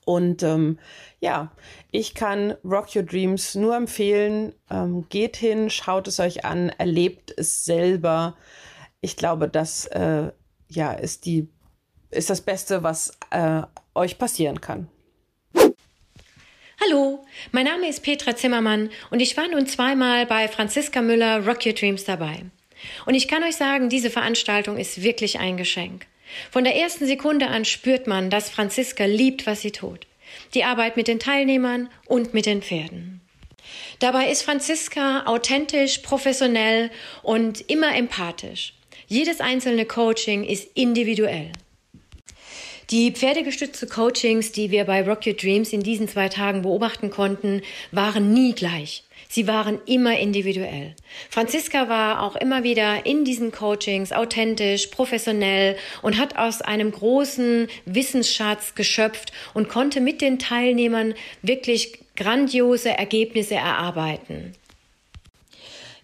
Und 0.04 0.42
ähm, 0.42 0.78
ja, 1.20 1.52
ich 1.90 2.14
kann 2.14 2.54
Rock 2.64 2.94
Your 2.94 3.02
Dreams 3.02 3.54
nur 3.54 3.74
empfehlen. 3.74 4.54
Ähm, 4.70 5.06
geht 5.08 5.36
hin, 5.36 5.70
schaut 5.70 6.08
es 6.08 6.20
euch 6.20 6.44
an, 6.44 6.68
erlebt 6.70 7.32
es 7.36 7.64
selber. 7.64 8.36
Ich 9.00 9.16
glaube, 9.16 9.48
das 9.48 9.86
äh, 9.86 10.30
ja, 10.68 10.92
ist 10.92 11.24
die 11.26 11.48
ist 12.10 12.30
das 12.30 12.40
Beste, 12.40 12.82
was 12.82 13.12
äh, 13.30 13.62
euch 13.94 14.18
passieren 14.18 14.60
kann. 14.60 14.88
Hallo, 16.80 17.24
mein 17.50 17.66
Name 17.66 17.88
ist 17.88 18.02
Petra 18.02 18.36
Zimmermann 18.36 18.90
und 19.10 19.20
ich 19.20 19.36
war 19.36 19.48
nun 19.48 19.66
zweimal 19.66 20.26
bei 20.26 20.46
Franziska 20.48 21.02
Müller 21.02 21.44
Rock 21.46 21.66
Your 21.66 21.72
Dreams 21.72 22.04
dabei. 22.04 22.44
Und 23.07 23.14
ich 23.14 23.29
kann 23.29 23.43
euch 23.43 23.57
sagen, 23.57 23.89
diese 23.89 24.11
Veranstaltung 24.11 24.76
ist 24.76 25.03
wirklich 25.03 25.39
ein 25.39 25.57
Geschenk. 25.57 26.07
Von 26.51 26.64
der 26.64 26.76
ersten 26.76 27.07
Sekunde 27.07 27.49
an 27.49 27.64
spürt 27.64 28.07
man, 28.07 28.31
dass 28.31 28.51
Franziska 28.51 29.05
liebt, 29.05 29.47
was 29.47 29.62
sie 29.62 29.70
tut. 29.70 30.07
Die 30.55 30.64
Arbeit 30.64 30.97
mit 30.97 31.09
den 31.09 31.18
Teilnehmern 31.18 31.89
und 32.07 32.35
mit 32.35 32.47
den 32.47 32.62
Pferden. 32.62 33.20
Dabei 33.99 34.31
ist 34.31 34.43
Franziska 34.43 35.24
authentisch, 35.26 35.99
professionell 35.99 36.91
und 37.22 37.68
immer 37.70 37.95
empathisch. 37.97 38.74
Jedes 39.07 39.41
einzelne 39.41 39.87
Coaching 39.87 40.45
ist 40.45 40.68
individuell. 40.74 41.53
Die 42.91 43.12
pferdegestützte 43.12 43.87
Coachings, 43.87 44.53
die 44.53 44.70
wir 44.70 44.85
bei 44.85 45.03
Rock 45.03 45.26
Your 45.26 45.35
Dreams 45.35 45.72
in 45.74 45.83
diesen 45.83 46.09
zwei 46.09 46.29
Tagen 46.29 46.62
beobachten 46.62 47.11
konnten, 47.11 47.62
waren 47.91 48.33
nie 48.33 48.55
gleich. 48.55 49.05
Sie 49.31 49.47
waren 49.47 49.79
immer 49.85 50.18
individuell. 50.18 50.95
Franziska 51.29 51.89
war 51.89 52.22
auch 52.22 52.35
immer 52.35 52.62
wieder 52.62 53.05
in 53.05 53.24
diesen 53.24 53.53
Coachings 53.53 54.12
authentisch, 54.12 54.87
professionell 54.87 55.76
und 56.01 56.18
hat 56.18 56.39
aus 56.39 56.62
einem 56.62 56.91
großen 56.91 57.68
Wissensschatz 57.85 58.74
geschöpft 58.74 59.33
und 59.53 59.68
konnte 59.68 60.01
mit 60.01 60.22
den 60.22 60.39
Teilnehmern 60.39 61.14
wirklich 61.43 61.99
grandiose 62.16 62.91
Ergebnisse 62.91 63.55
erarbeiten. 63.55 64.55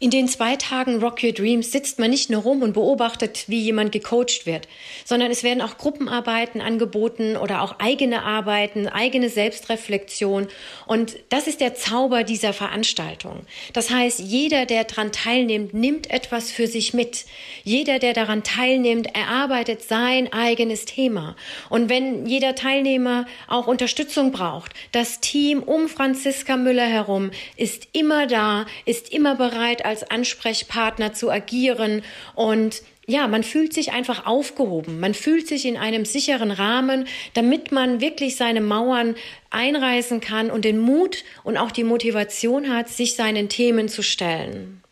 In 0.04 0.10
den 0.10 0.28
zwei 0.28 0.56
Tagen 0.56 1.00
Rock 1.00 1.22
Your 1.22 1.32
Dreams 1.32 1.72
sitzt 1.72 1.98
man 1.98 2.10
nicht 2.10 2.28
nur 2.28 2.42
rum 2.42 2.60
und 2.60 2.74
beobachtet, 2.74 3.44
wie 3.46 3.60
jemand 3.60 3.90
gecoacht 3.90 4.44
wird, 4.44 4.68
sondern 5.06 5.30
es 5.30 5.42
werden 5.42 5.62
auch 5.62 5.78
Gruppenarbeiten 5.78 6.60
angeboten 6.60 7.38
oder 7.38 7.62
auch 7.62 7.76
eigene 7.78 8.22
Arbeiten, 8.22 8.86
eigene 8.86 9.30
Selbstreflexion. 9.30 10.48
Und 10.86 11.16
das 11.30 11.46
ist 11.46 11.62
der 11.62 11.74
Zauber 11.74 12.22
dieser 12.22 12.52
Veranstaltung. 12.52 13.46
Das 13.72 13.88
heißt, 13.88 14.18
jeder, 14.18 14.66
der 14.66 14.84
daran 14.84 15.10
teilnimmt, 15.10 15.72
nimmt 15.72 16.10
etwas 16.10 16.52
für 16.52 16.66
sich 16.66 16.92
mit. 16.92 17.24
Jeder, 17.62 17.98
der 17.98 18.12
daran 18.12 18.42
teilnimmt, 18.42 19.16
erarbeitet 19.16 19.84
sein 19.84 20.30
eigenes 20.34 20.84
Thema. 20.84 21.34
Und 21.70 21.88
wenn 21.88 22.26
jeder 22.26 22.54
Teilnehmer 22.54 23.24
auch 23.48 23.66
Unterstützung 23.66 24.32
braucht, 24.32 24.72
das 24.92 25.20
Team 25.20 25.62
um 25.62 25.88
Franziska 25.88 26.58
Müller 26.58 26.84
herum 26.84 27.30
ist 27.56 27.88
immer 27.92 28.26
da, 28.26 28.66
ist 28.84 29.10
immer 29.10 29.34
bereit, 29.34 29.86
als 29.94 30.10
Ansprechpartner 30.10 31.12
zu 31.12 31.30
agieren 31.30 32.02
und 32.34 32.82
ja, 33.06 33.28
man 33.28 33.44
fühlt 33.44 33.74
sich 33.74 33.92
einfach 33.92 34.26
aufgehoben. 34.26 34.98
Man 34.98 35.12
fühlt 35.12 35.46
sich 35.46 35.66
in 35.66 35.76
einem 35.76 36.06
sicheren 36.06 36.50
Rahmen, 36.50 37.06
damit 37.34 37.70
man 37.70 38.00
wirklich 38.00 38.36
seine 38.36 38.62
Mauern 38.62 39.14
einreißen 39.50 40.20
kann 40.20 40.50
und 40.50 40.64
den 40.64 40.78
Mut 40.78 41.22
und 41.44 41.58
auch 41.58 41.70
die 41.70 41.84
Motivation 41.84 42.74
hat, 42.74 42.88
sich 42.88 43.14
seinen 43.14 43.50
Themen 43.50 43.90
zu 43.90 44.02
stellen. 44.02 44.82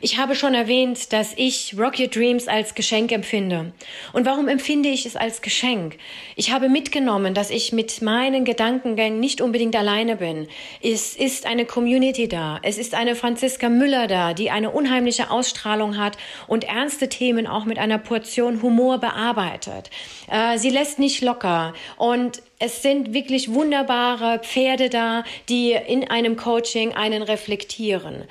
Ich 0.00 0.18
habe 0.18 0.34
schon 0.34 0.54
erwähnt, 0.54 1.12
dass 1.14 1.32
ich 1.36 1.74
Rock 1.78 1.98
Your 1.98 2.08
Dreams 2.08 2.48
als 2.48 2.74
Geschenk 2.74 3.10
empfinde. 3.10 3.72
Und 4.12 4.26
warum 4.26 4.48
empfinde 4.48 4.90
ich 4.90 5.06
es 5.06 5.16
als 5.16 5.40
Geschenk? 5.40 5.96
Ich 6.36 6.52
habe 6.52 6.68
mitgenommen, 6.68 7.32
dass 7.32 7.48
ich 7.48 7.72
mit 7.72 8.02
meinen 8.02 8.44
Gedankengängen 8.44 9.18
nicht 9.18 9.40
unbedingt 9.40 9.74
alleine 9.74 10.16
bin. 10.16 10.48
Es 10.82 11.16
ist 11.16 11.46
eine 11.46 11.64
Community 11.64 12.28
da. 12.28 12.58
Es 12.62 12.76
ist 12.76 12.94
eine 12.94 13.14
Franziska 13.14 13.70
Müller 13.70 14.06
da, 14.06 14.34
die 14.34 14.50
eine 14.50 14.70
unheimliche 14.70 15.30
Ausstrahlung 15.30 15.96
hat 15.96 16.18
und 16.46 16.64
ernste 16.64 17.08
Themen 17.08 17.46
auch 17.46 17.64
mit 17.64 17.78
einer 17.78 17.98
Portion 17.98 18.60
Humor 18.60 18.98
bearbeitet. 18.98 19.88
Äh, 20.30 20.58
sie 20.58 20.70
lässt 20.70 20.98
nicht 20.98 21.22
locker 21.22 21.72
und 21.96 22.42
es 22.58 22.82
sind 22.82 23.14
wirklich 23.14 23.52
wunderbare 23.52 24.40
Pferde 24.40 24.90
da, 24.90 25.24
die 25.48 25.72
in 25.72 26.08
einem 26.10 26.36
Coaching 26.36 26.92
einen 26.92 27.22
reflektieren. 27.22 28.24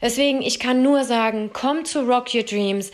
Deswegen, 0.00 0.42
ich 0.42 0.58
kann 0.58 0.82
nur 0.82 1.04
sagen, 1.04 1.50
komm 1.52 1.84
zu 1.84 2.00
Rock 2.00 2.34
Your 2.34 2.44
Dreams. 2.44 2.90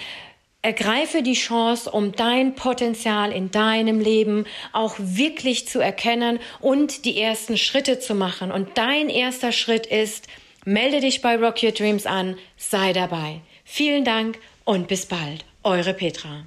Ergreife 0.63 1.23
die 1.23 1.35
Chance, 1.35 1.91
um 1.91 2.13
dein 2.13 2.55
Potenzial 2.55 3.33
in 3.33 3.51
deinem 3.51 4.01
Leben 4.01 4.47
auch 4.73 4.95
wirklich 4.99 5.69
zu 5.69 5.79
erkennen 5.79 6.39
und 6.61 7.05
die 7.05 7.21
ersten 7.21 7.59
Schritte 7.59 7.99
zu 7.99 8.15
machen. 8.15 8.51
Und 8.51 8.79
dein 8.79 9.11
erster 9.11 9.53
Schritt 9.53 9.87
ist, 9.87 10.27
melde 10.65 11.01
dich 11.01 11.21
bei 11.21 11.37
Rock 11.37 11.63
Your 11.63 11.73
Dreams 11.73 12.07
an, 12.07 12.39
sei 12.57 12.95
dabei. 12.95 13.41
Vielen 13.65 14.05
Dank 14.05 14.39
und 14.65 14.89
bis 14.89 15.05
bald. 15.05 15.45
Eure 15.63 15.93
Petra. 15.93 16.45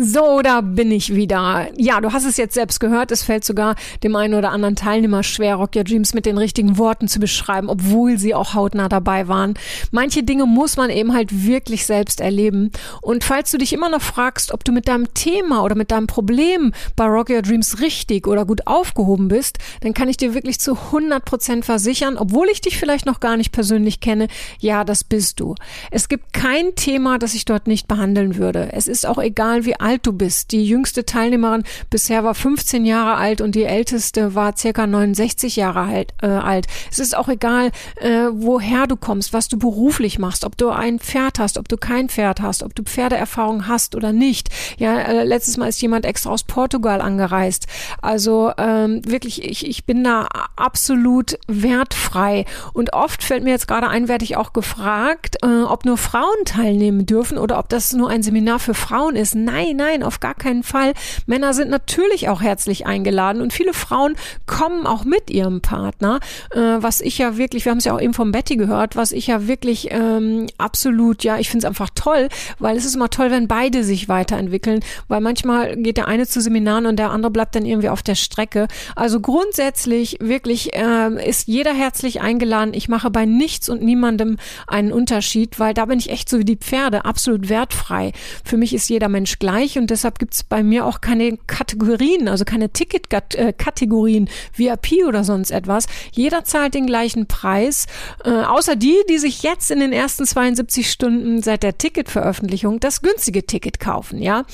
So, 0.00 0.42
da 0.42 0.60
bin 0.60 0.92
ich 0.92 1.16
wieder. 1.16 1.70
Ja, 1.76 2.00
du 2.00 2.12
hast 2.12 2.24
es 2.24 2.36
jetzt 2.36 2.54
selbst 2.54 2.78
gehört. 2.78 3.10
Es 3.10 3.24
fällt 3.24 3.44
sogar 3.44 3.74
dem 4.04 4.14
einen 4.14 4.34
oder 4.34 4.52
anderen 4.52 4.76
Teilnehmer 4.76 5.24
schwer, 5.24 5.56
Rock 5.56 5.74
Your 5.74 5.82
Dreams 5.82 6.14
mit 6.14 6.24
den 6.24 6.38
richtigen 6.38 6.78
Worten 6.78 7.08
zu 7.08 7.18
beschreiben, 7.18 7.68
obwohl 7.68 8.16
sie 8.16 8.32
auch 8.32 8.54
hautnah 8.54 8.88
dabei 8.88 9.26
waren. 9.26 9.54
Manche 9.90 10.22
Dinge 10.22 10.46
muss 10.46 10.76
man 10.76 10.90
eben 10.90 11.14
halt 11.14 11.44
wirklich 11.44 11.84
selbst 11.84 12.20
erleben. 12.20 12.70
Und 13.02 13.24
falls 13.24 13.50
du 13.50 13.58
dich 13.58 13.72
immer 13.72 13.88
noch 13.88 14.00
fragst, 14.00 14.54
ob 14.54 14.62
du 14.62 14.70
mit 14.70 14.86
deinem 14.86 15.12
Thema 15.14 15.64
oder 15.64 15.74
mit 15.74 15.90
deinem 15.90 16.06
Problem 16.06 16.72
bei 16.94 17.06
Rock 17.06 17.30
Your 17.30 17.42
Dreams 17.42 17.80
richtig 17.80 18.28
oder 18.28 18.46
gut 18.46 18.68
aufgehoben 18.68 19.26
bist, 19.26 19.58
dann 19.80 19.94
kann 19.94 20.08
ich 20.08 20.16
dir 20.16 20.32
wirklich 20.32 20.60
zu 20.60 20.76
100 20.76 21.24
Prozent 21.24 21.64
versichern, 21.64 22.16
obwohl 22.18 22.46
ich 22.52 22.60
dich 22.60 22.78
vielleicht 22.78 23.04
noch 23.04 23.18
gar 23.18 23.36
nicht 23.36 23.50
persönlich 23.50 23.98
kenne, 23.98 24.28
ja, 24.60 24.84
das 24.84 25.02
bist 25.02 25.40
du. 25.40 25.56
Es 25.90 26.08
gibt 26.08 26.32
kein 26.32 26.76
Thema, 26.76 27.18
das 27.18 27.34
ich 27.34 27.46
dort 27.46 27.66
nicht 27.66 27.88
behandeln 27.88 28.36
würde. 28.36 28.68
Es 28.72 28.86
ist 28.86 29.04
auch 29.04 29.18
egal, 29.18 29.64
wie 29.64 29.74
alt 29.88 30.06
du 30.06 30.12
bist. 30.12 30.52
Die 30.52 30.66
jüngste 30.66 31.06
Teilnehmerin 31.06 31.64
bisher 31.88 32.22
war 32.22 32.34
15 32.34 32.84
Jahre 32.84 33.14
alt 33.14 33.40
und 33.40 33.54
die 33.54 33.64
älteste 33.64 34.34
war 34.34 34.54
circa 34.54 34.86
69 34.86 35.56
Jahre 35.56 35.80
alt. 35.80 36.12
Äh, 36.22 36.26
alt. 36.26 36.66
Es 36.90 36.98
ist 36.98 37.16
auch 37.16 37.28
egal, 37.28 37.70
äh, 37.96 38.26
woher 38.30 38.86
du 38.86 38.96
kommst, 38.96 39.32
was 39.32 39.48
du 39.48 39.58
beruflich 39.58 40.18
machst, 40.18 40.44
ob 40.44 40.58
du 40.58 40.68
ein 40.68 40.98
Pferd 40.98 41.38
hast, 41.38 41.56
ob 41.56 41.68
du 41.68 41.78
kein 41.78 42.10
Pferd 42.10 42.42
hast, 42.42 42.62
ob 42.62 42.74
du 42.74 42.82
Pferdeerfahrung 42.82 43.66
hast 43.66 43.94
oder 43.94 44.12
nicht. 44.12 44.50
Ja, 44.76 44.98
äh, 44.98 45.24
letztes 45.24 45.56
Mal 45.56 45.68
ist 45.68 45.80
jemand 45.80 46.04
extra 46.04 46.30
aus 46.30 46.44
Portugal 46.44 47.00
angereist. 47.00 47.66
Also 48.02 48.52
ähm, 48.58 49.00
wirklich, 49.06 49.42
ich, 49.42 49.66
ich 49.66 49.86
bin 49.86 50.04
da 50.04 50.28
absolut 50.56 51.38
wertfrei. 51.46 52.44
Und 52.74 52.92
oft 52.92 53.22
fällt 53.22 53.42
mir 53.42 53.50
jetzt 53.50 53.68
gerade 53.68 53.88
ein, 53.88 54.08
werde 54.08 54.24
ich 54.24 54.36
auch 54.36 54.52
gefragt, 54.52 55.38
äh, 55.42 55.62
ob 55.62 55.86
nur 55.86 55.96
Frauen 55.96 56.44
teilnehmen 56.44 57.06
dürfen 57.06 57.38
oder 57.38 57.58
ob 57.58 57.70
das 57.70 57.94
nur 57.94 58.10
ein 58.10 58.22
Seminar 58.22 58.58
für 58.58 58.74
Frauen 58.74 59.16
ist. 59.16 59.34
Nein, 59.34 59.77
nein, 59.78 60.02
auf 60.02 60.20
gar 60.20 60.34
keinen 60.34 60.62
Fall. 60.62 60.92
Männer 61.26 61.54
sind 61.54 61.70
natürlich 61.70 62.28
auch 62.28 62.42
herzlich 62.42 62.86
eingeladen 62.86 63.40
und 63.40 63.52
viele 63.52 63.72
Frauen 63.72 64.16
kommen 64.46 64.86
auch 64.86 65.04
mit 65.04 65.30
ihrem 65.30 65.62
Partner, 65.62 66.20
äh, 66.50 66.58
was 66.58 67.00
ich 67.00 67.16
ja 67.16 67.38
wirklich, 67.38 67.64
wir 67.64 67.70
haben 67.70 67.78
es 67.78 67.84
ja 67.84 67.94
auch 67.94 68.00
eben 68.00 68.12
von 68.12 68.32
Betty 68.32 68.56
gehört, 68.56 68.96
was 68.96 69.12
ich 69.12 69.28
ja 69.28 69.46
wirklich 69.46 69.88
ähm, 69.90 70.48
absolut, 70.58 71.24
ja, 71.24 71.38
ich 71.38 71.48
finde 71.48 71.64
es 71.64 71.68
einfach 71.68 71.90
toll, 71.94 72.28
weil 72.58 72.76
es 72.76 72.84
ist 72.84 72.96
immer 72.96 73.08
toll, 73.08 73.30
wenn 73.30 73.46
beide 73.48 73.84
sich 73.84 74.08
weiterentwickeln, 74.08 74.80
weil 75.06 75.20
manchmal 75.20 75.76
geht 75.76 75.96
der 75.96 76.08
eine 76.08 76.26
zu 76.26 76.40
Seminaren 76.40 76.86
und 76.86 76.96
der 76.96 77.10
andere 77.10 77.30
bleibt 77.30 77.54
dann 77.54 77.64
irgendwie 77.64 77.88
auf 77.88 78.02
der 78.02 78.16
Strecke. 78.16 78.66
Also 78.96 79.20
grundsätzlich 79.20 80.18
wirklich 80.20 80.74
äh, 80.74 81.28
ist 81.28 81.46
jeder 81.46 81.72
herzlich 81.72 82.20
eingeladen. 82.20 82.74
Ich 82.74 82.88
mache 82.88 83.10
bei 83.10 83.24
nichts 83.26 83.68
und 83.68 83.82
niemandem 83.82 84.38
einen 84.66 84.92
Unterschied, 84.92 85.60
weil 85.60 85.72
da 85.72 85.84
bin 85.86 86.00
ich 86.00 86.10
echt 86.10 86.28
so 86.28 86.40
wie 86.40 86.44
die 86.44 86.56
Pferde, 86.56 87.04
absolut 87.04 87.48
wertfrei. 87.48 88.12
Für 88.44 88.56
mich 88.56 88.74
ist 88.74 88.90
jeder 88.90 89.08
Mensch 89.08 89.38
gleich 89.38 89.67
und 89.76 89.90
deshalb 89.90 90.18
gibt 90.18 90.34
es 90.34 90.42
bei 90.44 90.62
mir 90.62 90.86
auch 90.86 91.00
keine 91.00 91.36
Kategorien, 91.36 92.28
also 92.28 92.44
keine 92.44 92.70
Ticket-Kategorien, 92.70 94.30
VIP 94.56 95.04
oder 95.06 95.24
sonst 95.24 95.50
etwas. 95.50 95.86
Jeder 96.12 96.44
zahlt 96.44 96.74
den 96.74 96.86
gleichen 96.86 97.26
Preis, 97.26 97.86
äh, 98.24 98.30
außer 98.30 98.76
die, 98.76 98.96
die 99.10 99.18
sich 99.18 99.42
jetzt 99.42 99.70
in 99.70 99.80
den 99.80 99.92
ersten 99.92 100.24
72 100.24 100.90
Stunden 100.90 101.42
seit 101.42 101.62
der 101.62 101.76
Ticketveröffentlichung 101.76 102.80
das 102.80 103.02
günstige 103.02 103.44
Ticket 103.44 103.80
kaufen, 103.80 104.22
ja. 104.22 104.44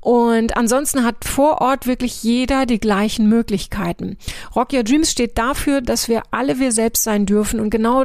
Und 0.00 0.56
ansonsten 0.56 1.04
hat 1.04 1.24
vor 1.24 1.60
Ort 1.60 1.86
wirklich 1.86 2.22
jeder 2.22 2.66
die 2.66 2.80
gleichen 2.80 3.28
Möglichkeiten. 3.28 4.16
Rock 4.56 4.72
Your 4.72 4.82
Dreams 4.82 5.10
steht 5.10 5.38
dafür, 5.38 5.82
dass 5.82 6.08
wir 6.08 6.22
alle 6.30 6.58
wir 6.58 6.72
selbst 6.72 7.04
sein 7.04 7.26
dürfen 7.26 7.60
und 7.60 7.70
genau 7.70 8.04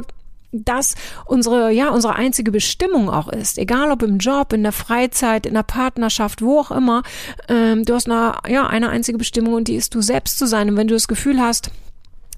das 0.52 0.94
unsere, 1.26 1.70
ja, 1.70 1.90
unsere 1.90 2.16
einzige 2.16 2.50
Bestimmung 2.50 3.08
auch 3.08 3.28
ist. 3.28 3.58
Egal 3.58 3.90
ob 3.90 4.02
im 4.02 4.18
Job, 4.18 4.52
in 4.52 4.62
der 4.62 4.72
Freizeit, 4.72 5.46
in 5.46 5.54
der 5.54 5.62
Partnerschaft, 5.62 6.42
wo 6.42 6.58
auch 6.58 6.70
immer. 6.70 7.02
Ähm, 7.48 7.84
du 7.84 7.94
hast 7.94 8.10
eine, 8.10 8.34
ja, 8.48 8.66
eine 8.66 8.88
einzige 8.88 9.18
Bestimmung 9.18 9.54
und 9.54 9.68
die 9.68 9.76
ist 9.76 9.94
du 9.94 10.00
selbst 10.00 10.38
zu 10.38 10.46
sein. 10.46 10.70
Und 10.70 10.76
wenn 10.76 10.88
du 10.88 10.94
das 10.94 11.08
Gefühl 11.08 11.40
hast, 11.40 11.70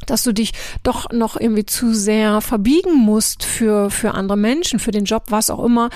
dass 0.06 0.22
du 0.22 0.32
dich 0.32 0.52
doch 0.82 1.10
noch 1.10 1.38
irgendwie 1.38 1.66
zu 1.66 1.94
sehr 1.94 2.40
verbiegen 2.40 2.94
musst 2.94 3.44
für, 3.44 3.90
für 3.90 4.14
andere 4.14 4.38
Menschen, 4.38 4.78
für 4.78 4.90
den 4.90 5.04
Job, 5.04 5.24
was 5.28 5.50
auch 5.50 5.64
immer, 5.64 5.90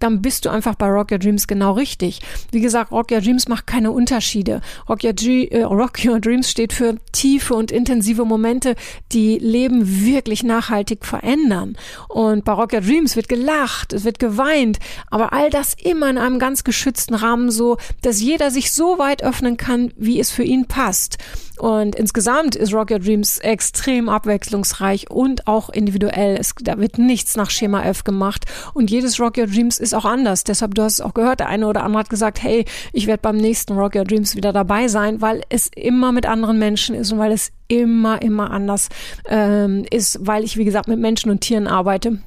dann 0.00 0.22
bist 0.22 0.44
du 0.44 0.50
einfach 0.50 0.74
bei 0.74 0.86
Rock 0.86 1.12
Your 1.12 1.18
Dreams 1.18 1.46
genau 1.46 1.72
richtig. 1.72 2.20
Wie 2.50 2.60
gesagt, 2.60 2.90
Rock 2.90 3.12
Your 3.12 3.20
Dreams 3.20 3.48
macht 3.48 3.66
keine 3.66 3.92
Unterschiede. 3.92 4.62
Rock 4.88 5.04
Your, 5.04 5.12
äh, 5.22 5.62
Rock 5.62 6.04
Your 6.04 6.20
Dreams 6.20 6.50
steht 6.50 6.72
für 6.72 6.96
tiefe 7.12 7.54
und 7.54 7.70
intensive 7.70 8.24
Momente, 8.24 8.74
die 9.12 9.38
Leben 9.38 10.04
wirklich 10.04 10.42
nachhaltig 10.42 11.04
verändern. 11.04 11.76
Und 12.08 12.44
bei 12.44 12.52
Rock 12.52 12.72
Your 12.72 12.80
Dreams 12.80 13.14
wird 13.14 13.28
gelacht, 13.28 13.92
es 13.92 14.04
wird 14.04 14.18
geweint, 14.18 14.78
aber 15.10 15.32
all 15.32 15.50
das 15.50 15.74
immer 15.74 16.08
in 16.08 16.18
einem 16.18 16.38
ganz 16.38 16.64
geschützten 16.64 17.14
Rahmen 17.14 17.50
so, 17.50 17.76
dass 18.02 18.20
jeder 18.20 18.50
sich 18.50 18.72
so 18.72 18.98
weit 18.98 19.22
öffnen 19.22 19.56
kann, 19.56 19.92
wie 19.96 20.18
es 20.18 20.30
für 20.30 20.44
ihn 20.44 20.66
passt. 20.66 21.18
Und 21.60 21.94
insgesamt 21.94 22.56
ist 22.56 22.72
Rock 22.72 22.90
Your 22.90 23.00
Dreams 23.00 23.38
extrem 23.38 24.08
abwechslungsreich 24.08 25.10
und 25.10 25.46
auch 25.46 25.68
individuell. 25.68 26.38
Es, 26.40 26.54
da 26.58 26.78
wird 26.78 26.96
nichts 26.96 27.36
nach 27.36 27.50
Schema 27.50 27.82
F 27.82 28.02
gemacht. 28.02 28.46
Und 28.72 28.90
jedes 28.90 29.20
Rock 29.20 29.36
Your 29.36 29.46
Dreams 29.46 29.78
ist 29.78 29.92
auch 29.92 30.06
anders. 30.06 30.44
Deshalb, 30.44 30.74
du 30.74 30.82
hast 30.82 30.94
es 30.94 31.00
auch 31.02 31.12
gehört, 31.12 31.40
der 31.40 31.50
eine 31.50 31.66
oder 31.66 31.82
andere 31.82 32.00
hat 32.00 32.08
gesagt, 32.08 32.42
hey, 32.42 32.64
ich 32.94 33.06
werde 33.06 33.20
beim 33.20 33.36
nächsten 33.36 33.74
Rock 33.74 33.94
Your 33.94 34.04
Dreams 34.04 34.36
wieder 34.36 34.54
dabei 34.54 34.88
sein, 34.88 35.20
weil 35.20 35.42
es 35.50 35.70
immer 35.76 36.12
mit 36.12 36.24
anderen 36.24 36.58
Menschen 36.58 36.94
ist 36.94 37.12
und 37.12 37.18
weil 37.18 37.32
es 37.32 37.52
immer, 37.68 38.22
immer 38.22 38.50
anders 38.52 38.88
ähm, 39.28 39.84
ist, 39.90 40.18
weil 40.22 40.44
ich, 40.44 40.56
wie 40.56 40.64
gesagt, 40.64 40.88
mit 40.88 40.98
Menschen 40.98 41.30
und 41.30 41.42
Tieren 41.42 41.66
arbeite. 41.66 42.20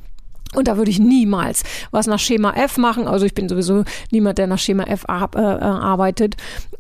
Und 0.54 0.68
da 0.68 0.78
würde 0.78 0.92
ich 0.92 1.00
niemals 1.00 1.64
was 1.92 2.08
nach 2.08 2.20
Schema 2.20 2.52
F 2.52 2.78
machen. 2.78 3.08
Also 3.08 3.26
ich 3.26 3.34
bin 3.34 3.50
sowieso 3.50 3.84
niemand, 4.12 4.38
der 4.38 4.48
nach 4.48 4.60
Schema 4.60 4.84
F 4.84 5.06
äh, 5.08 5.14
äh, 5.14 5.40
arbeitet. 5.40 6.36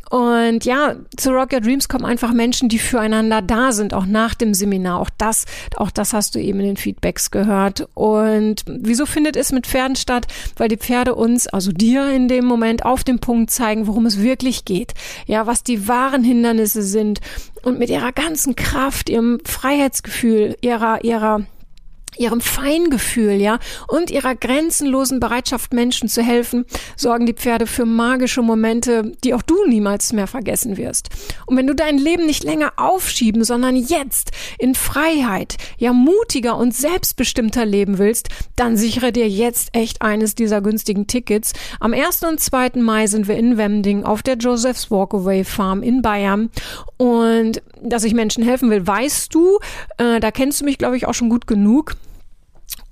Und 0.09 0.63
ja, 0.63 0.95
zu 1.17 1.31
Rock 1.31 1.53
Your 1.53 1.61
Dreams 1.61 1.87
kommen 1.87 2.05
einfach 2.05 2.33
Menschen, 2.33 2.69
die 2.69 2.77
füreinander 2.77 3.41
da 3.41 3.71
sind, 3.71 3.95
auch 3.95 4.05
nach 4.05 4.35
dem 4.35 4.53
Seminar. 4.53 4.99
Auch 4.99 5.09
das, 5.17 5.45
auch 5.75 5.89
das 5.89 6.13
hast 6.13 6.35
du 6.35 6.39
eben 6.39 6.59
in 6.59 6.67
den 6.67 6.77
Feedbacks 6.77 7.31
gehört. 7.31 7.87
Und 7.95 8.63
wieso 8.67 9.07
findet 9.07 9.35
es 9.35 9.51
mit 9.51 9.65
Pferden 9.65 9.95
statt? 9.95 10.27
Weil 10.55 10.67
die 10.67 10.77
Pferde 10.77 11.15
uns, 11.15 11.47
also 11.47 11.71
dir 11.71 12.11
in 12.11 12.27
dem 12.27 12.45
Moment, 12.45 12.85
auf 12.85 13.03
den 13.03 13.17
Punkt 13.17 13.49
zeigen, 13.49 13.87
worum 13.87 14.05
es 14.05 14.21
wirklich 14.21 14.65
geht. 14.65 14.93
Ja, 15.25 15.47
was 15.47 15.63
die 15.63 15.87
wahren 15.87 16.23
Hindernisse 16.23 16.83
sind. 16.83 17.19
Und 17.63 17.79
mit 17.79 17.89
ihrer 17.89 18.11
ganzen 18.11 18.55
Kraft, 18.55 19.09
ihrem 19.09 19.39
Freiheitsgefühl, 19.45 20.57
ihrer, 20.61 21.03
ihrer 21.03 21.41
ihrem 22.17 22.41
Feingefühl, 22.41 23.33
ja, 23.33 23.59
und 23.87 24.11
ihrer 24.11 24.35
grenzenlosen 24.35 25.19
Bereitschaft, 25.19 25.73
Menschen 25.73 26.09
zu 26.09 26.21
helfen, 26.21 26.65
sorgen 26.95 27.25
die 27.25 27.33
Pferde 27.33 27.67
für 27.67 27.85
magische 27.85 28.41
Momente, 28.41 29.11
die 29.23 29.33
auch 29.33 29.41
du 29.41 29.55
niemals 29.67 30.13
mehr 30.13 30.27
vergessen 30.27 30.77
wirst. 30.77 31.09
Und 31.45 31.57
wenn 31.57 31.67
du 31.67 31.75
dein 31.75 31.97
Leben 31.97 32.25
nicht 32.25 32.43
länger 32.43 32.73
aufschieben, 32.77 33.43
sondern 33.43 33.75
jetzt 33.75 34.31
in 34.59 34.75
Freiheit, 34.75 35.57
ja, 35.77 35.93
mutiger 35.93 36.57
und 36.57 36.73
selbstbestimmter 36.73 37.65
leben 37.65 37.97
willst, 37.97 38.29
dann 38.55 38.77
sichere 38.77 39.11
dir 39.11 39.27
jetzt 39.27 39.69
echt 39.73 40.01
eines 40.01 40.35
dieser 40.35 40.61
günstigen 40.61 41.07
Tickets. 41.07 41.53
Am 41.79 41.93
1. 41.93 42.23
und 42.23 42.39
2. 42.39 42.71
Mai 42.75 43.07
sind 43.07 43.27
wir 43.27 43.35
in 43.35 43.57
Wemding 43.57 44.03
auf 44.03 44.23
der 44.23 44.35
Joseph's 44.35 44.91
Walkaway 44.91 45.43
Farm 45.43 45.83
in 45.83 46.01
Bayern. 46.01 46.49
Und 46.97 47.61
dass 47.83 48.03
ich 48.03 48.13
Menschen 48.13 48.43
helfen 48.43 48.69
will, 48.69 48.85
weißt 48.85 49.33
du, 49.33 49.59
äh, 49.97 50.19
da 50.19 50.31
kennst 50.31 50.61
du 50.61 50.65
mich, 50.65 50.77
glaube 50.77 50.97
ich, 50.97 51.05
auch 51.07 51.13
schon 51.13 51.29
gut 51.29 51.47
genug. 51.47 51.95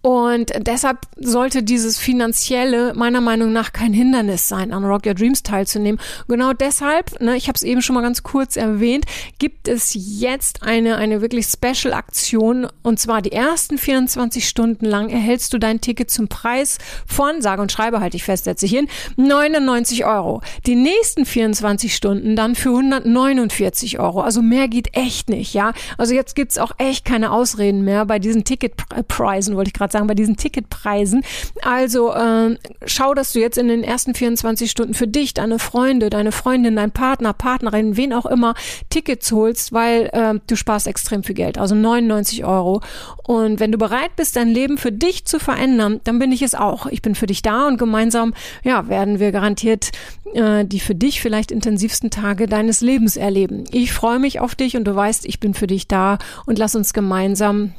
Und 0.01 0.51
deshalb 0.57 0.99
sollte 1.17 1.61
dieses 1.61 1.99
finanzielle 1.99 2.93
meiner 2.95 3.21
Meinung 3.21 3.53
nach 3.53 3.71
kein 3.71 3.93
Hindernis 3.93 4.47
sein, 4.47 4.73
an 4.73 4.83
Rock 4.83 5.05
Your 5.05 5.13
Dreams 5.13 5.43
teilzunehmen. 5.43 5.99
Genau 6.27 6.53
deshalb, 6.53 7.21
ne, 7.21 7.37
ich 7.37 7.47
habe 7.47 7.55
es 7.55 7.63
eben 7.63 7.81
schon 7.81 7.93
mal 7.93 8.01
ganz 8.01 8.23
kurz 8.23 8.55
erwähnt, 8.55 9.05
gibt 9.37 9.67
es 9.67 9.91
jetzt 9.93 10.63
eine 10.63 10.95
eine 10.95 11.21
wirklich 11.21 11.45
Special 11.45 11.93
Aktion 11.93 12.67
und 12.81 12.99
zwar 12.99 13.21
die 13.21 13.31
ersten 13.31 13.77
24 13.77 14.47
Stunden 14.47 14.85
lang 14.85 15.09
erhältst 15.09 15.53
du 15.53 15.59
dein 15.59 15.81
Ticket 15.81 16.09
zum 16.09 16.27
Preis 16.27 16.79
von, 17.05 17.41
sage 17.41 17.61
und 17.61 17.71
schreibe, 17.71 17.99
halte 17.99 18.17
ich 18.17 18.23
fest, 18.23 18.45
setze 18.45 18.65
ich 18.65 18.71
hin, 18.71 18.87
99 19.17 20.05
Euro. 20.05 20.41
Die 20.65 20.75
nächsten 20.75 21.25
24 21.25 21.95
Stunden 21.95 22.35
dann 22.35 22.55
für 22.55 22.69
149 22.69 23.99
Euro. 23.99 24.21
Also 24.21 24.41
mehr 24.41 24.67
geht 24.67 24.95
echt 24.95 25.29
nicht, 25.29 25.53
ja. 25.53 25.73
Also 25.97 26.15
jetzt 26.15 26.35
gibt's 26.35 26.57
auch 26.57 26.71
echt 26.79 27.05
keine 27.05 27.31
Ausreden 27.31 27.83
mehr 27.83 28.05
bei 28.05 28.17
diesen 28.17 28.43
Ticketpreisen, 28.43 29.55
wollte 29.55 29.69
ich 29.69 29.73
gerade 29.73 29.90
sagen, 29.91 30.07
bei 30.07 30.13
diesen 30.13 30.37
Ticketpreisen. 30.37 31.23
Also 31.61 32.13
äh, 32.13 32.57
schau, 32.85 33.13
dass 33.13 33.33
du 33.33 33.39
jetzt 33.39 33.57
in 33.57 33.67
den 33.67 33.83
ersten 33.83 34.13
24 34.13 34.69
Stunden 34.69 34.93
für 34.93 35.07
dich, 35.07 35.33
deine 35.33 35.59
Freunde, 35.59 36.09
deine 36.09 36.31
Freundin, 36.31 36.75
dein 36.75 36.91
Partner, 36.91 37.33
Partnerin, 37.33 37.97
wen 37.97 38.13
auch 38.13 38.25
immer, 38.25 38.53
Tickets 38.89 39.31
holst, 39.31 39.73
weil 39.73 40.09
äh, 40.13 40.39
du 40.47 40.55
sparst 40.55 40.87
extrem 40.87 41.23
viel 41.23 41.35
Geld. 41.35 41.57
Also 41.57 41.75
99 41.75 42.45
Euro. 42.45 42.81
Und 43.23 43.59
wenn 43.59 43.71
du 43.71 43.77
bereit 43.77 44.15
bist, 44.15 44.35
dein 44.35 44.49
Leben 44.49 44.77
für 44.77 44.91
dich 44.91 45.25
zu 45.25 45.39
verändern, 45.39 46.01
dann 46.03 46.19
bin 46.19 46.31
ich 46.31 46.41
es 46.41 46.55
auch. 46.55 46.85
Ich 46.87 47.01
bin 47.01 47.15
für 47.15 47.27
dich 47.27 47.41
da 47.41 47.67
und 47.67 47.77
gemeinsam, 47.77 48.33
ja, 48.63 48.87
werden 48.87 49.19
wir 49.19 49.31
garantiert 49.31 49.91
äh, 50.33 50.65
die 50.65 50.79
für 50.79 50.95
dich 50.95 51.21
vielleicht 51.21 51.51
intensivsten 51.51 52.09
Tage 52.09 52.47
deines 52.47 52.81
Lebens 52.81 53.17
erleben. 53.17 53.65
Ich 53.71 53.91
freue 53.91 54.19
mich 54.19 54.39
auf 54.39 54.55
dich 54.55 54.77
und 54.77 54.85
du 54.85 54.95
weißt, 54.95 55.25
ich 55.25 55.39
bin 55.39 55.53
für 55.53 55.67
dich 55.67 55.87
da 55.87 56.17
und 56.45 56.57
lass 56.57 56.75
uns 56.75 56.93
gemeinsam 56.93 57.73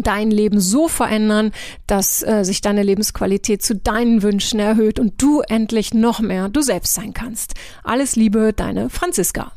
dein 0.00 0.30
Leben 0.30 0.60
so 0.60 0.88
verändern, 0.88 1.52
dass 1.86 2.22
äh, 2.22 2.44
sich 2.44 2.60
deine 2.60 2.82
Lebensqualität 2.82 3.62
zu 3.62 3.74
deinen 3.74 4.22
Wünschen 4.22 4.60
erhöht 4.60 4.98
und 4.98 5.20
du 5.20 5.40
endlich 5.40 5.94
noch 5.94 6.20
mehr 6.20 6.48
du 6.48 6.62
selbst 6.62 6.94
sein 6.94 7.14
kannst. 7.14 7.54
Alles 7.82 8.16
Liebe, 8.16 8.52
deine 8.52 8.90
Franziska. 8.90 9.52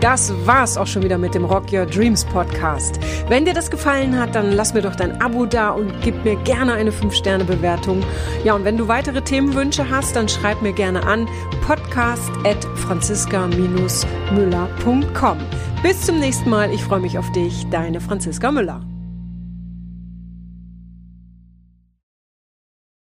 Das 0.00 0.32
war's 0.46 0.78
auch 0.78 0.86
schon 0.86 1.02
wieder 1.02 1.18
mit 1.18 1.34
dem 1.34 1.44
Rock 1.44 1.72
Your 1.72 1.84
Dreams 1.84 2.24
Podcast. 2.24 3.00
Wenn 3.28 3.44
dir 3.44 3.52
das 3.52 3.70
gefallen 3.70 4.18
hat, 4.18 4.34
dann 4.34 4.52
lass 4.52 4.72
mir 4.72 4.80
doch 4.82 4.96
dein 4.96 5.20
Abo 5.20 5.44
da 5.44 5.68
und 5.70 5.92
gib 6.02 6.24
mir 6.24 6.36
gerne 6.36 6.72
eine 6.72 6.90
5-Sterne-Bewertung. 6.90 8.02
Ja, 8.42 8.54
und 8.54 8.64
wenn 8.64 8.78
du 8.78 8.88
weitere 8.88 9.20
Themenwünsche 9.20 9.90
hast, 9.90 10.16
dann 10.16 10.26
schreib 10.28 10.62
mir 10.62 10.72
gerne 10.72 11.04
an 11.04 11.28
podcast 11.66 12.30
at 12.44 12.64
franziska-müller.com. 12.76 15.38
Bis 15.82 16.02
zum 16.02 16.18
nächsten 16.18 16.50
Mal. 16.50 16.72
Ich 16.72 16.82
freue 16.82 17.00
mich 17.00 17.18
auf 17.18 17.30
dich. 17.32 17.66
Deine 17.70 18.00
Franziska 18.00 18.52
Müller. 18.52 18.82